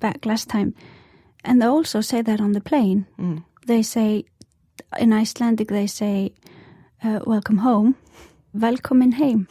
back 0.00 0.26
last 0.26 0.48
time, 0.50 0.74
and 1.44 1.60
they 1.60 1.66
also 1.68 2.00
say 2.02 2.22
that 2.22 2.40
on 2.40 2.52
the 2.52 2.60
plane. 2.60 3.06
Mm. 3.18 3.42
They 3.66 3.82
say 3.82 4.24
in 4.98 5.12
Icelandic 5.12 5.68
they 5.68 5.86
say 5.86 6.32
uh, 7.04 7.20
"Welcome 7.26 7.58
home," 7.58 7.94
"Velkomin 8.54 9.12
heim," 9.14 9.46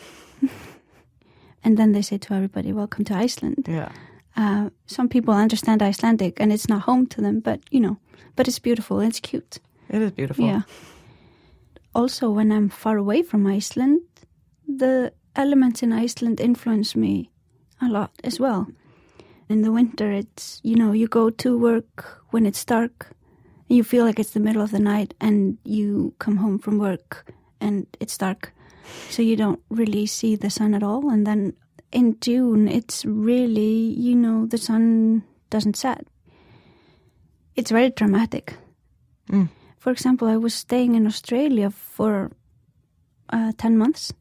and 1.66 1.78
then 1.78 1.92
they 1.92 2.02
say 2.02 2.18
to 2.18 2.34
everybody 2.34 2.72
"Welcome 2.72 3.04
to 3.06 3.16
Iceland." 3.26 3.68
Yeah. 3.68 3.92
Uh, 4.38 4.70
some 4.86 5.10
people 5.10 5.34
understand 5.34 5.82
Icelandic, 5.82 6.40
and 6.40 6.54
it's 6.54 6.70
not 6.70 6.82
home 6.82 7.08
to 7.08 7.22
them, 7.22 7.42
but 7.42 7.60
you 7.72 7.80
know, 7.80 7.98
but 8.36 8.48
it's 8.48 8.60
beautiful. 8.60 9.02
It's 9.02 9.20
cute. 9.20 9.60
It 9.90 10.02
is 10.02 10.12
beautiful. 10.12 10.46
Yeah. 10.46 10.62
Also, 11.94 12.30
when 12.30 12.52
I'm 12.52 12.70
far 12.70 12.98
away 12.98 13.24
from 13.24 13.48
Iceland, 13.48 14.02
the 14.68 15.12
elements 15.36 15.84
in 15.84 15.92
Iceland 15.92 16.40
influence 16.40 16.96
me 16.96 17.30
a 17.82 17.90
lot 17.90 18.12
as 18.24 18.40
well. 18.40 18.68
In 19.48 19.62
the 19.62 19.72
winter, 19.72 20.12
it's, 20.12 20.60
you 20.64 20.76
know, 20.76 20.92
you 20.92 21.08
go 21.08 21.30
to 21.30 21.58
work 21.58 22.22
when 22.32 22.46
it's 22.46 22.66
dark, 22.66 23.08
and 23.70 23.78
you 23.78 23.84
feel 23.84 24.06
like 24.06 24.20
it's 24.20 24.32
the 24.32 24.40
middle 24.40 24.62
of 24.62 24.72
the 24.72 24.80
night, 24.80 25.14
and 25.22 25.58
you 25.64 26.14
come 26.20 26.38
home 26.38 26.60
from 26.60 26.78
work 26.80 27.32
and 27.62 27.86
it's 28.00 28.18
dark. 28.18 28.54
So 29.10 29.22
you 29.22 29.36
don't 29.36 29.62
really 29.70 30.06
see 30.06 30.36
the 30.36 30.50
sun 30.50 30.74
at 30.74 30.84
all. 30.84 31.10
And 31.10 31.26
then 31.26 31.54
in 31.92 32.18
June, 32.20 32.68
it's 32.68 33.06
really, 33.06 33.94
you 33.98 34.16
know, 34.16 34.46
the 34.46 34.58
sun 34.58 35.24
doesn't 35.50 35.78
set. 35.78 36.06
It's 37.56 37.72
very 37.72 37.90
dramatic. 37.90 38.58
Mm. 39.32 39.50
For 39.80 39.92
example, 39.92 40.28
I 40.28 40.38
was 40.38 40.54
staying 40.54 40.96
in 40.96 41.08
Australia 41.08 41.70
for 41.70 42.32
uh, 43.30 43.54
10 43.58 43.78
months 43.78 44.14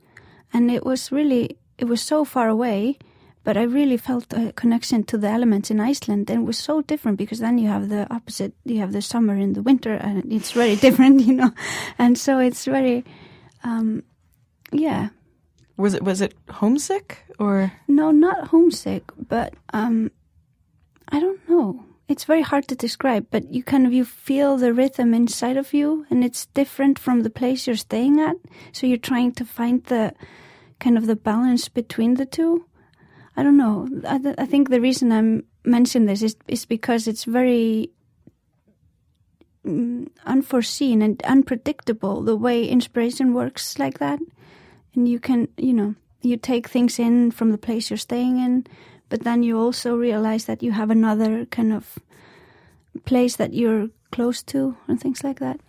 and 0.53 0.71
it 0.71 0.85
was 0.85 1.11
really, 1.11 1.59
it 1.79 1.87
was 1.87 2.01
so 2.01 2.25
far 2.25 2.49
away, 2.49 2.99
but 3.43 3.57
I 3.57 3.62
really 3.62 3.97
felt 3.97 4.33
a 4.33 4.53
connection 4.53 5.05
to 5.05 5.19
the 5.19 5.29
elements 5.29 5.71
in 5.71 5.81
Iceland 5.81 6.31
and 6.31 6.43
it 6.43 6.47
was 6.47 6.59
so 6.59 6.81
different 6.83 7.19
because 7.19 7.41
then 7.41 7.59
you 7.59 7.69
have 7.69 7.89
the 7.89 8.07
opposite, 8.15 8.55
you 8.65 8.79
have 8.79 8.93
the 8.93 9.03
summer 9.03 9.35
and 9.35 9.55
the 9.55 9.62
winter 9.62 9.95
and 9.95 10.33
it's 10.33 10.53
very 10.53 10.77
different, 10.85 11.23
you 11.23 11.35
know. 11.35 11.53
And 11.99 12.17
so 12.17 12.39
it's 12.39 12.65
very, 12.67 13.05
um, 13.65 14.05
yeah. 14.75 15.09
Was 15.77 15.95
it 15.95 16.03
was 16.03 16.20
it 16.20 16.35
homesick 16.51 17.25
or 17.39 17.72
No, 17.89 18.11
not 18.11 18.49
homesick, 18.49 19.05
but 19.16 19.55
um, 19.72 20.11
I 21.09 21.20
don't 21.20 21.49
know. 21.49 21.85
It's 22.07 22.25
very 22.25 22.43
hard 22.43 22.68
to 22.68 22.77
describe, 22.77 23.27
but 23.31 23.51
you 23.51 23.62
kind 23.62 23.87
of 23.87 23.93
you 23.93 24.05
feel 24.05 24.57
the 24.57 24.75
rhythm 24.75 25.14
inside 25.14 25.57
of 25.57 25.72
you, 25.72 26.07
and 26.11 26.22
it's 26.22 26.47
different 26.47 26.99
from 26.99 27.22
the 27.22 27.31
place 27.31 27.66
you're 27.66 27.77
staying 27.77 28.20
at. 28.20 28.37
So 28.72 28.87
you're 28.87 28.99
trying 28.99 29.33
to 29.33 29.45
find 29.45 29.83
the 29.85 30.12
kind 30.81 30.99
of 30.99 31.07
the 31.07 31.16
balance 31.16 31.68
between 31.68 32.14
the 32.14 32.27
two. 32.27 32.66
I 33.37 33.43
don't 33.43 33.57
know. 33.57 33.89
I, 34.07 34.18
th- 34.18 34.37
I 34.39 34.47
think 34.47 34.68
the 34.68 34.81
reason 34.81 35.11
I'm 35.11 35.45
mentioning 35.64 36.07
this 36.07 36.22
is 36.22 36.37
is 36.47 36.66
because 36.66 37.09
it's 37.09 37.25
very 37.25 37.91
mm, 39.66 40.09
unforeseen 40.27 41.03
and 41.03 41.22
unpredictable 41.25 42.22
the 42.22 42.37
way 42.37 42.64
inspiration 42.64 43.35
works 43.35 43.79
like 43.79 43.99
that, 43.99 44.20
and 44.95 45.09
you 45.09 45.18
can 45.18 45.49
you 45.57 45.72
know 45.72 45.95
you 46.22 46.36
take 46.36 46.68
things 46.68 46.99
in 46.99 47.30
from 47.30 47.51
the 47.51 47.59
place 47.59 47.90
you're 47.90 47.97
staying 47.97 48.38
in, 48.38 48.66
but 49.09 49.24
then 49.24 49.42
you 49.42 49.59
also 49.59 49.97
realize 49.97 50.47
that 50.47 50.62
you 50.62 50.72
have 50.72 50.90
another 50.90 51.45
kind 51.47 51.72
of 51.72 51.99
place 53.05 53.36
that 53.36 53.53
you're 53.53 53.88
close 54.11 54.42
to 54.42 54.76
and 54.88 55.01
things 55.01 55.22
like 55.22 55.40
that. 55.40 55.61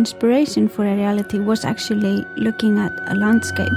Inspiration 0.00 0.66
for 0.66 0.86
Aeriality 0.86 1.38
was 1.38 1.62
actually 1.62 2.24
looking 2.34 2.78
at 2.78 2.90
a 3.12 3.14
landscape. 3.14 3.70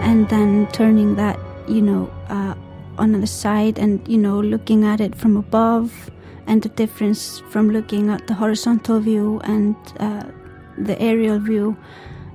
And 0.00 0.26
then 0.30 0.66
turning 0.72 1.16
that, 1.16 1.38
you 1.68 1.82
know, 1.82 2.10
uh, 2.30 2.54
on 2.96 3.12
the 3.12 3.26
side 3.26 3.78
and, 3.78 4.00
you 4.08 4.16
know, 4.16 4.40
looking 4.40 4.86
at 4.86 5.02
it 5.02 5.14
from 5.14 5.36
above 5.36 5.92
and 6.46 6.62
the 6.62 6.70
difference 6.70 7.42
from 7.50 7.68
looking 7.68 8.08
at 8.08 8.26
the 8.26 8.32
horizontal 8.32 9.00
view 9.00 9.38
and 9.44 9.76
uh, 10.00 10.24
the 10.78 10.98
aerial 10.98 11.38
view 11.38 11.76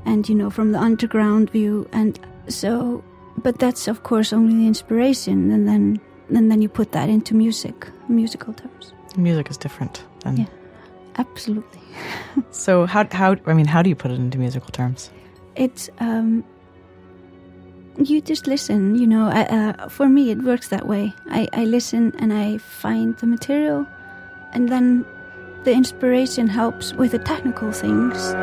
and, 0.06 0.30
you 0.30 0.36
know, 0.36 0.52
from 0.52 0.72
the 0.72 0.78
underground 0.78 1.50
view. 1.50 1.90
And 1.92 2.20
so, 2.48 3.04
but 3.40 3.60
that's 3.60 3.88
of 3.88 4.04
course 4.04 4.34
only 4.34 4.56
the 4.56 4.68
inspiration, 4.68 5.52
and 5.52 5.68
then 5.68 6.00
and 6.30 6.52
then 6.52 6.62
you 6.62 6.70
put 6.70 6.92
that 6.92 7.10
into 7.10 7.36
music, 7.36 7.88
musical 8.08 8.54
terms. 8.54 8.94
Music 9.18 9.50
is 9.50 9.58
different. 9.58 10.04
Than... 10.24 10.38
Yeah, 10.38 10.46
absolutely. 11.18 11.82
so 12.52 12.86
how 12.86 13.08
how 13.12 13.36
I 13.46 13.54
mean, 13.54 13.66
how 13.66 13.82
do 13.82 13.90
you 13.90 13.96
put 13.96 14.12
it 14.12 14.20
into 14.20 14.38
musical 14.38 14.70
terms? 14.72 15.10
It's 15.56 15.90
um, 16.00 16.44
you 17.98 18.22
just 18.22 18.48
listen. 18.48 18.96
You 18.96 19.08
know, 19.08 19.30
I, 19.30 19.42
uh, 19.44 19.90
for 19.90 20.08
me, 20.08 20.32
it 20.32 20.44
works 20.44 20.70
that 20.70 20.88
way. 20.88 21.14
I, 21.30 21.48
I 21.54 21.66
listen 21.66 22.14
and 22.20 22.34
I 22.34 22.58
find 22.58 23.18
the 23.18 23.28
material, 23.28 23.88
and 24.54 24.70
then 24.70 25.06
the 25.64 25.74
inspiration 25.74 26.48
helps 26.48 26.94
with 26.94 27.12
the 27.12 27.20
technical 27.20 27.72
things 27.72 28.34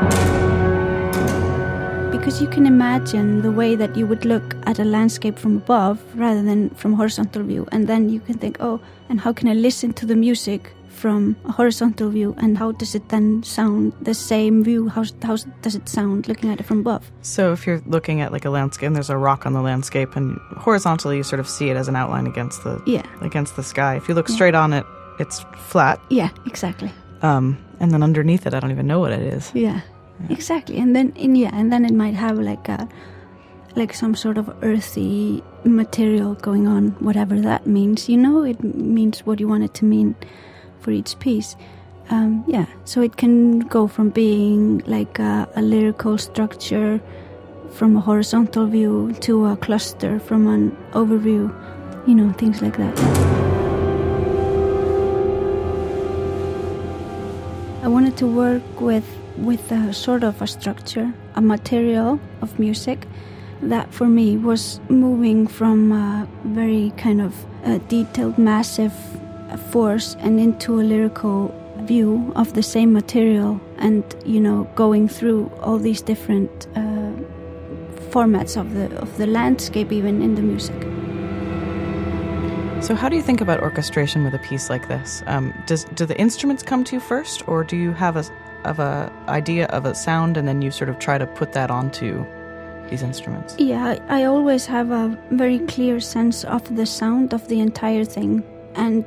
because 2.27 2.43
you 2.43 2.49
can 2.49 2.66
imagine 2.66 3.41
the 3.41 3.53
way 3.53 3.77
that 3.77 3.95
you 3.97 4.05
would 4.05 4.24
look 4.24 4.57
at 4.66 4.81
a 4.81 4.85
landscape 4.85 5.39
from 5.39 5.59
above 5.59 6.01
rather 6.16 6.43
than 6.43 6.68
from 6.70 6.93
horizontal 6.93 7.41
view 7.45 7.64
and 7.70 7.87
then 7.87 8.09
you 8.09 8.18
can 8.18 8.35
think 8.37 8.57
oh 8.59 8.81
and 9.09 9.20
how 9.20 9.33
can 9.33 9.47
i 9.47 9.53
listen 9.55 9.93
to 9.93 10.05
the 10.05 10.16
music 10.16 10.72
from 10.89 11.37
a 11.45 11.53
horizontal 11.53 12.11
view 12.11 12.35
and 12.39 12.59
how 12.59 12.72
does 12.72 12.97
it 12.97 13.09
then 13.11 13.41
sound 13.45 13.93
the 14.01 14.12
same 14.12 14.64
view 14.64 14.89
how, 14.89 15.05
how 15.22 15.37
does 15.62 15.77
it 15.77 15.89
sound 15.89 16.27
looking 16.27 16.51
at 16.51 16.59
it 16.59 16.64
from 16.64 16.81
above 16.81 17.12
So 17.22 17.53
if 17.53 17.64
you're 17.64 17.81
looking 17.87 18.20
at 18.22 18.33
like 18.33 18.45
a 18.45 18.51
landscape 18.51 18.89
and 18.89 18.97
there's 18.97 19.09
a 19.11 19.16
rock 19.16 19.47
on 19.47 19.53
the 19.53 19.62
landscape 19.62 20.16
and 20.16 20.37
horizontally 20.57 21.18
you 21.18 21.22
sort 21.22 21.39
of 21.39 21.49
see 21.49 21.70
it 21.70 21.77
as 21.77 21.87
an 21.87 21.95
outline 21.95 22.27
against 22.27 22.64
the 22.64 22.83
Yeah. 22.87 23.07
against 23.20 23.55
the 23.55 23.62
sky. 23.62 23.95
If 23.95 24.09
you 24.09 24.14
look 24.16 24.29
Yeah. 24.29 24.35
straight 24.35 24.57
on 24.57 24.72
it, 24.72 24.85
it's 25.20 25.45
flat. 25.68 26.01
yeah 26.11 26.31
exactly 26.47 26.91
Um, 27.22 27.57
and 27.79 27.93
then 27.93 28.03
underneath 28.03 28.47
it, 28.49 28.53
I 28.55 28.59
don't 28.59 28.72
even 28.72 28.89
know 28.89 28.99
what 28.99 29.12
it 29.12 29.22
is. 29.22 29.53
yeah, 29.55 29.81
exactly 30.31 30.79
and 30.79 30.95
then 30.97 31.12
in 31.17 31.37
yeah 31.37 31.51
and 31.53 31.73
then 31.73 31.85
it 31.85 31.93
might 31.93 32.14
have 32.14 32.39
like 32.39 32.69
a 32.69 32.89
like 33.75 33.93
some 33.93 34.14
sort 34.14 34.39
of 34.39 34.49
earthy 34.62 35.43
material 35.64 36.35
going 36.35 36.67
on 36.67 36.89
whatever 37.01 37.39
that 37.41 37.67
means 37.67 38.09
you 38.09 38.17
know? 38.17 38.43
It 38.43 38.62
means 38.64 39.27
what 39.27 39.39
you 39.39 39.49
want 39.49 39.64
it 39.64 39.75
to 39.75 39.85
mean 39.85 40.14
for 40.81 40.91
each 40.91 41.19
piece. 41.19 41.57
Um, 42.09 42.45
yeah 42.47 42.67
so 42.85 43.03
it 43.03 43.17
can 43.17 43.61
go 43.61 43.87
from 43.89 44.11
being 44.11 44.79
like 44.87 45.19
a, 45.19 45.49
a 45.57 45.62
lyrical 45.62 46.17
structure 46.19 47.01
from 47.73 47.97
a 47.97 48.01
horizontal 48.01 48.67
view 48.67 49.14
to 49.21 49.47
a 49.47 49.57
cluster 49.57 50.21
from 50.21 50.47
an 50.47 50.71
overview 50.93 51.53
you 52.07 52.14
know 52.14 52.33
things 52.33 52.62
like 52.62 52.77
that. 52.77 52.97
I 57.83 57.89
wanted 57.89 58.17
to 58.17 58.27
work 58.27 58.81
with 58.81 59.05
with 59.39 59.70
a 59.70 59.93
sort 59.93 60.24
of 60.24 60.41
a 60.43 60.47
structure, 60.47 61.12
a 61.34 61.41
material 61.41 62.20
of 62.41 62.59
music 62.59 63.07
that 63.62 63.93
for 63.93 64.07
me 64.07 64.37
was 64.37 64.80
moving 64.89 65.47
from 65.47 65.93
a 65.93 66.28
very 66.45 66.93
kind 66.97 67.20
of 67.20 67.34
detailed, 67.89 68.39
massive 68.39 68.93
force 69.70 70.16
and 70.20 70.39
into 70.39 70.80
a 70.80 70.82
lyrical 70.82 71.55
view 71.80 72.32
of 72.37 72.53
the 72.55 72.62
same 72.62 72.93
material, 72.93 73.61
and 73.78 74.03
you 74.24 74.41
know, 74.41 74.64
going 74.74 75.09
through 75.09 75.51
all 75.61 75.78
these 75.78 76.03
different 76.03 76.66
uh, 76.74 77.12
formats 78.11 78.57
of 78.57 78.74
the 78.74 78.95
of 78.99 79.16
the 79.18 79.26
landscape, 79.26 79.93
even 79.93 80.22
in 80.22 80.34
the 80.34 80.43
music. 80.43 80.76
So 82.82 82.95
how 82.95 83.09
do 83.09 83.16
you 83.16 83.22
think 83.22 83.41
about 83.41 83.61
orchestration 83.61 84.22
with 84.24 84.34
a 84.34 84.39
piece 84.39 84.68
like 84.68 84.87
this? 84.89 85.22
Um, 85.26 85.53
does 85.66 85.84
do 85.95 86.07
the 86.07 86.18
instruments 86.18 86.62
come 86.62 86.84
to 86.84 86.97
you 86.97 87.01
first, 87.01 87.49
or 87.49 87.64
do 87.64 87.76
you 87.76 87.93
have 87.93 88.16
a 88.16 88.24
of 88.67 88.79
a 88.79 89.12
idea 89.29 89.67
of 89.67 89.85
a 89.85 89.95
sound 89.95 90.37
and 90.37 90.47
then 90.47 90.62
you 90.62 90.71
sort 90.71 90.91
of 90.91 90.99
try 90.99 91.19
to 91.19 91.27
put 91.27 91.53
that 91.53 91.71
onto 91.71 92.25
these 92.91 93.03
instruments? 93.03 93.57
Yeah, 93.59 93.99
I, 94.09 94.25
always 94.25 94.67
have 94.67 94.91
a 94.91 95.19
very 95.31 95.59
clear 95.61 96.01
sense 96.01 96.45
of 96.45 96.77
the 96.77 96.87
sound 96.87 97.35
of 97.35 97.49
the 97.49 97.61
entire 97.61 98.05
thing, 98.05 98.43
and 98.75 99.05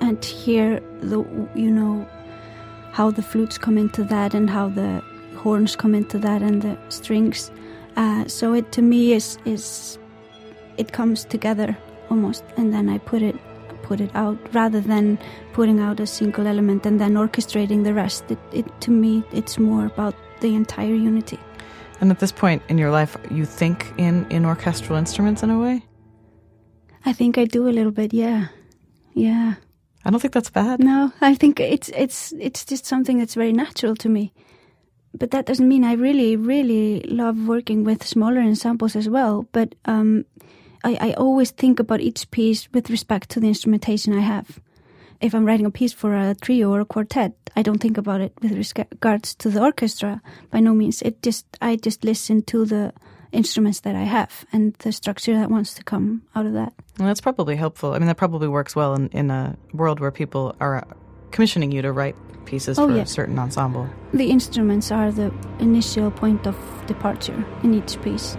and 0.00 0.24
hear 0.24 0.80
the 1.00 1.18
you 1.54 1.70
know 1.70 2.06
how 2.92 3.10
the 3.10 3.22
flutes 3.22 3.58
come 3.58 3.78
into 3.78 4.04
that 4.04 4.34
and 4.34 4.48
how 4.48 4.68
the 4.68 5.02
horns 5.36 5.76
come 5.76 5.94
into 5.94 6.18
that 6.18 6.42
and 6.42 6.62
the 6.62 6.76
strings. 6.88 7.50
Uh, 7.96 8.26
so 8.26 8.54
it 8.54 8.72
to 8.72 8.82
me 8.82 9.12
is 9.12 9.38
is 9.44 9.98
it 10.76 10.92
comes 10.92 11.24
together 11.24 11.76
almost, 12.10 12.44
and 12.56 12.72
then 12.72 12.88
I 12.88 12.98
put 12.98 13.22
it 13.22 13.36
put 13.88 14.00
it 14.00 14.10
out 14.14 14.38
rather 14.54 14.80
than 14.80 15.18
putting 15.52 15.80
out 15.80 16.00
a 16.00 16.06
single 16.06 16.46
element 16.46 16.86
and 16.86 17.00
then 17.00 17.14
orchestrating 17.14 17.84
the 17.84 17.94
rest. 17.94 18.30
It, 18.30 18.38
it 18.52 18.66
to 18.82 18.90
me 18.90 19.24
it's 19.32 19.58
more 19.58 19.86
about 19.86 20.14
the 20.40 20.54
entire 20.54 20.94
unity. 20.94 21.38
And 22.00 22.10
at 22.10 22.20
this 22.20 22.32
point 22.32 22.62
in 22.68 22.78
your 22.78 22.90
life, 22.90 23.16
you 23.30 23.44
think 23.44 23.92
in 23.96 24.26
in 24.30 24.44
orchestral 24.44 24.98
instruments 24.98 25.42
in 25.42 25.50
a 25.50 25.58
way. 25.58 25.82
I 27.06 27.12
think 27.14 27.38
I 27.38 27.46
do 27.46 27.68
a 27.68 27.74
little 27.78 27.92
bit, 27.92 28.12
yeah, 28.12 28.48
yeah. 29.14 29.54
I 30.04 30.10
don't 30.10 30.20
think 30.20 30.34
that's 30.34 30.50
bad. 30.50 30.80
No, 30.80 31.12
I 31.20 31.34
think 31.34 31.60
it's 31.60 31.90
it's 31.94 32.32
it's 32.38 32.64
just 32.64 32.86
something 32.86 33.18
that's 33.18 33.34
very 33.34 33.52
natural 33.52 33.96
to 33.96 34.08
me. 34.08 34.32
But 35.18 35.30
that 35.30 35.46
doesn't 35.46 35.68
mean 35.68 35.84
I 35.84 35.94
really, 35.94 36.36
really 36.36 37.00
love 37.08 37.48
working 37.48 37.84
with 37.84 38.06
smaller 38.06 38.40
ensembles 38.40 38.96
as 38.96 39.08
well. 39.08 39.46
But 39.52 39.74
um, 39.84 40.24
I, 40.84 40.98
I 41.00 41.12
always 41.14 41.50
think 41.50 41.80
about 41.80 42.00
each 42.00 42.30
piece 42.30 42.68
with 42.72 42.90
respect 42.90 43.30
to 43.30 43.40
the 43.40 43.48
instrumentation 43.48 44.12
I 44.12 44.20
have. 44.20 44.60
If 45.20 45.34
I'm 45.34 45.44
writing 45.44 45.66
a 45.66 45.70
piece 45.70 45.92
for 45.92 46.14
a 46.14 46.34
trio 46.36 46.70
or 46.72 46.80
a 46.80 46.84
quartet, 46.84 47.32
I 47.56 47.62
don't 47.62 47.80
think 47.80 47.98
about 47.98 48.20
it 48.20 48.32
with 48.40 48.52
regards 48.52 49.34
to 49.36 49.50
the 49.50 49.60
orchestra. 49.60 50.22
By 50.50 50.60
no 50.60 50.74
means. 50.74 51.02
It 51.02 51.22
just 51.22 51.44
I 51.60 51.74
just 51.76 52.04
listen 52.04 52.42
to 52.42 52.64
the 52.64 52.92
instruments 53.32 53.80
that 53.80 53.96
I 53.96 54.04
have 54.04 54.46
and 54.52 54.74
the 54.78 54.92
structure 54.92 55.34
that 55.34 55.50
wants 55.50 55.74
to 55.74 55.82
come 55.82 56.22
out 56.36 56.46
of 56.46 56.52
that. 56.52 56.72
Well, 56.98 57.08
that's 57.08 57.20
probably 57.20 57.56
helpful. 57.56 57.92
I 57.94 57.98
mean, 57.98 58.06
that 58.06 58.16
probably 58.16 58.48
works 58.48 58.76
well 58.76 58.94
in, 58.94 59.08
in 59.08 59.30
a 59.30 59.56
world 59.74 59.98
where 60.00 60.10
people 60.12 60.54
are 60.60 60.76
uh, 60.76 60.84
commissioning 61.32 61.72
you 61.72 61.82
to 61.82 61.92
write 61.92 62.14
pieces 62.46 62.78
Oh, 62.78 62.86
for 62.88 62.94
yeah. 62.94 63.02
a 63.02 63.06
certain 63.06 63.38
ensemble. 63.38 63.88
The 64.14 64.30
instruments 64.30 64.90
are 64.90 65.12
the 65.12 65.32
initial 65.58 66.10
point 66.10 66.46
of 66.46 66.56
departure 66.86 67.44
in 67.62 67.74
each 67.74 68.00
piece. 68.02 68.36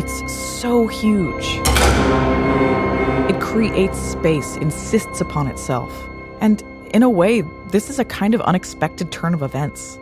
It's 0.00 0.32
so 0.32 0.86
huge. 0.86 1.44
It 3.28 3.38
creates 3.38 3.98
space, 3.98 4.56
insists 4.56 5.20
upon 5.20 5.46
itself. 5.46 5.92
And 6.40 6.62
in 6.94 7.02
a 7.02 7.10
way, 7.10 7.42
this 7.68 7.90
is 7.90 7.98
a 7.98 8.04
kind 8.06 8.34
of 8.34 8.40
unexpected 8.40 9.12
turn 9.12 9.34
of 9.34 9.42
events. 9.42 9.98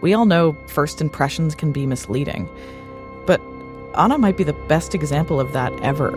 We 0.00 0.14
all 0.14 0.26
know 0.26 0.54
first 0.66 1.00
impressions 1.00 1.54
can 1.54 1.70
be 1.70 1.86
misleading, 1.86 2.48
but 3.24 3.40
Anna 3.96 4.18
might 4.18 4.36
be 4.36 4.42
the 4.42 4.52
best 4.52 4.96
example 4.96 5.38
of 5.38 5.52
that 5.52 5.72
ever. 5.80 6.10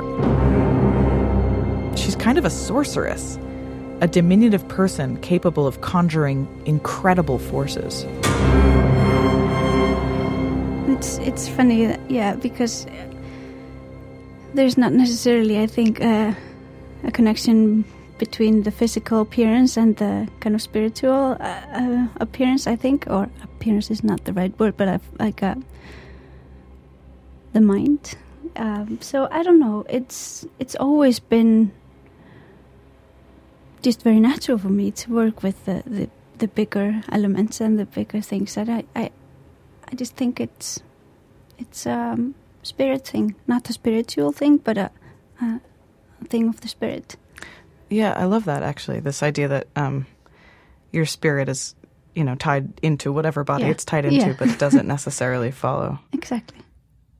She's 1.95 2.15
kind 2.15 2.39
of 2.39 2.45
a 2.45 2.49
sorceress, 2.49 3.37
a 4.01 4.07
diminutive 4.07 4.67
person 4.69 5.21
capable 5.21 5.67
of 5.67 5.81
conjuring 5.81 6.47
incredible 6.65 7.37
forces. 7.37 8.07
It's 10.99 11.17
it's 11.19 11.47
funny, 11.47 11.95
yeah, 12.09 12.35
because 12.35 12.85
there's 14.53 14.77
not 14.77 14.93
necessarily, 14.93 15.59
I 15.59 15.67
think, 15.67 16.01
uh, 16.01 16.33
a 17.03 17.11
connection 17.11 17.85
between 18.17 18.63
the 18.63 18.71
physical 18.71 19.21
appearance 19.21 19.77
and 19.77 19.95
the 19.97 20.27
kind 20.41 20.55
of 20.55 20.61
spiritual 20.61 21.37
uh, 21.39 21.61
uh, 21.73 22.07
appearance. 22.19 22.67
I 22.67 22.75
think, 22.75 23.05
or 23.07 23.29
appearance 23.43 23.89
is 23.89 24.03
not 24.03 24.25
the 24.25 24.33
right 24.33 24.57
word, 24.59 24.75
but 24.77 24.87
I've 24.87 25.07
like 25.19 25.41
uh, 25.41 25.55
the 27.53 27.61
mind. 27.61 28.15
Um, 28.55 28.99
so 29.01 29.27
I 29.31 29.43
don't 29.43 29.59
know. 29.59 29.85
It's 29.89 30.45
it's 30.59 30.75
always 30.75 31.19
been 31.19 31.71
just 33.81 34.03
very 34.03 34.19
natural 34.19 34.57
for 34.57 34.69
me 34.69 34.91
to 34.91 35.13
work 35.13 35.41
with 35.41 35.63
the, 35.65 35.83
the, 35.85 36.09
the 36.37 36.47
bigger 36.49 37.01
elements 37.09 37.61
and 37.61 37.79
the 37.79 37.85
bigger 37.85 38.21
things. 38.21 38.55
That 38.55 38.69
I, 38.69 38.83
I 38.95 39.11
I 39.91 39.95
just 39.95 40.15
think 40.15 40.39
it's 40.39 40.81
it's 41.57 41.87
um, 41.87 42.35
spirit 42.63 43.07
thing, 43.07 43.35
not 43.47 43.69
a 43.69 43.73
spiritual 43.73 44.31
thing, 44.31 44.57
but 44.57 44.77
a, 44.77 44.91
a 45.41 45.59
thing 46.25 46.47
of 46.49 46.61
the 46.61 46.67
spirit. 46.67 47.15
Yeah, 47.89 48.13
I 48.15 48.25
love 48.25 48.45
that 48.45 48.63
actually. 48.63 48.99
This 48.99 49.23
idea 49.23 49.47
that 49.47 49.67
um, 49.75 50.05
your 50.91 51.05
spirit 51.05 51.49
is, 51.49 51.75
you 52.15 52.23
know, 52.23 52.35
tied 52.35 52.79
into 52.81 53.11
whatever 53.11 53.43
body 53.43 53.63
Yeah. 53.65 53.71
it's 53.71 53.85
tied 53.85 54.05
into, 54.05 54.27
Yeah. 54.27 54.35
but 54.37 54.49
it 54.49 54.59
doesn't 54.59 54.87
necessarily 54.95 55.51
follow. 55.51 55.99
Exactly. 56.13 56.59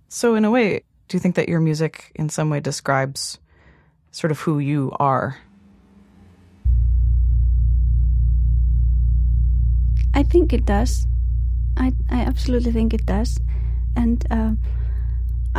So, 0.09 0.35
in 0.35 0.45
a 0.45 0.51
way, 0.51 0.81
do 1.07 1.17
you 1.17 1.19
think 1.19 1.35
that 1.35 1.49
your 1.49 1.59
music 1.59 2.11
in 2.15 2.29
some 2.29 2.49
way 2.49 2.59
describes 2.59 3.39
sort 4.11 4.31
of 4.31 4.39
who 4.41 4.59
you 4.59 4.91
are? 4.99 5.37
I 10.13 10.23
think 10.23 10.53
it 10.53 10.65
does. 10.65 11.05
I 11.77 11.93
I 12.09 12.21
absolutely 12.21 12.71
think 12.71 12.93
it 12.93 13.05
does, 13.05 13.39
and 13.95 14.25
uh, 14.31 14.51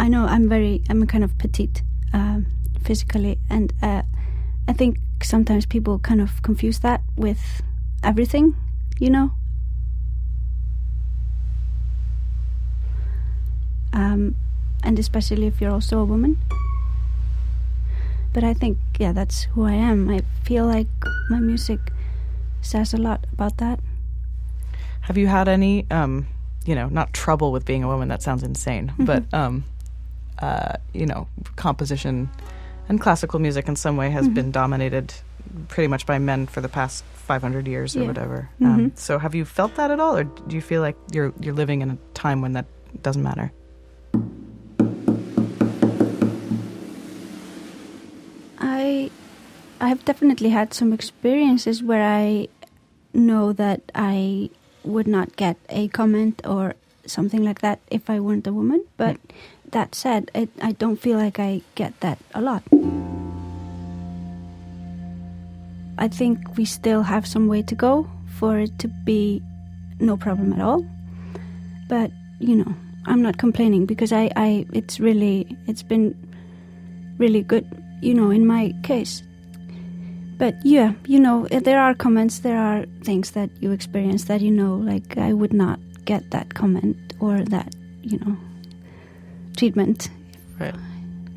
I 0.01 0.09
know 0.09 0.25
I'm 0.25 0.49
very 0.49 0.83
I'm 0.89 1.07
kind 1.07 1.23
of 1.23 1.37
petite 1.37 1.83
um, 2.15 2.47
physically, 2.83 3.39
and 3.51 3.71
uh, 3.83 4.01
I 4.67 4.73
think 4.73 4.97
sometimes 5.23 5.67
people 5.67 5.99
kind 5.99 6.23
of 6.23 6.41
confuse 6.41 6.79
that 6.79 7.03
with 7.17 7.61
everything, 8.03 8.57
you 8.99 9.11
know. 9.11 9.33
Um, 13.93 14.37
and 14.83 14.99
especially 14.99 15.47
if 15.47 15.61
you're 15.61 15.71
also 15.71 15.99
a 15.99 16.05
woman. 16.07 16.39
But 18.33 18.43
I 18.43 18.55
think, 18.55 18.79
yeah, 18.99 19.13
that's 19.13 19.43
who 19.53 19.67
I 19.67 19.75
am. 19.75 20.09
I 20.09 20.23
feel 20.45 20.65
like 20.65 20.89
my 21.29 21.41
music 21.41 21.81
says 22.63 22.95
a 22.95 22.97
lot 22.97 23.27
about 23.35 23.59
that. 23.59 23.81
Have 25.03 25.19
you 25.19 25.27
had 25.27 25.47
any, 25.47 25.85
um, 25.91 26.27
you 26.65 26.75
know, 26.75 26.89
not 26.89 27.13
trouble 27.13 27.53
with 27.53 27.67
being 27.67 27.85
a 27.85 27.89
woman? 27.89 28.09
That 28.09 28.23
sounds 28.23 28.43
insane, 28.43 28.93
but 28.99 29.25
um, 29.35 29.65
uh, 30.43 30.73
you 30.93 31.07
know, 31.07 31.27
composition 31.57 32.29
and 32.89 33.01
classical 33.01 33.39
music 33.39 33.69
in 33.69 33.77
some 33.77 33.97
way 33.97 34.11
has 34.11 34.27
Mhm. 34.29 34.35
been 34.35 34.51
dominated 34.51 35.15
pretty 35.69 35.89
much 35.89 36.07
by 36.07 36.19
men 36.19 36.47
for 36.47 36.61
the 36.61 36.69
past 36.69 37.05
500 37.15 37.67
years 37.69 37.97
or 37.97 38.01
Yeah. 38.01 38.07
whatever. 38.09 38.49
Um, 38.63 38.91
Mhm. 38.91 38.99
so, 38.99 39.19
have 39.19 39.35
you 39.35 39.45
felt 39.45 39.75
that 39.77 39.91
at 39.91 40.01
all, 40.01 40.17
or 40.17 40.25
do 40.25 40.55
you 40.57 40.63
feel 40.63 40.83
like 40.83 40.97
you're 41.13 41.33
you're 41.41 41.55
living 41.55 41.83
in 41.83 41.91
a 41.91 41.99
time 42.15 42.41
when 42.41 42.53
that 42.55 42.67
doesn't 43.03 43.23
matter? 43.23 43.53
I 48.59 49.11
I 49.81 49.89
have 49.89 50.05
definitely 50.05 50.51
had 50.51 50.75
some 50.75 50.93
experiences 50.93 51.83
where 51.83 52.03
I 52.03 52.49
know 53.15 53.53
that 53.55 53.81
I 53.95 54.51
would 54.85 55.07
not 55.07 55.37
get 55.37 55.57
a 55.69 55.89
comment 55.89 56.43
or 56.47 56.75
something 57.07 57.43
like 57.43 57.61
that 57.61 57.79
if 57.91 58.11
I 58.11 58.21
weren't 58.21 58.47
a 58.47 58.53
woman. 58.53 58.85
But 58.97 59.17
that 59.73 59.95
said, 59.95 60.31
it, 60.35 60.49
I 60.63 60.73
don't 60.73 60.97
feel 60.97 61.19
like 61.19 61.39
I 61.39 61.63
get 61.75 61.99
that 62.01 62.19
a 62.35 62.41
lot. 62.41 62.63
I 65.99 66.09
think 66.09 66.57
we 66.57 66.65
still 66.65 67.03
have 67.03 67.27
some 67.27 67.47
way 67.47 67.63
to 67.63 67.75
go 67.75 68.09
for 68.39 68.59
it 68.59 68.79
to 68.79 68.89
be 68.89 69.43
no 70.01 70.17
problem 70.17 70.53
at 70.53 70.61
all. 70.61 70.85
But 71.89 72.11
you 72.39 72.57
know, 72.57 72.75
I'm 73.07 73.21
not 73.21 73.37
complaining 73.37 73.85
because 73.85 74.13
I, 74.13 74.31
I 74.35 74.67
it's 74.73 74.99
really 74.99 75.57
it's 75.67 75.83
been 75.83 76.17
really 77.19 77.43
good, 77.43 77.67
you 78.01 78.15
know, 78.15 78.31
in 78.31 78.47
my 78.47 78.75
case. 78.83 79.23
But 80.39 80.55
yeah, 80.65 80.95
you 81.07 81.21
know, 81.21 81.47
there 81.49 81.79
are 81.79 81.95
comments, 81.95 82.39
there 82.39 82.59
are 82.59 82.87
things 83.05 83.33
that 83.33 83.51
you 83.61 83.73
experience 83.73 84.25
that 84.25 84.41
you 84.41 84.51
know, 84.51 84.77
like 84.77 85.19
I 85.19 85.35
would 85.35 85.53
not 85.53 85.79
get 86.07 86.31
that 86.31 86.55
comment 86.55 86.97
or 87.21 87.45
that, 87.45 87.75
you 88.01 88.19
know, 88.21 88.39
treatment. 89.61 90.09
Right. 90.59 90.75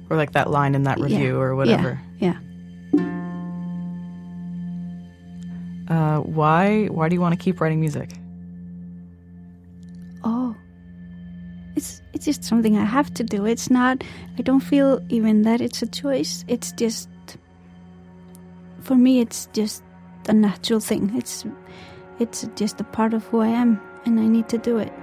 Or 0.10 0.18
like 0.18 0.32
that 0.32 0.50
line 0.50 0.76
in 0.76 0.84
that 0.84 0.98
Yeah. 0.98 1.06
review 1.06 1.40
or 1.40 1.56
whatever. 1.56 2.00
Yeah. 2.20 2.38
Uh, 5.90 6.20
why 6.22 6.86
why 6.88 7.10
do 7.10 7.14
you 7.16 7.22
want 7.22 7.34
to 7.38 7.44
keep 7.44 7.60
writing 7.60 7.80
music? 7.80 8.10
Oh. 10.24 10.56
It's 11.76 12.02
it's 12.14 12.26
just 12.26 12.44
something 12.44 12.78
I 12.78 12.86
have 12.86 13.14
to 13.16 13.24
do. 13.24 13.46
It's 13.46 13.70
not 13.70 14.04
I 14.40 14.42
don't 14.44 14.62
feel 14.62 15.02
even 15.10 15.42
that 15.44 15.60
it's 15.60 15.82
a 15.82 15.88
choice. 15.88 16.46
It's 16.48 16.72
just 16.72 17.10
for 18.82 18.96
me 18.96 19.20
it's 19.20 19.50
just 19.54 19.84
a 20.30 20.34
natural 20.34 20.80
thing. 20.80 21.12
It's 21.16 21.46
it's 22.20 22.48
just 22.56 22.80
a 22.80 22.84
part 22.86 23.14
of 23.14 23.26
who 23.26 23.42
I 23.42 23.48
am 23.48 23.80
and 24.06 24.20
I 24.20 24.28
need 24.28 24.48
to 24.50 24.58
do 24.58 24.78
it. 24.78 24.94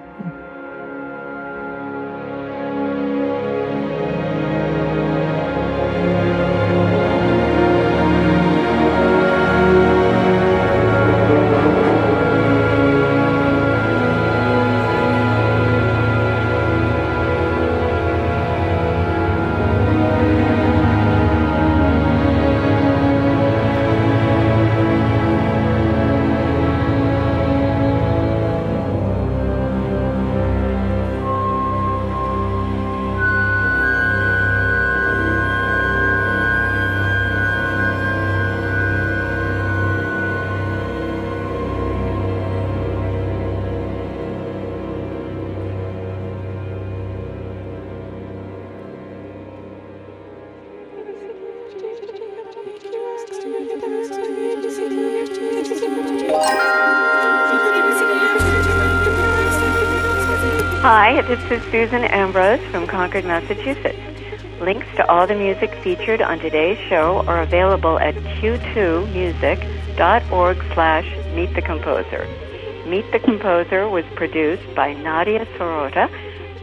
Hi, 61.20 61.36
this 61.36 61.44
is 61.50 61.60
Susan 61.70 62.04
Ambrose 62.04 62.64
from 62.70 62.86
Concord, 62.86 63.26
Massachusetts. 63.26 63.98
Links 64.58 64.86
to 64.96 65.06
all 65.06 65.26
the 65.26 65.34
music 65.34 65.70
featured 65.84 66.22
on 66.22 66.38
today's 66.38 66.78
show 66.88 67.22
are 67.26 67.42
available 67.42 67.98
at 67.98 68.14
q2music.org 68.14 70.56
slash 70.72 71.04
Meet 71.34 71.54
the 71.54 71.60
Composer. 71.60 72.26
Meet 72.86 73.12
the 73.12 73.18
Composer 73.18 73.86
was 73.86 74.06
produced 74.16 74.74
by 74.74 74.94
Nadia 74.94 75.44
Sirota 75.58 76.08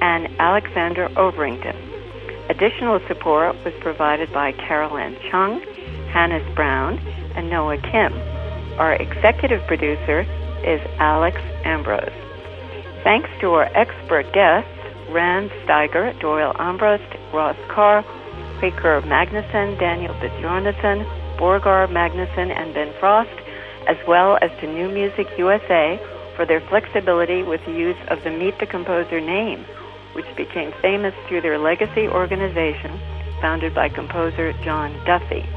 and 0.01 0.27
Alexander 0.39 1.07
Overington. 1.09 1.75
Additional 2.49 2.99
support 3.07 3.55
was 3.63 3.75
provided 3.81 4.33
by 4.33 4.53
Carolyn 4.53 5.19
Chung, 5.29 5.61
Hannes 6.09 6.55
Brown, 6.55 6.97
and 7.35 7.51
Noah 7.51 7.77
Kim. 7.77 8.11
Our 8.79 8.93
executive 8.93 9.61
producer 9.67 10.25
is 10.63 10.81
Alex 10.97 11.39
Ambrose. 11.63 12.11
Thanks 13.07 13.29
to 13.39 13.51
our 13.51 13.71
expert 13.73 14.33
guests, 14.33 14.67
Rand 15.09 15.49
Steiger, 15.63 16.11
Doyle 16.19 16.51
Armbrust, 16.59 17.07
Ross 17.31 17.55
Karre, 17.69 18.03
Quaker 18.59 18.99
Magnuson, 19.07 19.79
Daniel 19.79 20.13
Bjarnason, 20.15 21.07
Borgar 21.39 21.87
Magnason, 21.87 22.51
and 22.51 22.73
Ben 22.73 22.93
Frost, 22.99 23.31
as 23.87 23.95
well 24.09 24.37
as 24.41 24.51
to 24.59 24.67
New 24.67 24.89
Music 24.89 25.25
USA 25.37 25.97
for 26.35 26.45
their 26.45 26.59
flexibility 26.67 27.43
with 27.43 27.63
the 27.65 27.71
use 27.71 27.95
of 28.09 28.21
the 28.25 28.29
Meet 28.29 28.59
the 28.59 28.65
Composer 28.65 29.21
name, 29.21 29.63
which 30.11 30.27
became 30.35 30.73
famous 30.81 31.15
through 31.29 31.39
their 31.39 31.57
legacy 31.57 32.09
organization 32.09 32.99
founded 33.39 33.73
by 33.73 33.87
composer 33.87 34.51
John 34.65 34.91
Duffy. 35.05 35.47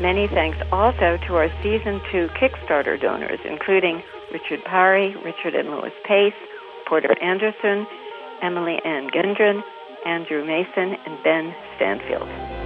Many 0.00 0.28
thanks 0.28 0.58
also 0.70 1.18
to 1.26 1.34
our 1.34 1.50
Season 1.60 2.00
2 2.12 2.28
Kickstarter 2.38 3.00
donors, 3.00 3.40
including 3.44 4.00
Richard 4.32 4.62
Parry, 4.64 5.16
Richard 5.24 5.56
and 5.56 5.68
Louis 5.68 5.92
Pace, 6.06 6.32
Porter 6.92 7.16
Anderson, 7.22 7.86
Emily 8.42 8.76
Ann 8.84 9.08
Gendron, 9.14 9.62
Andrew 10.04 10.44
Mason, 10.44 10.94
and 11.06 11.24
Ben 11.24 11.54
Stanfield. 11.76 12.61